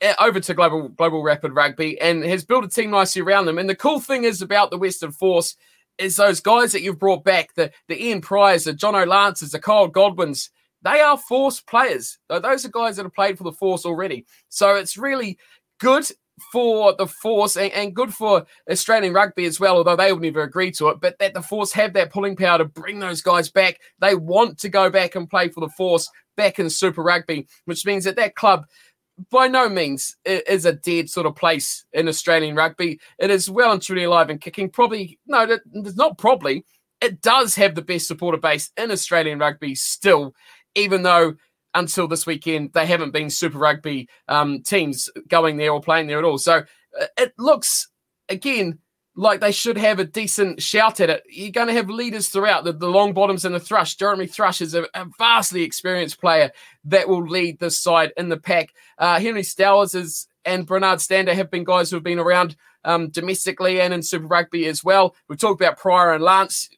Eh, 0.00 0.14
over 0.20 0.40
to 0.40 0.54
global 0.54 0.88
global 0.88 1.22
rapid 1.22 1.54
rugby, 1.54 2.00
and 2.00 2.24
has 2.24 2.44
built 2.44 2.64
a 2.64 2.68
team 2.68 2.90
nicely 2.90 3.22
around 3.22 3.46
them. 3.46 3.58
And 3.58 3.70
the 3.70 3.76
cool 3.76 4.00
thing 4.00 4.24
is 4.24 4.42
about 4.42 4.70
the 4.70 4.78
Western 4.78 5.12
Force 5.12 5.56
is 5.98 6.16
those 6.16 6.40
guys 6.40 6.72
that 6.72 6.82
you've 6.82 6.98
brought 6.98 7.24
back, 7.24 7.54
the 7.54 7.70
the 7.88 8.04
Ian 8.04 8.20
Priors, 8.20 8.64
the 8.64 8.72
Jono 8.72 9.06
Lances, 9.06 9.52
the 9.52 9.60
Kyle 9.60 9.88
Godwins. 9.88 10.50
They 10.82 11.00
are 11.00 11.16
Force 11.16 11.60
players. 11.60 12.18
Those 12.28 12.66
are 12.66 12.70
guys 12.70 12.96
that 12.96 13.04
have 13.04 13.14
played 13.14 13.38
for 13.38 13.44
the 13.44 13.52
Force 13.52 13.86
already. 13.86 14.26
So 14.50 14.74
it's 14.74 14.98
really 14.98 15.38
good 15.80 16.06
for 16.52 16.94
the 16.96 17.06
Force 17.06 17.56
and, 17.56 17.72
and, 17.72 17.94
good 17.94 18.12
for 18.12 18.44
Australian 18.70 19.14
rugby 19.14 19.46
as 19.46 19.60
well, 19.60 19.76
although 19.76 19.96
they 19.96 20.12
will 20.12 20.20
never 20.20 20.42
agree 20.42 20.72
to 20.72 20.88
it. 20.88 21.00
But 21.00 21.18
that 21.20 21.32
the 21.32 21.40
Force 21.40 21.72
have 21.72 21.94
that 21.94 22.12
pulling 22.12 22.36
power 22.36 22.58
to 22.58 22.64
bring 22.64 22.98
those 22.98 23.22
guys 23.22 23.48
back. 23.48 23.78
They 24.00 24.14
want 24.14 24.58
to 24.58 24.68
go 24.68 24.90
back 24.90 25.14
and 25.14 25.30
play 25.30 25.48
for 25.48 25.60
the 25.60 25.70
Force 25.70 26.10
back 26.36 26.58
in 26.58 26.68
Super 26.68 27.02
Rugby, 27.02 27.46
which 27.64 27.86
means 27.86 28.04
that 28.04 28.16
that 28.16 28.34
club 28.34 28.66
by 29.30 29.48
no 29.48 29.68
means 29.68 30.16
is 30.24 30.64
a 30.64 30.72
dead 30.72 31.08
sort 31.08 31.26
of 31.26 31.36
place 31.36 31.84
in 31.92 32.08
Australian 32.08 32.56
rugby. 32.56 32.98
It 33.18 33.30
is 33.30 33.50
well 33.50 33.72
and 33.72 33.80
truly 33.80 34.04
alive 34.04 34.30
and 34.30 34.40
kicking. 34.40 34.70
Probably, 34.70 35.18
no, 35.26 35.58
it's 35.72 35.96
not 35.96 36.18
probably. 36.18 36.64
It 37.00 37.20
does 37.20 37.54
have 37.54 37.74
the 37.74 37.82
best 37.82 38.08
supporter 38.08 38.38
base 38.38 38.70
in 38.76 38.90
Australian 38.90 39.38
rugby 39.38 39.74
still, 39.74 40.34
even 40.74 41.02
though 41.02 41.34
until 41.74 42.08
this 42.08 42.26
weekend, 42.26 42.72
they 42.72 42.86
haven't 42.86 43.10
been 43.10 43.28
Super 43.28 43.58
Rugby 43.58 44.08
um, 44.28 44.62
teams 44.62 45.10
going 45.28 45.56
there 45.56 45.72
or 45.72 45.80
playing 45.80 46.06
there 46.06 46.18
at 46.18 46.24
all. 46.24 46.38
So 46.38 46.62
uh, 47.00 47.06
it 47.18 47.34
looks, 47.36 47.88
again, 48.28 48.78
like 49.16 49.40
they 49.40 49.52
should 49.52 49.78
have 49.78 49.98
a 49.98 50.04
decent 50.04 50.60
shout 50.60 51.00
at 51.00 51.10
it. 51.10 51.22
You're 51.28 51.52
going 51.52 51.68
to 51.68 51.74
have 51.74 51.88
leaders 51.88 52.28
throughout 52.28 52.64
the, 52.64 52.72
the 52.72 52.88
long 52.88 53.12
bottoms 53.12 53.44
and 53.44 53.54
the 53.54 53.60
thrush. 53.60 53.94
Jeremy 53.94 54.26
Thrush 54.26 54.60
is 54.60 54.74
a, 54.74 54.86
a, 54.94 55.06
vastly 55.18 55.62
experienced 55.62 56.20
player 56.20 56.50
that 56.84 57.08
will 57.08 57.24
lead 57.24 57.58
this 57.58 57.78
side 57.78 58.12
in 58.16 58.28
the 58.28 58.36
pack. 58.36 58.74
Uh, 58.98 59.20
Henry 59.20 59.42
Stowers 59.42 59.94
is, 59.94 60.26
and 60.44 60.66
Brynard 60.66 61.00
Stander 61.00 61.34
have 61.34 61.50
been 61.50 61.64
guys 61.64 61.90
who 61.90 61.96
have 61.96 62.02
been 62.02 62.18
around 62.18 62.56
um, 62.84 63.08
domestically 63.10 63.80
and 63.80 63.94
in 63.94 64.02
Super 64.02 64.26
Rugby 64.26 64.66
as 64.66 64.82
well. 64.82 65.14
We've 65.28 65.38
talked 65.38 65.60
about 65.60 65.78
Prior 65.78 66.12
and 66.12 66.22
Lance 66.22 66.68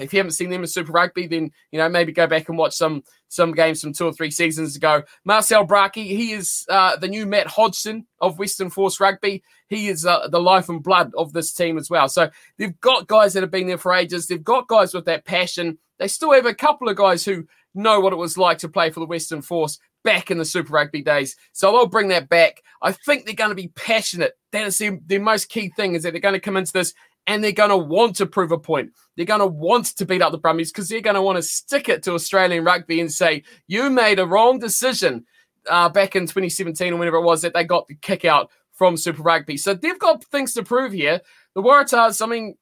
if 0.00 0.12
you 0.12 0.18
haven't 0.18 0.32
seen 0.32 0.50
them 0.50 0.62
in 0.62 0.66
Super 0.66 0.92
Rugby, 0.92 1.26
then 1.26 1.50
you 1.70 1.78
know 1.78 1.88
maybe 1.88 2.12
go 2.12 2.26
back 2.26 2.48
and 2.48 2.58
watch 2.58 2.74
some 2.74 3.02
some 3.28 3.52
games 3.52 3.80
from 3.80 3.92
two 3.92 4.06
or 4.06 4.12
three 4.12 4.30
seasons 4.30 4.76
ago. 4.76 5.02
Marcel 5.24 5.64
Brache, 5.64 5.96
he 5.96 6.32
is 6.32 6.64
uh, 6.68 6.96
the 6.96 7.08
new 7.08 7.26
Matt 7.26 7.46
Hodgson 7.46 8.06
of 8.20 8.38
Western 8.38 8.70
Force 8.70 9.00
Rugby. 9.00 9.42
He 9.68 9.88
is 9.88 10.06
uh, 10.06 10.28
the 10.28 10.40
life 10.40 10.68
and 10.68 10.82
blood 10.82 11.12
of 11.16 11.32
this 11.32 11.52
team 11.52 11.76
as 11.76 11.90
well. 11.90 12.08
So 12.08 12.30
they've 12.58 12.78
got 12.80 13.08
guys 13.08 13.32
that 13.32 13.42
have 13.42 13.50
been 13.50 13.66
there 13.66 13.78
for 13.78 13.92
ages. 13.92 14.26
They've 14.26 14.42
got 14.42 14.68
guys 14.68 14.94
with 14.94 15.06
that 15.06 15.24
passion. 15.24 15.78
They 15.98 16.08
still 16.08 16.32
have 16.32 16.46
a 16.46 16.54
couple 16.54 16.88
of 16.88 16.96
guys 16.96 17.24
who 17.24 17.46
know 17.74 18.00
what 18.00 18.12
it 18.12 18.16
was 18.16 18.38
like 18.38 18.58
to 18.58 18.68
play 18.68 18.90
for 18.90 19.00
the 19.00 19.06
Western 19.06 19.42
Force 19.42 19.78
back 20.04 20.30
in 20.30 20.38
the 20.38 20.44
Super 20.44 20.72
Rugby 20.72 21.02
days. 21.02 21.34
So 21.52 21.72
they'll 21.72 21.86
bring 21.86 22.08
that 22.08 22.28
back. 22.28 22.62
I 22.82 22.92
think 22.92 23.24
they're 23.24 23.34
going 23.34 23.50
to 23.50 23.56
be 23.56 23.68
passionate. 23.68 24.34
That 24.52 24.66
is 24.66 24.78
the 24.78 25.18
most 25.18 25.48
key 25.48 25.70
thing 25.70 25.94
is 25.94 26.02
that 26.02 26.12
they're 26.12 26.20
going 26.20 26.34
to 26.34 26.40
come 26.40 26.56
into 26.56 26.72
this 26.72 26.94
and 27.26 27.42
they're 27.42 27.52
going 27.52 27.70
to 27.70 27.76
want 27.76 28.16
to 28.16 28.26
prove 28.26 28.52
a 28.52 28.58
point. 28.58 28.92
They're 29.16 29.26
going 29.26 29.40
to 29.40 29.46
want 29.46 29.86
to 29.96 30.04
beat 30.04 30.22
up 30.22 30.32
the 30.32 30.38
Brumbies 30.38 30.72
because 30.72 30.88
they're 30.88 31.00
going 31.00 31.14
to 31.14 31.22
want 31.22 31.36
to 31.36 31.42
stick 31.42 31.88
it 31.88 32.02
to 32.04 32.12
Australian 32.12 32.64
rugby 32.64 33.00
and 33.00 33.12
say, 33.12 33.44
you 33.66 33.90
made 33.90 34.18
a 34.18 34.26
wrong 34.26 34.58
decision 34.58 35.24
uh, 35.68 35.88
back 35.88 36.16
in 36.16 36.24
2017 36.24 36.92
or 36.92 36.96
whenever 36.96 37.16
it 37.16 37.22
was 37.22 37.42
that 37.42 37.54
they 37.54 37.64
got 37.64 37.86
the 37.88 37.94
kick 37.94 38.24
out 38.24 38.50
from 38.72 38.96
Super 38.96 39.22
Rugby. 39.22 39.56
So 39.56 39.74
they've 39.74 39.98
got 39.98 40.24
things 40.24 40.52
to 40.54 40.62
prove 40.62 40.92
here. 40.92 41.20
The 41.54 41.62
Waratahs, 41.62 42.20
I 42.20 42.26
mean, 42.26 42.56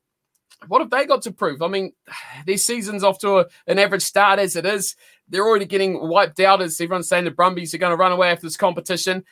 what 0.68 0.80
have 0.80 0.90
they 0.90 1.06
got 1.06 1.22
to 1.22 1.32
prove? 1.32 1.62
I 1.62 1.68
mean, 1.68 1.92
their 2.46 2.58
season's 2.58 3.02
off 3.02 3.18
to 3.20 3.38
a, 3.38 3.46
an 3.66 3.78
average 3.78 4.02
start 4.02 4.38
as 4.38 4.54
it 4.56 4.66
is. 4.66 4.94
They're 5.28 5.46
already 5.46 5.64
getting 5.64 6.08
wiped 6.08 6.40
out 6.40 6.60
as 6.60 6.80
everyone's 6.80 7.08
saying 7.08 7.24
the 7.24 7.30
Brumbies 7.30 7.74
are 7.74 7.78
going 7.78 7.92
to 7.92 7.96
run 7.96 8.12
away 8.12 8.30
after 8.30 8.46
this 8.46 8.56
competition 8.56 9.24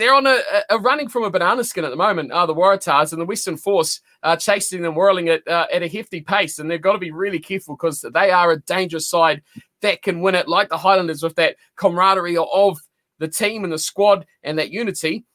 they're 0.00 0.14
on 0.14 0.26
a, 0.26 0.38
a, 0.70 0.78
running 0.78 1.08
from 1.08 1.24
a 1.24 1.30
banana 1.30 1.62
skin 1.62 1.84
at 1.84 1.90
the 1.90 1.96
moment, 1.96 2.32
are 2.32 2.46
the 2.46 2.54
Waratahs, 2.54 3.12
and 3.12 3.20
the 3.20 3.26
Western 3.26 3.58
Force 3.58 4.00
are 4.22 4.36
chasing 4.36 4.84
and 4.84 4.96
whirling 4.96 5.28
it 5.28 5.46
uh, 5.46 5.66
at 5.70 5.82
a 5.82 5.88
hefty 5.88 6.22
pace. 6.22 6.58
And 6.58 6.70
they've 6.70 6.80
got 6.80 6.92
to 6.92 6.98
be 6.98 7.10
really 7.10 7.38
careful 7.38 7.76
because 7.76 8.00
they 8.00 8.30
are 8.30 8.50
a 8.50 8.60
dangerous 8.60 9.08
side 9.08 9.42
that 9.82 10.00
can 10.00 10.22
win 10.22 10.34
it, 10.34 10.48
like 10.48 10.70
the 10.70 10.78
Highlanders, 10.78 11.22
with 11.22 11.34
that 11.36 11.56
camaraderie 11.76 12.38
of 12.38 12.78
the 13.18 13.28
team 13.28 13.62
and 13.62 13.72
the 13.72 13.78
squad 13.78 14.24
and 14.42 14.58
that 14.58 14.70
unity, 14.70 15.26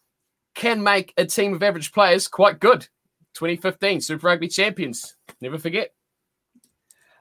can 0.56 0.82
make 0.82 1.14
a 1.18 1.26
team 1.26 1.54
of 1.54 1.62
average 1.62 1.92
players 1.92 2.28
quite 2.28 2.60
good. 2.60 2.88
2015 3.36 4.02
Super 4.02 4.28
Rugby 4.28 4.48
champions. 4.48 5.16
Never 5.42 5.60
forget. 5.60 5.94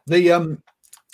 The 0.07 0.33
um, 0.33 0.63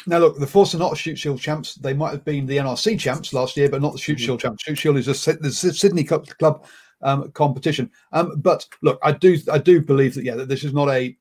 now, 0.07 0.19
look, 0.19 0.39
the 0.39 0.47
Force 0.47 0.75
are 0.75 0.79
not 0.79 0.97
Shute 0.97 1.19
Shield 1.19 1.41
champs. 1.41 1.75
They 1.75 1.93
might 1.93 2.13
have 2.13 2.25
been 2.25 2.47
the 2.47 2.57
NRC 2.57 2.99
champs 2.99 3.33
last 3.33 3.57
year, 3.57 3.69
but 3.69 3.83
not 3.83 3.93
the 3.93 3.99
Shute 3.99 4.17
mm-hmm. 4.17 4.25
Shield 4.25 4.41
champs. 4.41 4.63
Shute 4.63 4.79
Shield 4.79 4.97
is 4.97 5.09
a 5.09 5.33
the 5.35 5.51
Sydney 5.51 6.05
Club, 6.05 6.27
club 6.39 6.65
um, 7.03 7.31
competition. 7.33 7.91
Um, 8.13 8.35
but 8.39 8.67
look, 8.83 8.99
I 9.03 9.13
do 9.13 9.37
I 9.53 9.59
do 9.59 9.81
believe 9.81 10.15
that 10.15 10.25
yeah, 10.25 10.37
that 10.37 10.49
this 10.49 10.65
is 10.65 10.73
not 10.73 10.89
a 10.89 11.17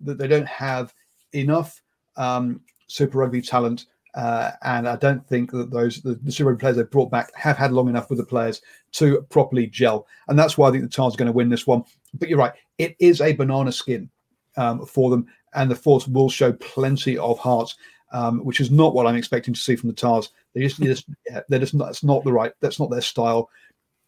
that 0.00 0.18
they 0.18 0.28
don't 0.28 0.48
have 0.48 0.92
enough 1.32 1.80
um, 2.16 2.60
Super 2.86 3.18
Rugby 3.18 3.40
talent, 3.40 3.86
uh, 4.14 4.52
and 4.62 4.88
I 4.88 4.96
don't 4.96 5.26
think 5.26 5.50
that 5.52 5.70
those 5.70 6.02
the, 6.02 6.14
the 6.16 6.32
Super 6.32 6.50
Rugby 6.50 6.60
players 6.60 6.76
they've 6.76 6.90
brought 6.90 7.10
back 7.10 7.34
have 7.34 7.56
had 7.56 7.72
long 7.72 7.88
enough 7.88 8.10
with 8.10 8.18
the 8.18 8.26
players 8.26 8.60
to 8.92 9.22
properly 9.30 9.66
gel, 9.66 10.06
and 10.28 10.38
that's 10.38 10.58
why 10.58 10.68
I 10.68 10.70
think 10.72 10.82
the 10.82 10.90
Tars 10.90 11.14
are 11.14 11.18
going 11.18 11.26
to 11.26 11.32
win 11.32 11.48
this 11.48 11.66
one. 11.66 11.84
But 12.14 12.28
you're 12.28 12.38
right, 12.38 12.52
it 12.76 12.94
is 12.98 13.20
a 13.20 13.32
banana 13.32 13.72
skin 13.72 14.10
um, 14.56 14.84
for 14.84 15.08
them, 15.10 15.26
and 15.54 15.70
the 15.70 15.76
Force 15.76 16.06
will 16.06 16.28
show 16.28 16.52
plenty 16.52 17.16
of 17.16 17.38
heart 17.38 17.74
um, 18.12 18.44
which 18.44 18.60
is 18.60 18.70
not 18.70 18.94
what 18.94 19.06
I'm 19.06 19.16
expecting 19.16 19.54
to 19.54 19.60
see 19.60 19.76
from 19.76 19.88
the 19.88 19.94
Tars. 19.94 20.30
They 20.54 20.62
just, 20.62 20.80
they 20.80 20.86
just 20.86 21.06
they're 21.48 21.58
just 21.58 21.74
not, 21.74 21.86
that's 21.86 22.04
not 22.04 22.24
the 22.24 22.32
right, 22.32 22.52
that's 22.60 22.80
not 22.80 22.90
their 22.90 23.00
style. 23.00 23.50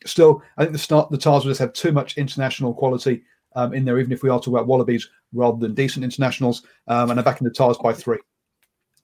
Still, 0.06 0.42
I 0.56 0.62
think 0.62 0.72
the 0.72 0.78
start 0.78 1.10
the 1.10 1.18
Tars 1.18 1.44
will 1.44 1.50
just 1.50 1.60
have 1.60 1.72
too 1.72 1.92
much 1.92 2.16
international 2.16 2.74
quality 2.74 3.22
um, 3.54 3.74
in 3.74 3.84
there, 3.84 3.98
even 3.98 4.12
if 4.12 4.22
we 4.22 4.30
are 4.30 4.38
talking 4.38 4.54
about 4.54 4.66
Wallabies 4.66 5.08
rather 5.32 5.58
than 5.58 5.74
decent 5.74 6.04
internationals, 6.04 6.62
um, 6.88 7.10
and 7.10 7.20
are 7.20 7.22
back 7.22 7.40
in 7.40 7.44
the 7.44 7.52
Tars 7.52 7.76
by 7.78 7.92
three. 7.92 8.18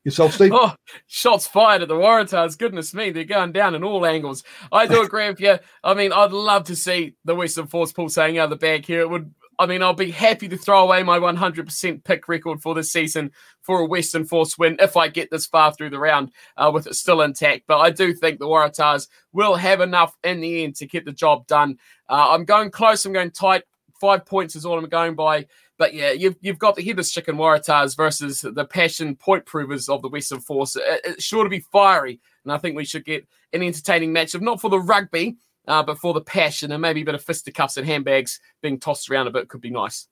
Yourself, 0.04 0.34
Steve? 0.34 0.52
Oh, 0.54 0.72
shots 1.08 1.48
fired 1.48 1.82
at 1.82 1.88
the 1.88 1.94
Waratahs. 1.94 2.56
Goodness 2.56 2.94
me, 2.94 3.10
they're 3.10 3.24
going 3.24 3.50
down 3.50 3.74
in 3.74 3.82
all 3.82 4.06
angles. 4.06 4.44
I 4.70 4.86
do 4.86 5.02
agree 5.04 5.26
with 5.28 5.40
you. 5.40 5.58
I 5.82 5.94
mean, 5.94 6.12
I'd 6.12 6.30
love 6.30 6.64
to 6.66 6.76
see 6.76 7.16
the 7.24 7.34
Western 7.34 7.66
Force 7.66 7.92
pull 7.92 8.08
saying 8.08 8.38
out 8.38 8.44
of 8.44 8.50
the 8.50 8.56
bag 8.56 8.86
here. 8.86 9.00
It 9.00 9.10
would 9.10 9.34
I 9.58 9.66
mean, 9.66 9.82
I'll 9.82 9.94
be 9.94 10.10
happy 10.10 10.48
to 10.48 10.56
throw 10.56 10.82
away 10.82 11.02
my 11.02 11.18
100% 11.18 12.04
pick 12.04 12.28
record 12.28 12.60
for 12.60 12.74
this 12.74 12.92
season 12.92 13.30
for 13.62 13.80
a 13.80 13.86
Western 13.86 14.24
Force 14.24 14.58
win 14.58 14.76
if 14.80 14.96
I 14.96 15.08
get 15.08 15.30
this 15.30 15.46
far 15.46 15.72
through 15.72 15.90
the 15.90 15.98
round 15.98 16.30
uh, 16.56 16.70
with 16.72 16.86
it 16.86 16.94
still 16.94 17.22
intact. 17.22 17.62
But 17.66 17.78
I 17.78 17.90
do 17.90 18.12
think 18.12 18.38
the 18.38 18.46
Waratahs 18.46 19.08
will 19.32 19.54
have 19.54 19.80
enough 19.80 20.16
in 20.24 20.40
the 20.40 20.64
end 20.64 20.76
to 20.76 20.86
get 20.86 21.04
the 21.04 21.12
job 21.12 21.46
done. 21.46 21.78
Uh, 22.08 22.28
I'm 22.30 22.44
going 22.44 22.70
close. 22.70 23.04
I'm 23.04 23.12
going 23.12 23.30
tight. 23.30 23.64
Five 24.00 24.26
points 24.26 24.56
is 24.56 24.66
all 24.66 24.78
I'm 24.78 24.88
going 24.88 25.14
by. 25.14 25.46
But 25.78 25.94
yeah, 25.94 26.12
you've, 26.12 26.36
you've 26.40 26.58
got 26.58 26.76
the 26.76 26.82
headless 26.82 27.12
chicken 27.12 27.36
Waratahs 27.36 27.96
versus 27.96 28.40
the 28.40 28.64
passion 28.64 29.16
point 29.16 29.46
provers 29.46 29.88
of 29.88 30.02
the 30.02 30.08
Western 30.08 30.40
Force. 30.40 30.76
It, 30.76 31.00
it's 31.04 31.24
sure 31.24 31.44
to 31.44 31.50
be 31.50 31.64
fiery. 31.72 32.20
And 32.44 32.52
I 32.52 32.58
think 32.58 32.76
we 32.76 32.84
should 32.84 33.04
get 33.04 33.26
an 33.52 33.62
entertaining 33.62 34.12
match, 34.12 34.34
if 34.34 34.40
not 34.40 34.60
for 34.60 34.70
the 34.70 34.78
rugby, 34.78 35.36
uh, 35.66 35.82
but 35.82 35.98
for 35.98 36.14
the 36.14 36.20
passion 36.20 36.72
and 36.72 36.82
maybe 36.82 37.02
a 37.02 37.04
bit 37.04 37.14
of 37.14 37.22
fisticuffs 37.22 37.76
and 37.76 37.86
handbags 37.86 38.40
being 38.62 38.78
tossed 38.78 39.10
around 39.10 39.26
a 39.26 39.30
bit 39.30 39.48
could 39.48 39.60
be 39.60 39.70
nice. 39.70 40.08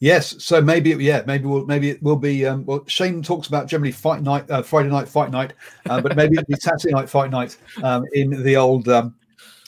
Yes, 0.00 0.42
so 0.42 0.60
maybe 0.60 0.90
yeah, 0.90 1.22
maybe 1.26 1.44
we'll 1.44 1.64
maybe 1.66 1.90
it 1.90 2.02
will 2.02 2.16
be. 2.16 2.44
Um, 2.44 2.66
well, 2.66 2.84
Shane 2.88 3.22
talks 3.22 3.46
about 3.46 3.68
generally 3.68 3.92
fight 3.92 4.22
night, 4.22 4.50
uh, 4.50 4.62
Friday 4.62 4.88
night 4.88 5.08
fight 5.08 5.30
night, 5.30 5.52
uh, 5.88 6.00
but 6.00 6.16
maybe 6.16 6.34
it'll 6.34 6.46
be 6.46 6.54
Saturday 6.60 6.92
night 6.92 7.08
fight 7.08 7.30
night 7.30 7.56
um, 7.84 8.04
in 8.12 8.42
the 8.42 8.56
old 8.56 8.88
um, 8.88 9.14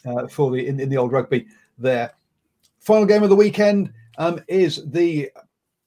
uh, 0.04 0.26
for 0.26 0.50
the 0.50 0.66
in, 0.66 0.80
in 0.80 0.88
the 0.88 0.96
old 0.96 1.12
rugby 1.12 1.46
there. 1.78 2.12
Final 2.80 3.06
game 3.06 3.22
of 3.22 3.30
the 3.30 3.36
weekend 3.36 3.92
um, 4.18 4.40
is 4.48 4.84
the 4.90 5.30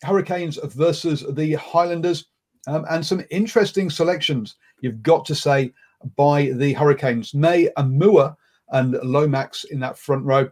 Hurricanes 0.04 0.58
versus 0.64 1.26
the 1.32 1.54
Highlanders, 1.56 2.28
um, 2.68 2.86
and 2.90 3.06
some 3.06 3.26
interesting 3.30 3.90
selections. 3.90 4.56
You've 4.80 5.04
got 5.04 5.26
to 5.26 5.36
say 5.36 5.74
by 6.16 6.52
the 6.54 6.72
Hurricanes, 6.72 7.34
May 7.34 7.70
Aumua 7.78 8.38
and 8.70 8.98
Lomax 9.04 9.66
in 9.66 9.80
that 9.80 9.98
front 9.98 10.26
row, 10.26 10.50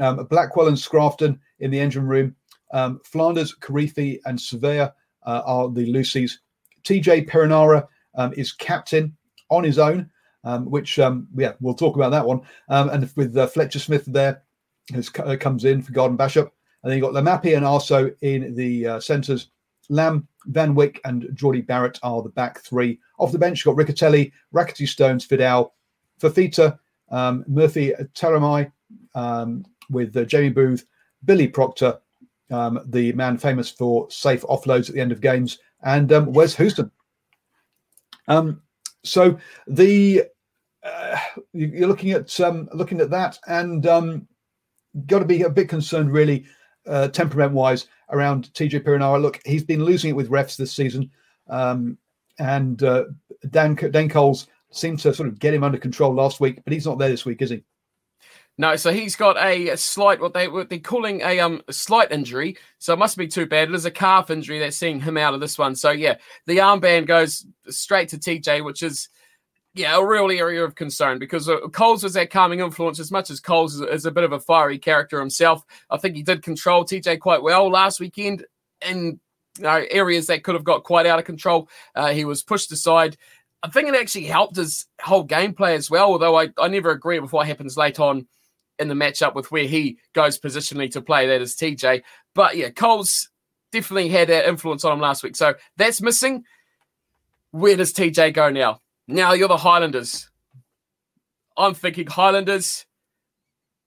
um, 0.00 0.24
Blackwell 0.26 0.68
and 0.68 0.76
Scrafton 0.76 1.38
in 1.60 1.70
the 1.70 1.80
engine 1.80 2.06
room. 2.06 2.34
Um, 2.72 3.00
Flanders, 3.04 3.54
Kirifi, 3.54 4.18
and 4.24 4.38
Savea 4.38 4.92
uh, 5.24 5.42
are 5.44 5.70
the 5.70 5.92
Lucies. 5.92 6.32
TJ 6.82 7.28
Perenara 7.28 7.86
um, 8.16 8.32
is 8.36 8.52
captain 8.52 9.16
on 9.50 9.64
his 9.64 9.78
own, 9.78 10.10
um, 10.44 10.70
which 10.70 10.98
um, 10.98 11.28
yeah, 11.36 11.52
we'll 11.60 11.74
talk 11.74 11.96
about 11.96 12.10
that 12.10 12.26
one. 12.26 12.40
Um, 12.68 12.90
and 12.90 13.10
with 13.16 13.36
uh, 13.36 13.46
Fletcher 13.46 13.78
Smith 13.78 14.04
there, 14.06 14.42
who 14.92 15.02
uh, 15.22 15.36
comes 15.36 15.64
in 15.64 15.82
for 15.82 15.92
Garden 15.92 16.18
Bachop, 16.18 16.50
and 16.82 16.90
then 16.90 16.98
you've 16.98 17.12
got 17.12 17.14
Laumape 17.14 17.56
and 17.56 17.64
Aso 17.64 18.14
in 18.20 18.54
the 18.54 18.86
uh, 18.86 19.00
centres. 19.00 19.48
Lam, 19.90 20.26
Van 20.46 20.74
Wyk, 20.74 20.98
and 21.04 21.28
Jordie 21.34 21.60
Barrett 21.60 21.98
are 22.02 22.22
the 22.22 22.30
back 22.30 22.60
three. 22.60 22.98
Off 23.18 23.32
the 23.32 23.38
bench, 23.38 23.64
you've 23.64 23.76
got 23.76 23.86
Riccitelli, 23.86 24.32
Rackety 24.52 24.86
Stones, 24.86 25.26
Fidow, 25.26 25.70
Fifita, 26.20 26.78
um, 27.14 27.44
Murphy 27.46 27.92
Taramai, 28.14 28.70
um, 29.14 29.64
with 29.88 30.16
uh, 30.16 30.24
Jamie 30.24 30.50
Booth, 30.50 30.84
Billy 31.24 31.46
Proctor, 31.46 31.98
um, 32.50 32.80
the 32.86 33.12
man 33.12 33.38
famous 33.38 33.70
for 33.70 34.10
safe 34.10 34.42
offloads 34.42 34.88
at 34.88 34.96
the 34.96 35.00
end 35.00 35.12
of 35.12 35.20
games, 35.20 35.58
and 35.84 36.12
um, 36.12 36.32
Wes 36.32 36.56
Goosen. 36.56 36.90
Um, 38.26 38.62
so 39.04 39.38
the 39.68 40.24
uh, 40.82 41.18
you're 41.52 41.88
looking 41.88 42.10
at 42.10 42.38
um, 42.40 42.68
looking 42.74 43.00
at 43.00 43.10
that, 43.10 43.38
and 43.46 43.84
got 45.06 45.20
to 45.20 45.24
be 45.24 45.42
a 45.42 45.50
bit 45.50 45.68
concerned, 45.68 46.12
really, 46.12 46.44
uh, 46.88 47.08
temperament 47.08 47.52
wise, 47.52 47.86
around 48.10 48.52
TJ 48.54 48.82
Perenara. 48.82 49.22
Look, 49.22 49.40
he's 49.44 49.64
been 49.64 49.84
losing 49.84 50.10
it 50.10 50.16
with 50.16 50.30
refs 50.30 50.56
this 50.56 50.72
season, 50.72 51.10
and 51.48 52.82
uh, 52.82 53.04
Dane 53.50 53.76
Dane 53.76 54.08
Coles 54.08 54.48
seemed 54.76 54.98
to 55.00 55.14
sort 55.14 55.28
of 55.28 55.38
get 55.38 55.54
him 55.54 55.64
under 55.64 55.78
control 55.78 56.12
last 56.14 56.40
week, 56.40 56.60
but 56.64 56.72
he's 56.72 56.86
not 56.86 56.98
there 56.98 57.08
this 57.08 57.24
week, 57.24 57.42
is 57.42 57.50
he? 57.50 57.64
No, 58.56 58.76
so 58.76 58.92
he's 58.92 59.16
got 59.16 59.36
a, 59.44 59.76
slight 59.76 60.20
what 60.20 60.32
they 60.32 60.46
what 60.46 60.70
they're 60.70 60.78
calling 60.78 61.22
a 61.22 61.40
um 61.40 61.62
slight 61.70 62.12
injury. 62.12 62.56
So 62.78 62.92
it 62.92 62.98
mustn't 62.98 63.18
be 63.18 63.26
too 63.26 63.46
bad. 63.46 63.68
It 63.68 63.74
is 63.74 63.84
a 63.84 63.90
calf 63.90 64.30
injury 64.30 64.60
that's 64.60 64.76
seeing 64.76 65.00
him 65.00 65.16
out 65.16 65.34
of 65.34 65.40
this 65.40 65.58
one. 65.58 65.74
So 65.74 65.90
yeah, 65.90 66.16
the 66.46 66.58
armband 66.58 67.06
goes 67.06 67.46
straight 67.68 68.10
to 68.10 68.18
TJ, 68.18 68.64
which 68.64 68.82
is 68.82 69.08
yeah 69.74 69.96
a 69.96 70.06
real 70.06 70.30
area 70.30 70.62
of 70.62 70.76
concern 70.76 71.18
because 71.18 71.48
uh, 71.48 71.66
Coles 71.72 72.04
was 72.04 72.14
that 72.14 72.30
calming 72.30 72.60
influence 72.60 73.00
as 73.00 73.10
much 73.10 73.28
as 73.28 73.40
Coles 73.40 73.74
is, 73.74 73.80
is 73.80 74.06
a 74.06 74.12
bit 74.12 74.22
of 74.22 74.32
a 74.32 74.38
fiery 74.38 74.78
character 74.78 75.18
himself. 75.18 75.64
I 75.90 75.96
think 75.96 76.14
he 76.14 76.22
did 76.22 76.42
control 76.42 76.84
TJ 76.84 77.18
quite 77.18 77.42
well 77.42 77.68
last 77.68 77.98
weekend 77.98 78.46
in 78.88 79.18
you 79.58 79.64
know, 79.64 79.84
areas 79.90 80.26
that 80.26 80.42
could 80.42 80.54
have 80.54 80.64
got 80.64 80.84
quite 80.84 81.06
out 81.06 81.18
of 81.18 81.24
control. 81.24 81.68
Uh, 81.94 82.12
he 82.12 82.24
was 82.24 82.42
pushed 82.42 82.72
aside. 82.72 83.16
I 83.64 83.68
think 83.68 83.88
it 83.88 83.94
actually 83.94 84.26
helped 84.26 84.56
his 84.56 84.86
whole 85.00 85.26
gameplay 85.26 85.74
as 85.74 85.90
well. 85.90 86.12
Although 86.12 86.38
I, 86.38 86.50
I 86.58 86.68
never 86.68 86.90
agree 86.90 87.18
with 87.18 87.32
what 87.32 87.46
happens 87.46 87.78
late 87.78 87.98
on 87.98 88.26
in 88.78 88.88
the 88.88 88.94
matchup 88.94 89.34
with 89.34 89.50
where 89.50 89.64
he 89.64 89.96
goes 90.12 90.38
positionally 90.38 90.90
to 90.90 91.00
play. 91.00 91.26
That 91.26 91.40
is 91.40 91.54
TJ. 91.54 92.02
But 92.34 92.58
yeah, 92.58 92.68
Coles 92.68 93.30
definitely 93.72 94.10
had 94.10 94.28
that 94.28 94.46
influence 94.46 94.84
on 94.84 94.92
him 94.92 95.00
last 95.00 95.22
week. 95.22 95.34
So 95.34 95.54
that's 95.78 96.02
missing. 96.02 96.44
Where 97.52 97.74
does 97.74 97.94
TJ 97.94 98.34
go 98.34 98.50
now? 98.50 98.82
Now 99.08 99.32
you're 99.32 99.48
the 99.48 99.56
Highlanders. 99.56 100.28
I'm 101.56 101.72
thinking 101.72 102.06
Highlanders. 102.06 102.84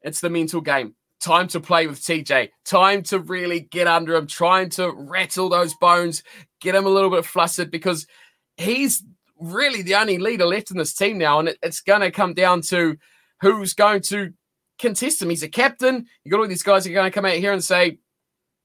It's 0.01 0.21
the 0.21 0.29
mental 0.31 0.61
game. 0.61 0.95
Time 1.19 1.47
to 1.49 1.59
play 1.59 1.85
with 1.85 2.01
TJ. 2.01 2.49
Time 2.65 3.03
to 3.03 3.19
really 3.19 3.59
get 3.59 3.85
under 3.85 4.15
him, 4.15 4.25
trying 4.25 4.69
to 4.69 4.91
rattle 4.91 5.49
those 5.49 5.75
bones, 5.75 6.23
get 6.61 6.73
him 6.73 6.85
a 6.87 6.89
little 6.89 7.11
bit 7.11 7.25
flustered 7.25 7.69
because 7.69 8.07
he's 8.55 9.03
really 9.39 9.81
the 9.81 9.95
only 9.95 10.17
leader 10.17 10.45
left 10.45 10.71
in 10.71 10.77
this 10.77 10.93
team 10.93 11.17
now. 11.17 11.39
And 11.39 11.49
it, 11.49 11.57
it's 11.61 11.81
going 11.81 12.01
to 12.01 12.11
come 12.11 12.33
down 12.33 12.61
to 12.63 12.97
who's 13.41 13.73
going 13.73 14.01
to 14.01 14.33
contest 14.79 15.21
him. 15.21 15.29
He's 15.29 15.43
a 15.43 15.49
captain. 15.49 16.05
You 16.23 16.31
got 16.31 16.39
all 16.39 16.47
these 16.47 16.63
guys 16.63 16.85
who 16.85 16.91
are 16.91 16.95
going 16.95 17.09
to 17.09 17.15
come 17.15 17.25
out 17.25 17.33
here 17.33 17.53
and 17.53 17.63
say, 17.63 17.99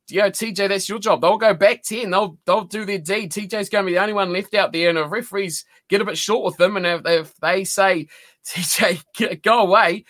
"Yo, 0.08 0.30
TJ, 0.30 0.68
that's 0.68 0.88
your 0.88 0.98
job." 0.98 1.20
They'll 1.20 1.38
go 1.38 1.54
back 1.54 1.82
ten. 1.82 2.10
They'll 2.10 2.38
they'll 2.46 2.64
do 2.64 2.84
their 2.84 2.98
deed. 2.98 3.32
TJ's 3.32 3.68
going 3.68 3.84
to 3.84 3.90
be 3.90 3.94
the 3.94 4.00
only 4.00 4.14
one 4.14 4.32
left 4.32 4.54
out 4.54 4.72
there, 4.72 4.90
and 4.90 4.98
if 4.98 5.10
referees 5.10 5.64
get 5.88 6.00
a 6.00 6.04
bit 6.04 6.18
short 6.18 6.44
with 6.44 6.56
them, 6.56 6.76
and 6.76 6.86
if, 6.86 7.02
if 7.04 7.36
they 7.36 7.64
say, 7.64 8.08
"TJ, 8.46 9.42
go 9.42 9.60
away," 9.60 10.04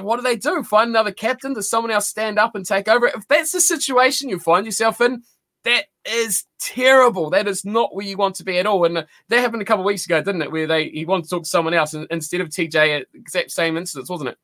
what 0.00 0.16
do 0.16 0.22
they 0.22 0.36
do? 0.36 0.62
Find 0.62 0.90
another 0.90 1.12
captain? 1.12 1.54
Does 1.54 1.70
someone 1.70 1.92
else 1.92 2.08
stand 2.08 2.38
up 2.38 2.54
and 2.54 2.66
take 2.66 2.88
over? 2.88 3.06
If 3.06 3.26
that's 3.28 3.52
the 3.52 3.60
situation 3.60 4.28
you 4.28 4.38
find 4.38 4.66
yourself 4.66 5.00
in, 5.00 5.22
that 5.64 5.86
is 6.06 6.44
terrible. 6.60 7.30
That 7.30 7.48
is 7.48 7.64
not 7.64 7.94
where 7.94 8.06
you 8.06 8.16
want 8.16 8.36
to 8.36 8.44
be 8.44 8.58
at 8.58 8.66
all. 8.66 8.84
And 8.84 8.96
that 8.96 9.06
happened 9.30 9.62
a 9.62 9.64
couple 9.64 9.82
of 9.82 9.86
weeks 9.86 10.06
ago, 10.06 10.22
didn't 10.22 10.42
it? 10.42 10.52
Where 10.52 10.66
they 10.66 10.88
he 10.88 11.04
wanted 11.04 11.24
to 11.24 11.30
talk 11.30 11.42
to 11.44 11.48
someone 11.48 11.74
else 11.74 11.94
instead 11.94 12.40
of 12.40 12.48
TJ 12.48 13.00
at 13.00 13.06
the 13.12 13.18
exact 13.18 13.50
same 13.50 13.76
instance, 13.76 14.08
wasn't 14.08 14.30
it? 14.30 14.38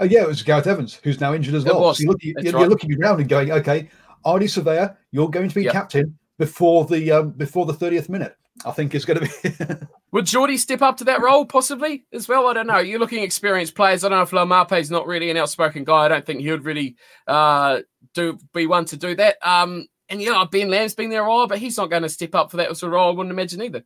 Uh, 0.00 0.04
yeah, 0.04 0.22
it 0.22 0.28
was 0.28 0.42
Gareth 0.42 0.66
Evans, 0.66 0.94
who's 1.02 1.20
now 1.20 1.34
injured 1.34 1.54
as 1.54 1.64
well. 1.64 1.94
So 1.94 2.02
you're, 2.02 2.12
looking, 2.12 2.34
you're, 2.38 2.52
right. 2.52 2.60
you're, 2.60 2.68
looking, 2.68 3.02
around 3.02 3.20
and 3.20 3.28
going, 3.28 3.50
okay, 3.52 3.88
Ardie 4.24 4.44
Savea, 4.44 4.96
you're 5.10 5.28
going 5.28 5.48
to 5.48 5.54
be 5.54 5.64
yep. 5.64 5.72
captain 5.72 6.16
before 6.38 6.84
the 6.86 7.10
um, 7.10 7.30
before 7.30 7.66
the 7.66 7.74
30th 7.74 8.08
minute. 8.08 8.36
I 8.64 8.72
think 8.72 8.94
it's 8.94 9.04
going 9.04 9.20
to 9.20 9.26
be. 9.42 9.86
Would 10.12 10.26
Jordie 10.26 10.58
step 10.58 10.82
up 10.82 10.96
to 10.98 11.04
that 11.04 11.22
role 11.22 11.46
possibly 11.46 12.04
as 12.12 12.28
well? 12.28 12.46
I 12.48 12.52
don't 12.52 12.66
know. 12.66 12.78
You're 12.78 12.98
looking 12.98 13.22
experienced 13.22 13.74
players. 13.74 14.04
I 14.04 14.08
don't 14.08 14.18
know 14.18 14.22
if 14.22 14.30
Laumape's 14.30 14.90
not 14.90 15.06
really 15.06 15.30
an 15.30 15.36
outspoken 15.36 15.84
guy. 15.84 16.04
I 16.04 16.08
don't 16.08 16.26
think 16.26 16.40
he 16.40 16.50
would 16.50 16.64
really 16.64 16.96
uh, 17.26 17.80
do 18.14 18.38
be 18.52 18.66
one 18.66 18.84
to 18.86 18.96
do 18.96 19.14
that. 19.16 19.36
Um, 19.46 19.86
and 20.10 20.20
yeah, 20.20 20.44
Ben 20.50 20.68
Lam's 20.68 20.94
been 20.94 21.10
there 21.10 21.24
a 21.24 21.28
while, 21.28 21.46
but 21.46 21.58
he's 21.58 21.76
not 21.76 21.88
going 21.88 22.02
to 22.02 22.08
step 22.08 22.34
up 22.34 22.50
for 22.50 22.56
that 22.58 22.76
sort 22.76 22.90
of 22.90 22.94
role. 22.94 23.08
I 23.08 23.16
wouldn't 23.16 23.32
imagine 23.32 23.62
either. 23.62 23.84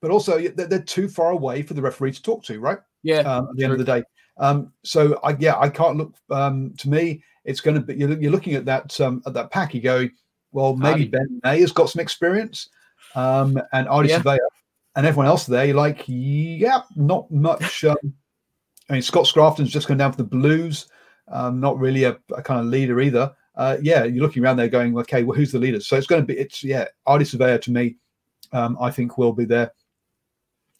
But 0.00 0.10
also, 0.10 0.38
they're, 0.48 0.82
too 0.82 1.08
far 1.08 1.30
away 1.30 1.62
for 1.62 1.74
the 1.74 1.82
referee 1.82 2.12
to 2.12 2.22
talk 2.22 2.44
to, 2.44 2.60
right? 2.60 2.78
Yeah. 3.02 3.20
Um, 3.20 3.48
at 3.48 3.56
the 3.56 3.62
true. 3.62 3.64
end 3.64 3.72
of 3.72 3.78
the 3.78 3.84
day, 3.84 4.02
um, 4.38 4.72
so 4.84 5.18
I, 5.22 5.36
yeah, 5.38 5.58
I 5.58 5.68
can't 5.68 5.96
look. 5.96 6.14
Um, 6.30 6.74
to 6.78 6.88
me, 6.88 7.22
it's 7.44 7.60
going 7.60 7.76
to 7.76 7.80
be 7.80 7.94
you're, 7.94 8.18
you're, 8.20 8.32
looking 8.32 8.54
at 8.54 8.64
that 8.66 9.00
um, 9.00 9.22
at 9.26 9.34
that 9.34 9.50
pack. 9.50 9.74
You 9.74 9.80
go, 9.80 10.08
well, 10.52 10.76
maybe 10.76 11.06
Ben 11.06 11.40
May 11.44 11.60
has 11.60 11.72
got 11.72 11.90
some 11.90 12.00
experience, 12.00 12.68
um, 13.14 13.58
and 13.72 13.86
Ardie 13.88 14.08
yeah. 14.08 14.20
Savea, 14.20 14.38
and 14.96 15.06
everyone 15.06 15.26
else 15.26 15.46
there. 15.46 15.64
You're 15.64 15.76
like, 15.76 16.04
yeah, 16.06 16.82
not 16.94 17.30
much. 17.30 17.84
Um, 17.84 17.96
I 18.88 18.94
mean, 18.94 19.02
Scott 19.02 19.24
Scrafton's 19.24 19.70
just 19.70 19.88
gone 19.88 19.96
down 19.96 20.12
for 20.12 20.18
the 20.18 20.24
Blues. 20.24 20.88
Um, 21.28 21.58
not 21.58 21.78
really 21.78 22.04
a, 22.04 22.16
a, 22.36 22.42
kind 22.42 22.60
of 22.60 22.66
leader 22.66 23.00
either. 23.00 23.34
Uh, 23.56 23.78
yeah, 23.80 24.04
you're 24.04 24.22
looking 24.22 24.44
around 24.44 24.56
there 24.56 24.68
going, 24.68 24.96
okay, 24.98 25.22
well, 25.22 25.36
who's 25.36 25.52
the 25.52 25.58
leader? 25.58 25.80
So 25.80 25.96
it's 25.96 26.06
going 26.06 26.22
to 26.22 26.26
be, 26.26 26.38
it's 26.38 26.62
yeah, 26.62 26.86
Ardie 27.06 27.22
Savea 27.22 27.60
to 27.62 27.70
me, 27.70 27.96
um, 28.52 28.76
I 28.80 28.90
think 28.90 29.16
will 29.16 29.32
be 29.32 29.46
there. 29.46 29.72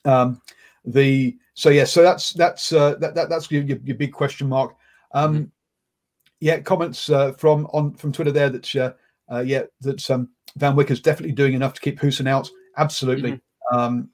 Um, 0.05 0.41
the 0.85 1.37
so 1.55 1.71
yeah, 1.71 1.85
so 1.85 2.03
that's 2.03 2.33
that's 2.35 2.73
uh, 2.73 2.95
that, 2.97 3.15
that 3.15 3.29
that's 3.29 3.51
your, 3.51 3.63
your, 3.63 3.79
your 3.83 3.97
big 3.97 4.13
question 4.13 4.49
mark. 4.49 4.77
Um, 5.13 5.35
mm-hmm. 5.35 5.45
Yeah, 6.41 6.61
comments 6.61 7.09
uh, 7.09 7.33
from 7.33 7.67
on 7.73 7.95
from 7.95 8.13
Twitter 8.13 8.31
there 8.31 8.51
that 8.51 8.77
uh, 8.77 8.93
uh, 9.33 9.41
yeah 9.41 9.63
that 9.81 10.09
um, 10.11 10.29
Van 10.57 10.79
is 10.79 11.01
definitely 11.01 11.35
doing 11.35 11.55
enough 11.55 11.75
to 11.75 11.81
keep 11.81 11.99
Goosen 11.99 12.29
out. 12.29 12.49
Absolutely. 12.77 13.33
Mm-hmm. 13.33 13.79
Um, 13.79 14.11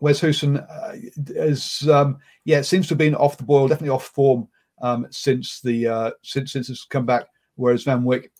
Wes 0.00 0.20
Goosen 0.20 0.64
uh, 0.70 0.92
is 1.34 1.88
um, 1.88 2.18
yeah, 2.44 2.58
it 2.58 2.64
seems 2.64 2.86
to 2.86 2.92
have 2.92 2.98
been 2.98 3.14
off 3.14 3.36
the 3.36 3.44
boil, 3.44 3.68
definitely 3.68 3.94
off 3.94 4.06
form 4.06 4.48
um, 4.80 5.06
since 5.10 5.60
the 5.60 5.86
uh, 5.86 6.10
since 6.22 6.52
since 6.52 6.70
it's 6.70 6.84
come 6.84 7.04
back. 7.04 7.26
Whereas 7.56 7.84
Van 7.84 8.02
Wyk, 8.02 8.30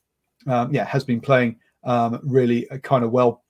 um, 0.47 0.73
yeah, 0.73 0.85
has 0.85 1.05
been 1.05 1.21
playing 1.21 1.57
um, 1.85 2.21
really 2.23 2.69
uh, 2.71 2.79
kind 2.79 3.05
of 3.05 3.11
well. 3.11 3.45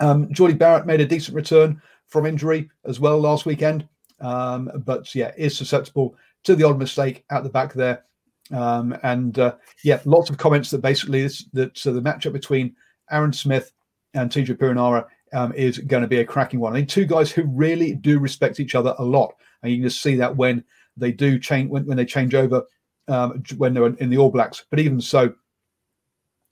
Um, 0.00 0.32
Jordie 0.32 0.54
Barrett 0.54 0.86
made 0.86 1.00
a 1.00 1.06
decent 1.06 1.34
return 1.34 1.80
from 2.08 2.26
injury 2.26 2.70
as 2.84 3.00
well 3.00 3.18
last 3.18 3.46
weekend. 3.46 3.88
Um, 4.20 4.70
but 4.84 5.14
yeah, 5.14 5.32
is 5.36 5.56
susceptible 5.56 6.16
to 6.44 6.54
the 6.54 6.64
odd 6.64 6.78
mistake 6.78 7.24
at 7.30 7.42
the 7.42 7.50
back 7.50 7.74
there. 7.74 8.04
Um, 8.52 8.96
and 9.02 9.38
uh, 9.38 9.56
yeah, 9.82 10.00
lots 10.04 10.30
of 10.30 10.38
comments 10.38 10.70
that 10.70 10.78
basically 10.78 11.22
this, 11.22 11.44
that 11.52 11.76
so 11.76 11.92
the 11.92 12.00
matchup 12.00 12.32
between 12.32 12.76
Aaron 13.10 13.32
Smith 13.32 13.72
and 14.14 14.30
TJ 14.30 14.56
Perenara 14.56 15.06
um, 15.32 15.52
is 15.52 15.78
going 15.78 16.02
to 16.02 16.08
be 16.08 16.20
a 16.20 16.24
cracking 16.24 16.60
one. 16.60 16.72
I 16.72 16.76
think 16.76 16.88
two 16.88 17.06
guys 17.06 17.30
who 17.30 17.44
really 17.44 17.94
do 17.94 18.18
respect 18.18 18.60
each 18.60 18.74
other 18.74 18.94
a 18.98 19.04
lot, 19.04 19.34
and 19.62 19.72
you 19.72 19.78
can 19.78 19.88
just 19.88 20.02
see 20.02 20.14
that 20.16 20.36
when 20.36 20.64
they 20.96 21.12
do 21.12 21.38
change 21.38 21.68
when, 21.68 21.84
when 21.86 21.96
they 21.96 22.04
change 22.04 22.34
over 22.34 22.62
um, 23.08 23.42
when 23.56 23.74
they 23.74 23.80
were 23.80 23.96
in 23.96 24.10
the 24.10 24.18
All 24.18 24.30
Blacks. 24.30 24.64
But 24.70 24.80
even 24.80 25.00
so, 25.00 25.32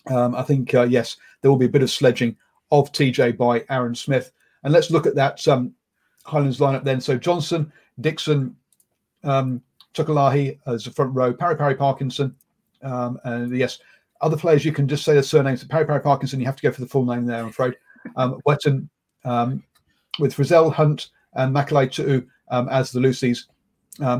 um, 0.06 0.34
I 0.34 0.42
think 0.42 0.74
uh, 0.74 0.84
yes, 0.84 1.16
there 1.40 1.50
will 1.50 1.58
be 1.58 1.66
a 1.66 1.70
bit 1.70 1.82
of 1.82 1.90
sledging 1.90 2.36
of 2.70 2.92
TJ 2.92 3.36
by 3.36 3.64
Aaron 3.70 3.94
Smith. 3.94 4.32
And 4.62 4.72
let's 4.72 4.90
look 4.90 5.06
at 5.06 5.14
that 5.14 5.46
um, 5.48 5.74
Highlands 6.24 6.58
lineup 6.58 6.84
then. 6.84 7.00
So 7.00 7.16
Johnson, 7.16 7.72
Dixon, 8.00 8.56
um, 9.22 9.62
Tokolahi 9.94 10.58
as 10.66 10.84
the 10.84 10.90
front 10.90 11.14
row, 11.14 11.32
Pari 11.32 11.56
Pari 11.56 11.74
Parkinson, 11.76 12.34
um, 12.82 13.18
and 13.24 13.56
yes, 13.56 13.78
other 14.20 14.36
players 14.36 14.64
you 14.64 14.72
can 14.72 14.88
just 14.88 15.04
say 15.04 15.14
the 15.14 15.22
surnames. 15.22 15.64
Pari 15.64 15.86
Pari 15.86 16.00
Parkinson, 16.00 16.40
you 16.40 16.46
have 16.46 16.56
to 16.56 16.62
go 16.62 16.72
for 16.72 16.80
the 16.80 16.86
full 16.86 17.04
name 17.04 17.26
there, 17.26 17.40
I'm 17.40 17.48
afraid. 17.48 17.74
Um, 18.16 18.40
Whetton 18.44 18.88
um, 19.24 19.62
with 20.18 20.34
Frizell, 20.34 20.72
Hunt, 20.72 21.10
and 21.34 21.54
Mikaele 21.54 21.88
Tu'u 21.88 22.26
as 22.70 22.90
the 22.90 23.00
Lucies. 23.00 23.44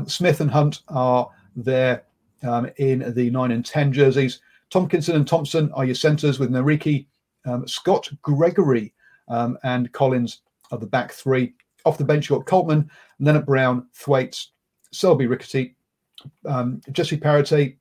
Smith 0.09 0.41
and 0.41 0.49
Hunt 0.49 0.81
are 0.87 1.29
there 1.55 2.04
um, 2.45 2.69
in 2.77 3.13
the 3.13 3.29
9 3.29 3.51
and 3.51 3.65
10 3.65 3.91
jerseys. 3.91 4.39
Tomkinson 4.71 5.15
and 5.15 5.27
Thompson 5.27 5.71
are 5.73 5.85
your 5.85 5.95
centres 5.95 6.39
with 6.39 6.51
Nareki, 6.51 7.07
um, 7.45 7.67
Scott 7.67 8.09
Gregory, 8.21 8.93
um, 9.27 9.57
and 9.63 9.91
Collins 9.91 10.41
are 10.71 10.77
the 10.77 10.87
back 10.87 11.11
three. 11.11 11.53
Off 11.85 11.97
the 11.97 12.05
bench, 12.05 12.29
you've 12.29 12.43
got 12.43 12.47
Coltman, 12.47 12.89
Lienert-Brown, 13.21 13.87
Thwaites, 13.93 14.51
Selby 14.91 15.27
Rickety, 15.27 15.75
um, 16.45 16.81
Jesse 16.91 17.17
Parete, 17.17 17.77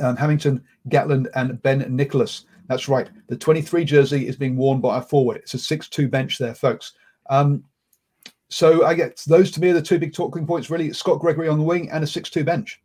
um, 0.00 0.16
Hamilton, 0.16 0.62
Gatland, 0.88 1.28
and 1.34 1.60
Ben 1.62 1.84
Nicholas. 1.94 2.44
That's 2.68 2.88
right. 2.88 3.08
The 3.28 3.36
23 3.36 3.84
jersey 3.84 4.26
is 4.26 4.36
being 4.36 4.56
worn 4.56 4.80
by 4.80 4.98
a 4.98 5.02
forward. 5.02 5.38
It's 5.38 5.54
a 5.54 5.58
6 5.58 5.88
2 5.88 6.08
bench 6.08 6.38
there, 6.38 6.54
folks. 6.54 6.92
Um, 7.30 7.64
so 8.48 8.84
I 8.84 8.94
guess 8.94 9.24
those 9.24 9.50
to 9.52 9.60
me 9.60 9.70
are 9.70 9.74
the 9.74 9.82
two 9.82 9.98
big 9.98 10.12
talking 10.12 10.46
points, 10.46 10.68
really. 10.68 10.92
Scott 10.92 11.20
Gregory 11.20 11.48
on 11.48 11.58
the 11.58 11.64
wing 11.64 11.90
and 11.90 12.04
a 12.04 12.06
6 12.06 12.30
2 12.30 12.44
bench. 12.44 12.80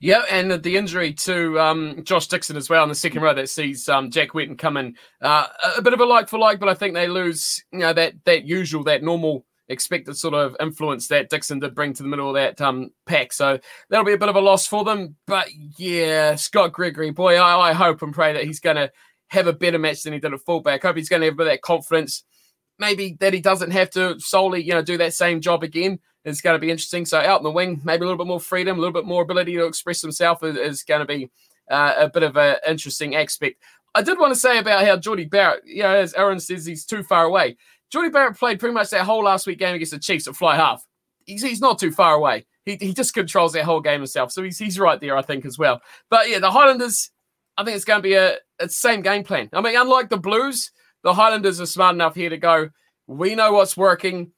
Yeah, 0.00 0.22
and 0.30 0.62
the 0.62 0.76
injury 0.76 1.12
to 1.14 1.58
um, 1.58 2.04
Josh 2.04 2.28
Dickson 2.28 2.56
as 2.56 2.70
well 2.70 2.84
in 2.84 2.88
the 2.88 2.94
second 2.94 3.20
row 3.20 3.34
that 3.34 3.50
sees 3.50 3.88
um, 3.88 4.10
Jack 4.10 4.32
Whetton 4.32 4.56
come 4.56 4.76
in. 4.76 4.94
Uh, 5.20 5.46
a 5.76 5.82
bit 5.82 5.92
of 5.92 6.00
a 6.00 6.04
like 6.04 6.28
for 6.28 6.38
like, 6.38 6.60
but 6.60 6.68
I 6.68 6.74
think 6.74 6.94
they 6.94 7.08
lose, 7.08 7.64
you 7.72 7.80
know, 7.80 7.92
that 7.92 8.14
that 8.24 8.44
usual, 8.44 8.84
that 8.84 9.02
normal 9.02 9.44
expected 9.68 10.16
sort 10.16 10.34
of 10.34 10.56
influence 10.60 11.08
that 11.08 11.28
Dickson 11.28 11.58
did 11.58 11.74
bring 11.74 11.92
to 11.94 12.02
the 12.02 12.08
middle 12.08 12.28
of 12.28 12.34
that 12.34 12.60
um, 12.60 12.90
pack. 13.06 13.32
So 13.32 13.58
that'll 13.90 14.06
be 14.06 14.12
a 14.12 14.18
bit 14.18 14.28
of 14.28 14.36
a 14.36 14.40
loss 14.40 14.66
for 14.66 14.84
them. 14.84 15.16
But 15.26 15.48
yeah, 15.76 16.36
Scott 16.36 16.72
Gregory, 16.72 17.10
boy, 17.10 17.36
I, 17.36 17.70
I 17.70 17.72
hope 17.72 18.02
and 18.02 18.14
pray 18.14 18.32
that 18.32 18.44
he's 18.44 18.60
going 18.60 18.76
to 18.76 18.92
have 19.28 19.48
a 19.48 19.52
better 19.52 19.78
match 19.78 20.02
than 20.02 20.12
he 20.12 20.20
did 20.20 20.32
at 20.32 20.40
fullback. 20.40 20.82
Hope 20.82 20.96
he's 20.96 21.08
going 21.08 21.20
to 21.20 21.26
have 21.26 21.34
a 21.34 21.36
bit 21.36 21.46
of 21.48 21.52
that 21.52 21.62
confidence. 21.62 22.24
Maybe 22.78 23.16
that 23.18 23.34
he 23.34 23.40
doesn't 23.40 23.72
have 23.72 23.90
to 23.90 24.18
solely, 24.20 24.62
you 24.62 24.72
know, 24.72 24.82
do 24.82 24.96
that 24.98 25.12
same 25.12 25.40
job 25.40 25.64
again 25.64 25.98
is 26.24 26.40
going 26.40 26.54
to 26.54 26.60
be 26.60 26.70
interesting. 26.70 27.06
So 27.06 27.18
out 27.18 27.40
in 27.40 27.44
the 27.44 27.50
wing, 27.50 27.80
maybe 27.84 28.02
a 28.02 28.06
little 28.06 28.18
bit 28.18 28.26
more 28.26 28.40
freedom, 28.40 28.76
a 28.76 28.80
little 28.80 28.92
bit 28.92 29.06
more 29.06 29.22
ability 29.22 29.54
to 29.54 29.66
express 29.66 30.02
himself 30.02 30.42
is, 30.42 30.56
is 30.56 30.82
going 30.82 31.00
to 31.00 31.06
be 31.06 31.30
uh, 31.70 31.94
a 31.98 32.08
bit 32.08 32.22
of 32.22 32.36
an 32.36 32.56
interesting 32.66 33.16
aspect. 33.16 33.62
I 33.94 34.02
did 34.02 34.18
want 34.18 34.32
to 34.32 34.38
say 34.38 34.58
about 34.58 34.84
how 34.84 34.96
Jordie 34.96 35.24
Barrett, 35.24 35.62
you 35.64 35.82
know, 35.82 35.94
as 35.94 36.14
Aaron 36.14 36.40
says, 36.40 36.66
he's 36.66 36.84
too 36.84 37.02
far 37.02 37.24
away. 37.24 37.56
Jordie 37.90 38.10
Barrett 38.10 38.36
played 38.36 38.60
pretty 38.60 38.74
much 38.74 38.90
that 38.90 39.04
whole 39.04 39.24
last 39.24 39.46
week 39.46 39.58
game 39.58 39.74
against 39.74 39.92
the 39.92 39.98
Chiefs 39.98 40.28
at 40.28 40.36
fly 40.36 40.56
half. 40.56 40.84
He's, 41.24 41.42
he's 41.42 41.60
not 41.60 41.78
too 41.78 41.90
far 41.90 42.14
away. 42.14 42.46
He, 42.64 42.76
he 42.76 42.92
just 42.92 43.14
controls 43.14 43.54
that 43.54 43.64
whole 43.64 43.80
game 43.80 44.00
himself. 44.00 44.30
So 44.30 44.42
he's, 44.42 44.58
he's 44.58 44.78
right 44.78 45.00
there, 45.00 45.16
I 45.16 45.22
think, 45.22 45.46
as 45.46 45.58
well. 45.58 45.80
But 46.10 46.28
yeah, 46.28 46.38
the 46.38 46.50
Highlanders, 46.50 47.10
I 47.56 47.64
think 47.64 47.76
it's 47.76 47.84
going 47.84 47.98
to 47.98 48.02
be 48.02 48.14
a, 48.14 48.36
a 48.60 48.68
same 48.68 49.00
game 49.00 49.24
plan. 49.24 49.48
I 49.52 49.60
mean, 49.62 49.76
unlike 49.76 50.10
the 50.10 50.18
Blues, 50.18 50.70
the 51.02 51.14
Highlanders 51.14 51.60
are 51.60 51.66
smart 51.66 51.94
enough 51.94 52.14
here 52.14 52.30
to 52.30 52.36
go, 52.36 52.68
we 53.06 53.34
know 53.34 53.52
what's 53.52 53.76
working 53.76 54.32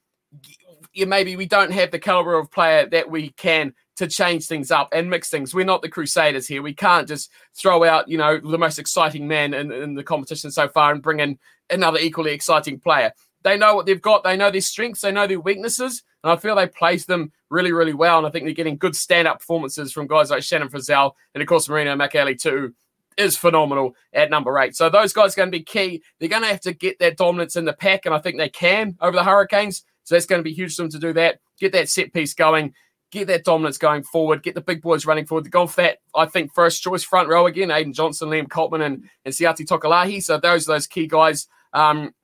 yeah, 0.93 1.07
maybe 1.07 1.37
we 1.37 1.47
don't 1.47 1.73
have 1.73 1.91
the 1.91 1.99
caliber 1.99 2.39
of 2.39 2.51
player 2.51 2.87
that 2.87 3.11
we 3.11 3.31
can 3.31 3.75
to 3.97 4.07
change 4.07 4.47
things 4.47 4.71
up 4.71 4.89
and 4.93 5.11
mix 5.11 5.29
things. 5.29 5.55
We're 5.55 5.65
not 5.65 5.83
the 5.83 5.89
Crusaders 5.89 6.47
here. 6.47 6.63
We 6.63 6.75
can't 6.75 7.07
just 7.07 7.31
throw 7.55 7.85
out, 7.85 8.09
you 8.09 8.19
know, 8.19 8.39
the 8.39 8.59
most 8.59 8.79
exciting 8.79 9.29
man 9.29 9.53
in, 9.55 9.71
in 9.71 9.95
the 9.95 10.03
competition 10.03 10.51
so 10.51 10.69
far 10.69 10.93
and 10.93 11.03
bring 11.03 11.21
in 11.21 11.39
another 11.69 11.99
equally 11.99 12.33
exciting 12.33 12.81
player. 12.81 13.13
They 13.43 13.57
know 13.57 13.75
what 13.75 13.87
they've 13.87 14.01
got. 14.01 14.25
They 14.25 14.37
know 14.37 14.51
their 14.51 14.61
strengths. 14.61 15.03
They 15.03 15.13
know 15.13 15.27
their 15.27 15.41
weaknesses. 15.41 16.03
And 16.23 16.33
I 16.33 16.37
feel 16.37 16.57
they 16.57 16.67
place 16.67 17.07
them 17.07 17.33
really, 17.51 17.73
really 17.73 17.95
well. 17.95 18.19
And 18.19 18.27
I 18.27 18.31
think 18.31 18.45
they're 18.45 18.55
getting 18.55 18.77
good 18.77 18.97
stand-up 18.97 19.39
performances 19.39 19.93
from 19.93 20.07
guys 20.07 20.31
like 20.31 20.43
Shannon 20.43 20.69
Frizell 20.69 21.13
and, 21.35 21.43
of 21.43 21.49
course, 21.49 21.69
Marino 21.69 21.95
Mikaele 21.95 22.39
too 22.39 22.75
is 23.17 23.37
phenomenal 23.37 23.95
at 24.13 24.31
number 24.31 24.59
eight. 24.59 24.75
So 24.75 24.89
those 24.89 25.13
guys 25.13 25.35
are 25.35 25.37
going 25.37 25.51
to 25.51 25.59
be 25.59 25.65
key. 25.65 26.03
They're 26.19 26.29
going 26.29 26.43
to 26.43 26.49
have 26.49 26.61
to 26.61 26.73
get 26.73 26.99
that 27.01 27.17
dominance 27.17 27.57
in 27.57 27.65
the 27.65 27.73
pack, 27.73 28.07
and 28.07 28.15
I 28.15 28.19
think 28.19 28.39
they 28.39 28.49
can 28.49 28.97
over 29.01 29.17
the 29.17 29.25
Hurricanes. 29.25 29.85
So 30.05 30.15
that's 30.15 30.27
going 30.27 30.41
to 30.41 30.45
be 30.45 30.53
huge 30.53 30.75
for 30.75 30.83
them 30.83 30.91
to 30.93 30.99
do 30.99 31.13
that. 31.15 31.41
Get 31.59 31.73
that 31.73 31.89
set 31.89 32.13
piece 32.13 32.35
going, 32.35 32.75
get 33.11 33.27
that 33.29 33.45
dominance 33.45 33.79
going 33.79 34.03
forward, 34.03 34.43
get 34.43 34.55
the 34.55 34.61
big 34.61 34.83
boys 34.83 35.07
running 35.07 35.27
forward. 35.27 35.51
Go 35.51 35.67
for 35.67 35.83
that, 35.83 35.99
I 36.15 36.27
think, 36.27 36.53
first 36.55 36.83
choice 36.83 37.03
front 37.03 37.29
row 37.29 37.47
again, 37.47 37.69
Ayden 37.69 37.95
Johnstone, 37.95 38.31
Liam 38.31 38.49
Coltman, 38.49 38.85
and, 38.85 39.05
and 39.25 39.35
Siate 39.35 39.67
Tokolahi. 39.67 40.23
So 40.23 40.39
those 40.39 40.69
are 40.69 40.75
those 40.75 40.87
key 40.87 41.07
guys. 41.07 41.47
Um, 41.73 42.15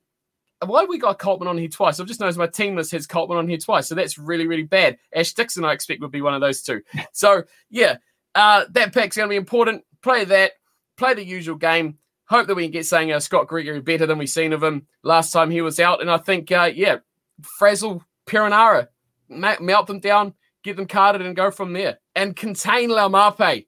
why 0.65 0.85
we 0.85 0.97
got 0.97 1.19
Coltman 1.19 1.47
on 1.47 1.57
here 1.57 1.67
twice? 1.67 1.99
I've 1.99 2.07
just 2.07 2.19
noticed 2.19 2.39
my 2.39 2.47
team 2.47 2.75
list 2.75 2.91
has 2.91 3.05
Coltman 3.05 3.37
on 3.37 3.47
here 3.47 3.57
twice. 3.57 3.87
So 3.87 3.95
that's 3.95 4.17
really, 4.17 4.47
really 4.47 4.63
bad. 4.63 4.97
Ash 5.13 5.33
Dixon, 5.33 5.63
I 5.63 5.73
expect, 5.73 6.01
would 6.01 6.11
be 6.11 6.21
one 6.21 6.33
of 6.33 6.41
those 6.41 6.61
two. 6.61 6.81
So, 7.13 7.43
yeah, 7.69 7.97
uh, 8.35 8.65
that 8.71 8.93
pack's 8.93 9.17
going 9.17 9.27
to 9.27 9.33
be 9.33 9.37
important. 9.37 9.83
Play 10.01 10.25
that, 10.25 10.53
play 10.97 11.13
the 11.13 11.23
usual 11.23 11.55
game. 11.55 11.97
Hope 12.25 12.47
that 12.47 12.55
we 12.55 12.63
can 12.63 12.71
get 12.71 12.85
saying 12.85 13.11
uh, 13.11 13.19
Scott 13.19 13.47
Gregory 13.47 13.79
better 13.81 14.05
than 14.05 14.17
we've 14.17 14.29
seen 14.29 14.51
of 14.51 14.61
him 14.61 14.85
last 15.03 15.31
time 15.31 15.49
he 15.49 15.61
was 15.61 15.79
out. 15.79 16.01
And 16.01 16.11
I 16.11 16.17
think, 16.17 16.51
uh, 16.51 16.69
yeah, 16.73 16.97
frazzle 17.41 18.03
Perenara, 18.25 18.87
melt 19.29 19.87
them 19.87 19.99
down, 19.99 20.33
get 20.63 20.75
them 20.75 20.87
carded, 20.87 21.21
and 21.21 21.35
go 21.35 21.51
from 21.51 21.73
there. 21.73 21.99
And 22.15 22.35
contain 22.35 22.89
Laumape. 22.89 23.67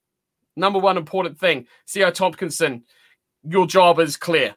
Number 0.55 0.79
one 0.79 0.97
important 0.97 1.39
thing. 1.39 1.67
Co 1.93 2.11
Tomkinson, 2.11 2.83
your 3.43 3.65
job 3.65 3.99
is 3.99 4.17
clear. 4.17 4.55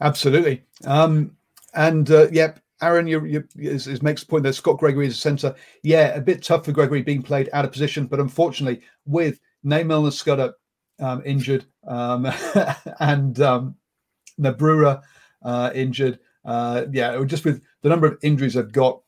Absolutely. 0.00 0.62
Um, 0.84 1.36
and 1.74 2.10
uh, 2.10 2.28
yep, 2.30 2.60
Aaron 2.82 3.06
you, 3.06 3.24
you, 3.24 3.44
is, 3.56 3.86
is 3.86 4.02
makes 4.02 4.22
the 4.22 4.26
point 4.26 4.44
that 4.44 4.54
Scott 4.54 4.78
Gregory 4.78 5.06
is 5.06 5.14
a 5.14 5.18
centre. 5.18 5.54
Yeah, 5.82 6.08
a 6.14 6.20
bit 6.20 6.42
tough 6.42 6.64
for 6.64 6.72
Gregory 6.72 7.02
being 7.02 7.22
played 7.22 7.48
out 7.52 7.64
of 7.64 7.72
position, 7.72 8.06
but 8.06 8.20
unfortunately, 8.20 8.82
with 9.06 9.40
Nay 9.62 9.82
Milner 9.82 10.10
Skudder 10.10 10.52
um, 11.00 11.22
injured 11.24 11.64
um, 11.86 12.26
and 13.00 13.40
um, 13.40 13.76
Nabura 14.40 15.02
uh, 15.42 15.70
injured, 15.74 16.18
uh, 16.46 16.86
yeah, 16.92 17.22
just 17.24 17.44
with 17.44 17.60
the 17.82 17.88
number 17.88 18.06
of 18.06 18.18
injuries 18.22 18.54
they've 18.54 18.72
got, 18.72 19.00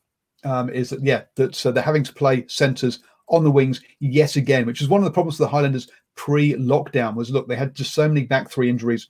um, 0.43 0.69
is 0.69 0.89
that 0.89 1.01
yeah, 1.01 1.23
that 1.35 1.55
so 1.55 1.71
they're 1.71 1.81
having 1.81 2.03
to 2.03 2.13
play 2.13 2.45
centres 2.47 2.99
on 3.29 3.43
the 3.43 3.51
wings 3.51 3.81
yet 3.99 4.35
again, 4.35 4.65
which 4.65 4.81
is 4.81 4.89
one 4.89 4.99
of 4.99 5.05
the 5.05 5.11
problems 5.11 5.37
for 5.37 5.43
the 5.43 5.49
Highlanders 5.49 5.89
pre-lockdown. 6.15 7.15
Was 7.15 7.31
look, 7.31 7.47
they 7.47 7.55
had 7.55 7.73
just 7.73 7.93
so 7.93 8.07
many 8.07 8.25
back 8.25 8.49
three 8.49 8.69
injuries, 8.69 9.09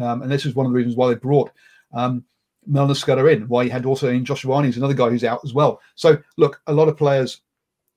um, 0.00 0.22
and 0.22 0.30
this 0.30 0.44
is 0.44 0.54
one 0.54 0.66
of 0.66 0.72
the 0.72 0.76
reasons 0.76 0.94
why 0.94 1.08
they 1.08 1.14
brought 1.14 1.50
um, 1.94 2.22
Milner 2.66 2.94
Skudder 2.94 3.32
in. 3.32 3.48
Why 3.48 3.62
you 3.62 3.70
had 3.70 3.86
also 3.86 4.08
in 4.08 4.24
Joshua 4.24 4.56
Arnie's 4.56 4.76
another 4.76 4.94
guy 4.94 5.08
who's 5.08 5.24
out 5.24 5.40
as 5.42 5.54
well. 5.54 5.80
So 5.94 6.18
look, 6.36 6.60
a 6.66 6.72
lot 6.72 6.88
of 6.88 6.96
players. 6.96 7.40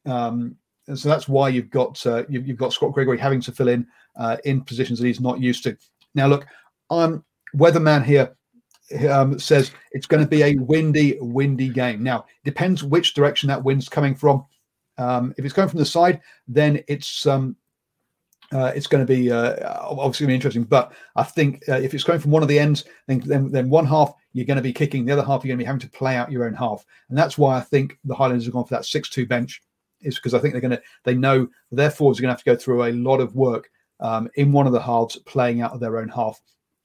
Um, 0.06 0.56
and 0.88 1.00
so 1.00 1.08
that's 1.08 1.30
why 1.30 1.50
you've 1.50 1.70
got 1.70 2.06
uh, 2.06 2.24
you've, 2.28 2.48
you've, 2.48 2.58
got 2.58 2.74
Scott 2.74 2.92
Gregory 2.92 3.18
having 3.18 3.40
to 3.42 3.54
fill 3.54 3.70
in 3.70 3.88
uh, 4.18 4.38
in 4.44 4.62
positions 4.62 5.00
that 5.00 5.08
he's 5.08 5.22
not 5.22 5.40
used 5.40 5.64
to. 5.64 5.78
Now, 6.14 6.28
look, 6.28 6.46
I'm 6.90 7.24
weatherman 7.56 8.04
here 8.04 8.36
um, 9.10 9.40
says 9.40 9.72
it's 9.92 10.06
going 10.06 10.24
to 10.24 10.30
be 10.30 10.44
a 10.44 10.56
windy, 10.56 11.18
windy 11.20 11.70
game. 11.70 12.04
Now, 12.04 12.26
depends 12.44 12.84
which 12.84 13.14
direction 13.14 13.48
that 13.48 13.64
wind's 13.64 13.90
coming 13.90 14.16
from. 14.16 14.46
Um, 14.98 15.34
if 15.38 15.46
it's 15.46 15.54
coming 15.54 15.70
from 15.70 15.80
the 15.80 15.86
side, 15.86 16.22
then 16.48 16.84
it's 16.88 17.26
um, 17.26 17.56
uh, 18.52 18.72
it's 18.76 18.88
going 18.88 19.06
to 19.06 19.12
be 19.12 19.32
uh, 19.32 19.56
obviously 19.84 20.28
be 20.28 20.36
interesting. 20.36 20.64
But 20.64 20.94
I 21.16 21.24
think 21.24 21.64
uh, 21.68 21.80
if 21.80 21.94
it's 21.94 22.04
coming 22.04 22.22
from 22.22 22.32
one 22.32 22.44
of 22.44 22.50
the 22.50 22.60
ends, 22.60 22.86
then, 23.08 23.20
then, 23.26 23.52
then 23.52 23.70
one 23.70 23.86
half 23.86 24.14
you're 24.34 24.46
going 24.46 24.58
to 24.58 24.64
be 24.64 24.74
kicking, 24.74 25.06
the 25.06 25.14
other 25.14 25.24
half 25.24 25.44
you're 25.44 25.50
going 25.50 25.60
to 25.60 25.64
be 25.64 25.68
having 25.68 25.80
to 25.80 25.90
play 25.90 26.16
out 26.16 26.32
your 26.32 26.46
own 26.46 26.54
half, 26.54 26.86
and 27.10 27.18
that's 27.18 27.38
why 27.38 27.58
I 27.58 27.62
think 27.62 27.98
the 28.04 28.16
Highlanders 28.16 28.46
have 28.46 28.54
gone 28.54 28.66
for 28.66 28.76
that 28.76 28.86
six-two 28.86 29.26
bench. 29.26 29.62
Is 30.02 30.16
because 30.16 30.34
I 30.34 30.40
think 30.40 30.54
they're 30.54 30.62
going 30.62 30.72
to 30.72 30.82
they 31.06 31.16
know 31.16 31.48
their 31.72 31.90
forwards 31.90 32.20
are 32.20 32.24
going 32.24 32.28
to 32.28 32.34
have 32.34 32.44
to 32.44 32.52
go 32.52 32.58
through 32.58 32.84
a 32.84 32.92
lot 32.92 33.22
of 33.22 33.36
work 33.36 33.70
um, 34.02 34.30
in 34.36 34.52
one 34.52 34.68
of 34.68 34.74
the 34.74 34.82
halves, 34.82 35.16
playing 35.26 35.62
out 35.62 35.72
of 35.72 35.80
their 35.80 35.98
own 35.98 36.10
half. 36.10 36.42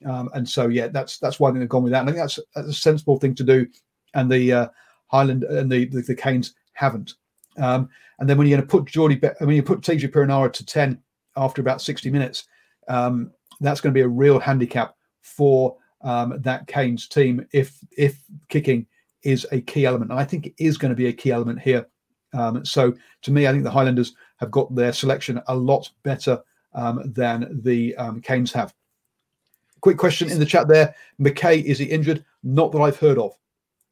Um, 0.06 0.30
and 0.34 0.48
so, 0.48 0.68
yeah, 0.68 0.88
that's 0.88 1.18
that's 1.18 1.40
why 1.40 1.50
they've 1.50 1.68
gone 1.68 1.82
with 1.82 1.92
that. 1.92 2.00
And 2.00 2.10
I 2.10 2.12
think 2.12 2.22
that's, 2.22 2.38
that's 2.54 2.68
a 2.68 2.72
sensible 2.72 3.18
thing 3.18 3.34
to 3.36 3.44
do. 3.44 3.66
And 4.14 4.30
the 4.30 4.52
uh, 4.52 4.68
Highland 5.08 5.44
and 5.44 5.70
the, 5.70 5.86
the, 5.86 6.02
the 6.02 6.14
Canes 6.14 6.54
haven't. 6.72 7.14
Um, 7.56 7.88
and 8.18 8.28
then 8.28 8.38
when 8.38 8.46
you're 8.46 8.58
going 8.58 8.68
to 8.68 8.70
put 8.70 8.86
Jordie, 8.86 9.20
I 9.40 9.44
mean, 9.44 9.56
you 9.56 9.62
put 9.62 9.80
TJ 9.80 10.10
Perenara 10.10 10.52
to 10.52 10.64
10 10.64 11.00
after 11.36 11.60
about 11.60 11.82
60 11.82 12.10
minutes, 12.10 12.44
um, 12.88 13.30
that's 13.60 13.80
going 13.80 13.92
to 13.92 13.98
be 13.98 14.02
a 14.02 14.08
real 14.08 14.38
handicap 14.38 14.94
for 15.22 15.76
um, 16.02 16.40
that 16.40 16.66
Canes 16.66 17.08
team 17.08 17.44
if 17.52 17.76
if 17.96 18.20
kicking 18.48 18.86
is 19.22 19.46
a 19.50 19.60
key 19.60 19.84
element. 19.84 20.10
And 20.10 20.20
I 20.20 20.24
think 20.24 20.46
it 20.46 20.54
is 20.58 20.78
going 20.78 20.90
to 20.90 20.96
be 20.96 21.08
a 21.08 21.12
key 21.12 21.32
element 21.32 21.60
here. 21.60 21.86
Um, 22.34 22.64
so 22.64 22.94
to 23.22 23.30
me, 23.32 23.46
I 23.46 23.52
think 23.52 23.64
the 23.64 23.70
Highlanders 23.70 24.14
have 24.38 24.50
got 24.50 24.72
their 24.74 24.92
selection 24.92 25.40
a 25.48 25.56
lot 25.56 25.90
better 26.02 26.40
um, 26.74 27.12
than 27.12 27.60
the 27.62 27.96
um, 27.96 28.20
Canes 28.20 28.52
have. 28.52 28.72
Quick 29.80 29.96
question 29.96 30.30
in 30.30 30.38
the 30.38 30.46
chat 30.46 30.68
there. 30.68 30.94
McKay, 31.20 31.62
is 31.62 31.78
he 31.78 31.86
injured? 31.86 32.24
Not 32.42 32.72
that 32.72 32.80
I've 32.80 32.98
heard 32.98 33.18
of. 33.18 33.32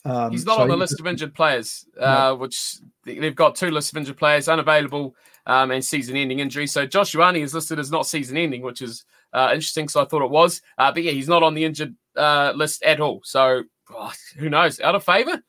Um, 0.04 0.30
He's 0.30 0.46
not 0.46 0.56
so 0.56 0.62
on 0.62 0.68
the 0.68 0.76
list 0.76 1.00
of 1.00 1.06
injured 1.06 1.34
players, 1.34 1.84
uh, 2.00 2.28
no. 2.28 2.34
which 2.36 2.76
they've 3.04 3.34
got 3.34 3.56
two 3.56 3.70
lists 3.70 3.90
of 3.90 3.98
injured 3.98 4.16
players 4.16 4.48
unavailable 4.48 5.16
um, 5.46 5.72
and 5.72 5.84
season 5.84 6.16
ending 6.16 6.38
injury. 6.38 6.66
So 6.66 6.86
Josh 6.86 7.14
Ioane 7.14 7.40
is 7.40 7.54
listed 7.54 7.78
as 7.78 7.90
not 7.90 8.06
season 8.06 8.36
ending, 8.36 8.62
which 8.62 8.82
is 8.82 9.04
uh, 9.32 9.50
interesting. 9.52 9.88
So 9.88 10.00
I 10.00 10.04
thought 10.04 10.22
it 10.22 10.30
was. 10.30 10.62
Uh, 10.78 10.92
but 10.92 11.02
yeah, 11.02 11.12
he's 11.12 11.28
not 11.28 11.42
on 11.42 11.54
the 11.54 11.64
injured 11.64 11.96
uh, 12.14 12.52
list 12.54 12.84
at 12.84 13.00
all. 13.00 13.20
So 13.24 13.64
oh, 13.94 14.12
who 14.38 14.48
knows? 14.48 14.80
Out 14.80 14.94
of 14.94 15.04
favour? 15.04 15.42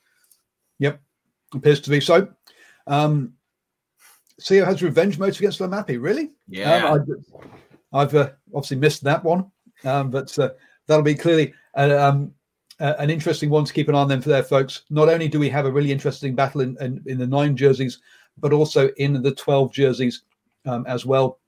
Yep. 0.80 1.02
Appears 1.54 1.82
to 1.82 1.90
be 1.90 2.00
so. 2.00 2.28
Um, 2.88 3.34
CEO 4.42 4.66
has 4.66 4.84
revenge 4.84 5.18
motive 5.18 5.40
against 5.40 5.60
Laumape. 5.60 6.02
Really? 6.02 6.32
Yeah. 6.48 6.90
Um, 6.90 7.24
I, 7.94 8.02
have 8.02 8.16
uh, 8.16 8.30
obviously 8.54 8.78
missed 8.78 9.04
that 9.04 9.24
one, 9.24 9.52
um, 9.84 10.10
but 10.10 10.38
uh, 10.40 10.50
that'll 10.88 11.04
be 11.04 11.16
clearly 11.16 11.54
uh, 11.76 11.98
um, 11.98 12.34
uh, 12.80 12.94
an 13.00 13.10
interesting 13.10 13.50
one 13.50 13.66
to 13.66 13.74
keep 13.74 13.90
an 13.90 13.96
eye 13.96 14.00
on 14.00 14.08
them 14.08 14.22
for 14.22 14.30
their 14.30 14.44
folks. 14.44 14.84
Not 14.90 15.10
only 15.10 15.28
do 15.28 15.40
we 15.40 15.50
have 15.50 15.66
a 15.66 15.72
really 15.72 15.92
interesting 15.92 16.36
battle 16.36 16.62
in, 16.62 16.78
in, 16.80 17.02
in 17.06 17.18
the 17.18 17.28
nine 17.28 17.56
jerseys, 17.56 18.00
but 18.38 18.54
also 18.54 18.90
in 18.98 19.22
the 19.22 19.34
12 19.34 19.72
jerseys 19.72 20.24
um, 20.66 20.86
as 20.88 21.06
well, 21.06 21.40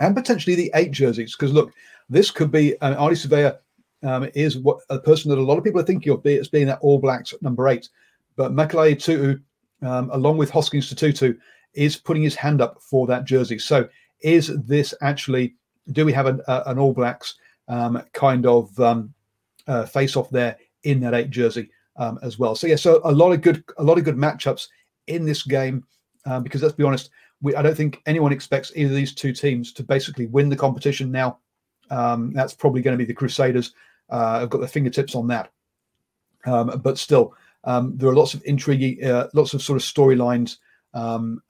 and 0.00 0.14
potentially 0.14 0.56
the 0.56 0.70
eight 0.74 0.90
jerseys. 0.90 1.36
Because 1.36 1.52
look, 1.52 1.72
this 2.08 2.30
could 2.30 2.50
be 2.50 2.78
uh, 2.80 2.94
Savea 3.10 3.58
um, 4.02 4.28
is 4.34 4.58
what 4.58 4.78
a 4.90 4.98
person 4.98 5.30
that 5.30 5.38
a 5.38 5.42
lot 5.42 5.58
of 5.58 5.64
people 5.64 5.80
are 5.80 5.84
thinking 5.84 6.12
of 6.12 6.24
as 6.26 6.48
being 6.48 6.66
that 6.66 6.80
All 6.80 6.98
Blacks 6.98 7.34
number 7.40 7.68
eight. 7.68 7.88
But 8.36 8.52
Mikaele 8.52 8.96
Tu'u, 8.96 9.40
um, 9.86 10.10
along 10.12 10.36
with 10.36 10.50
Hoskins 10.50 10.92
Sotutu, 10.92 11.36
is 11.74 11.96
putting 11.96 12.22
his 12.22 12.34
hand 12.34 12.60
up 12.60 12.80
for 12.82 13.06
that 13.06 13.24
jersey. 13.24 13.58
So 13.58 13.88
is 14.20 14.48
this 14.64 14.94
actually, 15.00 15.54
do 15.92 16.04
we 16.04 16.12
have 16.12 16.26
an, 16.26 16.40
uh, 16.46 16.64
an 16.66 16.78
All 16.78 16.92
Blacks 16.92 17.34
um, 17.68 18.02
kind 18.12 18.46
of 18.46 18.78
um, 18.80 19.12
uh, 19.66 19.84
face 19.84 20.16
off 20.16 20.30
there 20.30 20.56
in 20.84 21.00
that 21.00 21.14
eight 21.14 21.30
jersey 21.30 21.70
um, 21.96 22.18
as 22.22 22.38
well? 22.38 22.54
So 22.54 22.66
yeah, 22.66 22.76
so 22.76 23.00
a 23.04 23.12
lot 23.12 23.32
of 23.32 23.42
good, 23.42 23.64
a 23.78 23.84
lot 23.84 23.98
of 23.98 24.04
good 24.04 24.16
matchups 24.16 24.68
in 25.06 25.24
this 25.24 25.42
game 25.42 25.84
um, 26.26 26.42
because 26.42 26.62
let's 26.62 26.74
be 26.74 26.84
honest, 26.84 27.10
we, 27.40 27.54
I 27.54 27.62
don't 27.62 27.76
think 27.76 28.02
anyone 28.06 28.32
expects 28.32 28.72
either 28.74 28.90
of 28.90 28.96
these 28.96 29.14
two 29.14 29.32
teams 29.32 29.72
to 29.74 29.82
basically 29.82 30.26
win 30.26 30.48
the 30.48 30.56
competition 30.56 31.10
now. 31.10 31.38
Um, 31.90 32.32
that's 32.32 32.54
probably 32.54 32.82
going 32.82 32.94
to 32.94 33.02
be 33.02 33.06
the 33.06 33.14
Crusaders. 33.14 33.72
Uh, 34.10 34.40
I've 34.42 34.50
got 34.50 34.58
their 34.58 34.68
fingertips 34.68 35.14
on 35.14 35.26
that. 35.28 35.52
Um, 36.44 36.80
but 36.82 36.98
still, 36.98 37.34
there 37.64 38.08
are 38.08 38.14
lots 38.14 38.34
of 38.34 38.42
intrigue, 38.44 39.02
uh, 39.04 39.28
lots 39.34 39.54
of 39.54 39.62
sort 39.62 39.76
of 39.76 39.82
storylines 39.82 40.58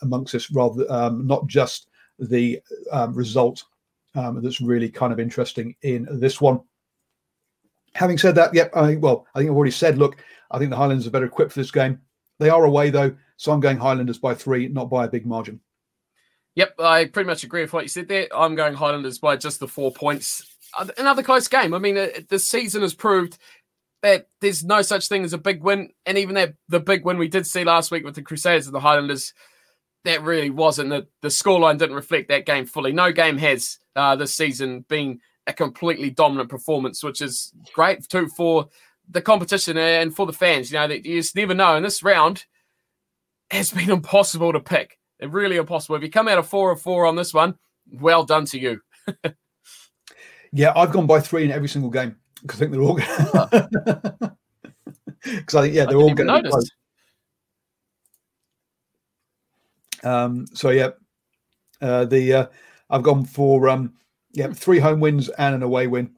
amongst 0.02 0.32
this, 0.32 0.50
rather 0.50 1.10
not 1.12 1.46
just 1.46 1.88
the 2.18 2.60
um, 4.16 4.42
that's 4.42 4.60
really 4.60 4.88
kind 4.88 5.12
of 5.12 5.20
interesting 5.20 5.74
in 5.82 6.06
this 6.10 6.40
one. 6.40 6.60
Having 7.94 8.18
said 8.18 8.34
that, 8.34 8.54
yep, 8.54 8.74
I, 8.74 8.96
well, 8.96 9.26
I 9.34 9.38
think 9.38 9.50
I've 9.50 9.56
already 9.56 9.70
said, 9.70 9.98
look, 9.98 10.16
I 10.50 10.58
think 10.58 10.70
the 10.70 10.76
Highlanders 10.76 11.06
are 11.06 11.10
better 11.10 11.26
equipped 11.26 11.52
for 11.52 11.60
this 11.60 11.70
game. 11.70 12.00
They 12.38 12.50
are 12.50 12.64
away 12.64 12.90
though, 12.90 13.14
so 13.36 13.52
I'm 13.52 13.60
going 13.60 13.78
Highlanders 13.78 14.18
by 14.18 14.34
three, 14.34 14.68
not 14.68 14.90
by 14.90 15.04
a 15.04 15.08
big 15.08 15.26
margin. 15.26 15.60
Yep, 16.54 16.80
I 16.80 17.04
pretty 17.06 17.26
much 17.26 17.44
agree 17.44 17.62
with 17.62 17.72
what 17.72 17.84
you 17.84 17.88
said 17.88 18.08
there. 18.08 18.28
I'm 18.34 18.54
going 18.54 18.74
Highlanders 18.74 19.18
by 19.18 19.36
just 19.36 19.60
the 19.60 19.68
four 19.68 19.92
points. 19.92 20.56
Another 20.98 21.22
close 21.22 21.48
game. 21.48 21.74
I 21.74 21.78
mean, 21.78 21.94
the 22.28 22.38
season 22.38 22.82
has 22.82 22.94
proved 22.94 23.38
that 24.02 24.28
there's 24.40 24.64
no 24.64 24.82
such 24.82 25.08
thing 25.08 25.24
as 25.24 25.32
a 25.32 25.38
big 25.38 25.62
win, 25.62 25.90
and 26.04 26.18
even 26.18 26.34
that 26.34 26.54
the 26.68 26.80
big 26.80 27.04
win 27.04 27.18
we 27.18 27.28
did 27.28 27.46
see 27.46 27.64
last 27.64 27.90
week 27.90 28.04
with 28.04 28.14
the 28.14 28.22
Crusaders 28.22 28.66
and 28.66 28.74
the 28.74 28.80
Highlanders, 28.80 29.34
that 30.04 30.22
really 30.22 30.50
wasn't 30.50 30.90
the 30.90 31.06
the 31.22 31.28
scoreline 31.28 31.78
didn't 31.78 31.96
reflect 31.96 32.28
that 32.28 32.46
game 32.46 32.66
fully. 32.66 32.92
No 32.92 33.12
game 33.12 33.38
has 33.38 33.78
uh, 33.96 34.14
this 34.16 34.34
season 34.34 34.84
being 34.88 35.20
a 35.46 35.52
completely 35.52 36.10
dominant 36.10 36.48
performance, 36.48 37.02
which 37.02 37.20
is 37.20 37.52
great 37.72 38.08
too 38.08 38.28
for 38.28 38.68
the 39.08 39.22
competition 39.22 39.76
and 39.76 40.14
for 40.14 40.26
the 40.26 40.32
fans. 40.32 40.70
You 40.70 40.78
know, 40.78 40.88
that 40.88 41.04
you 41.04 41.20
just 41.20 41.36
never 41.36 41.54
know. 41.54 41.76
In 41.76 41.82
this 41.82 42.02
round, 42.02 42.44
has 43.50 43.70
been 43.70 43.90
impossible 43.98 44.52
to 44.52 44.60
pick. 44.60 44.98
It 45.18 45.30
really 45.30 45.56
impossible. 45.56 45.96
If 45.96 46.02
you 46.02 46.10
come 46.10 46.28
out 46.28 46.38
of 46.38 46.46
four 46.46 46.70
or 46.70 46.76
four 46.76 47.06
on 47.06 47.16
this 47.16 47.32
one, 47.32 47.56
well 47.90 48.24
done 48.24 48.44
to 48.46 48.58
you. 48.58 48.80
yeah, 50.52 50.72
I've 50.76 50.92
gone 50.92 51.06
by 51.06 51.20
three 51.20 51.44
in 51.44 51.50
every 51.50 51.68
single 51.68 51.90
game 51.90 52.16
because 52.42 52.60
I 52.60 52.60
think 52.60 52.72
they're 52.72 52.82
all 52.82 52.94
because 55.24 55.54
I 55.54 55.62
think 55.62 55.74
yeah 55.74 55.86
they're 55.86 55.96
all 55.96 56.14
going 56.14 56.28
to 56.28 56.70
um, 60.06 60.46
so 60.54 60.70
yeah, 60.70 60.90
uh, 61.80 62.04
the 62.04 62.32
uh, 62.32 62.46
I've 62.90 63.02
gone 63.02 63.24
for 63.24 63.68
um, 63.68 63.94
yeah 64.32 64.52
three 64.52 64.78
home 64.78 65.00
wins 65.00 65.28
and 65.30 65.54
an 65.54 65.62
away 65.62 65.86
win 65.86 66.12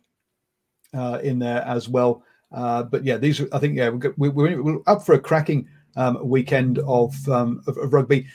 uh, 0.94 1.20
in 1.22 1.38
there 1.38 1.62
as 1.62 1.88
well. 1.88 2.22
Uh, 2.52 2.82
but 2.82 3.04
yeah, 3.04 3.16
these 3.16 3.40
I 3.52 3.58
think 3.58 3.76
yeah 3.76 3.90
we're, 3.90 4.30
we're, 4.30 4.62
we're 4.62 4.80
up 4.86 5.04
for 5.04 5.14
a 5.14 5.20
cracking 5.20 5.68
um, 5.96 6.18
weekend 6.26 6.78
of, 6.80 7.28
um, 7.28 7.62
of, 7.66 7.76
of 7.76 7.92
rugby. 7.92 8.26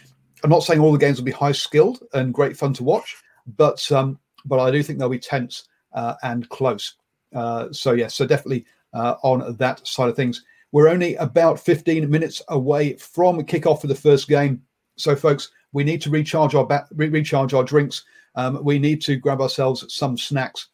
I'm 0.43 0.49
not 0.49 0.63
saying 0.63 0.79
all 0.79 0.91
the 0.91 0.97
games 0.97 1.17
will 1.17 1.25
be 1.25 1.31
high 1.31 1.53
skilled 1.53 2.03
and 2.13 2.33
great 2.33 2.57
fun 2.57 2.73
to 2.73 2.83
watch, 2.83 3.15
but 3.57 3.89
um, 3.91 4.19
but 4.45 4.59
I 4.59 4.71
do 4.71 4.83
think 4.83 4.99
they'll 4.99 5.09
be 5.09 5.19
tense 5.19 5.67
uh, 5.93 6.15
and 6.23 6.47
close. 6.49 6.95
Uh, 7.33 7.71
so 7.71 7.93
yeah, 7.93 8.07
so 8.07 8.25
definitely 8.25 8.65
uh, 8.93 9.15
on 9.23 9.55
that 9.57 9.87
side 9.87 10.09
of 10.09 10.15
things. 10.15 10.43
We're 10.71 10.89
only 10.89 11.15
about 11.15 11.59
15 11.59 12.09
minutes 12.09 12.41
away 12.49 12.95
from 12.95 13.41
kickoff 13.43 13.81
for 13.81 13.87
the 13.87 13.95
first 13.95 14.27
game. 14.27 14.61
So 14.97 15.15
folks, 15.15 15.49
we 15.71 15.83
need 15.83 16.01
to 16.01 16.09
recharge 16.09 16.55
our 16.55 16.65
ba- 16.65 16.87
recharge 16.91 17.53
our 17.53 17.63
drinks. 17.63 18.03
Um, 18.35 18.63
we 18.63 18.79
need 18.79 19.01
to 19.03 19.15
grab 19.15 19.41
ourselves 19.41 19.93
some 19.93 20.17
snacks. 20.17 20.69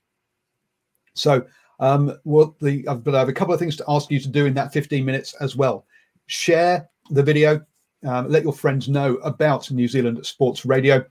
So 1.13 1.45
um, 1.79 2.17
what 2.23 2.57
the 2.59 2.83
but 2.83 3.15
I 3.15 3.19
have 3.19 3.27
got 3.27 3.29
a 3.29 3.33
couple 3.33 3.53
of 3.53 3.59
things 3.59 3.75
to 3.77 3.85
ask 3.87 4.11
you 4.11 4.19
to 4.19 4.27
do 4.27 4.45
in 4.45 4.53
that 4.55 4.73
15 4.73 5.03
minutes 5.03 5.33
as 5.41 5.55
well. 5.55 5.85
Share 6.27 6.87
the 7.09 7.23
video. 7.23 7.65
Um, 8.05 8.29
let 8.29 8.43
your 8.43 8.53
friends 8.53 8.87
know 8.87 9.15
about 9.15 9.69
New 9.71 9.87
Zealand 9.87 10.25
Sports 10.25 10.65
Radio. 10.65 11.05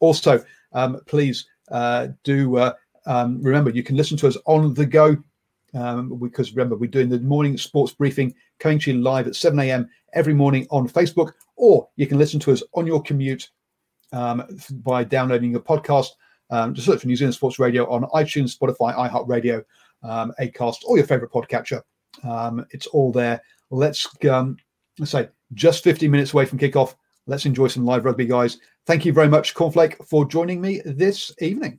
Also, 0.00 0.44
um, 0.72 1.00
please 1.06 1.46
uh, 1.70 2.08
do 2.24 2.56
uh, 2.56 2.72
um, 3.06 3.42
remember, 3.42 3.70
you 3.70 3.82
can 3.82 3.96
listen 3.96 4.16
to 4.18 4.28
us 4.28 4.36
on 4.46 4.74
the 4.74 4.86
go 4.86 5.16
um, 5.74 6.18
because 6.18 6.52
remember, 6.52 6.76
we're 6.76 6.90
doing 6.90 7.08
the 7.08 7.20
morning 7.20 7.56
sports 7.56 7.92
briefing 7.92 8.34
coming 8.58 8.78
to 8.80 8.92
you 8.92 9.00
live 9.00 9.26
at 9.26 9.36
7 9.36 9.58
a.m. 9.58 9.88
every 10.12 10.34
morning 10.34 10.66
on 10.70 10.88
Facebook, 10.88 11.32
or 11.56 11.88
you 11.96 12.06
can 12.06 12.18
listen 12.18 12.38
to 12.40 12.52
us 12.52 12.62
on 12.74 12.86
your 12.86 13.02
commute 13.02 13.50
um, 14.12 14.44
by 14.84 15.04
downloading 15.04 15.52
your 15.52 15.60
podcast. 15.60 16.08
Um, 16.50 16.74
just 16.74 16.88
look 16.88 17.00
for 17.00 17.06
New 17.06 17.16
Zealand 17.16 17.34
Sports 17.34 17.58
Radio 17.58 17.88
on 17.90 18.02
iTunes, 18.14 18.56
Spotify, 18.56 18.94
iHeartRadio, 18.94 19.64
um, 20.02 20.32
Acast, 20.40 20.84
or 20.84 20.96
your 20.96 21.06
favorite 21.06 21.32
podcatcher. 21.32 21.80
Um, 22.24 22.66
it's 22.70 22.86
all 22.88 23.10
there. 23.10 23.42
Let's 23.70 24.06
um, 24.28 24.56
let's 24.98 25.12
say 25.12 25.28
just 25.54 25.82
15 25.84 26.10
minutes 26.10 26.34
away 26.34 26.44
from 26.44 26.58
kickoff. 26.58 26.94
Let's 27.26 27.46
enjoy 27.46 27.68
some 27.68 27.84
live 27.84 28.04
rugby, 28.04 28.26
guys. 28.26 28.58
Thank 28.86 29.04
you 29.04 29.12
very 29.12 29.28
much, 29.28 29.54
Cornflake, 29.54 30.04
for 30.06 30.24
joining 30.26 30.60
me 30.60 30.82
this 30.84 31.32
evening. 31.40 31.78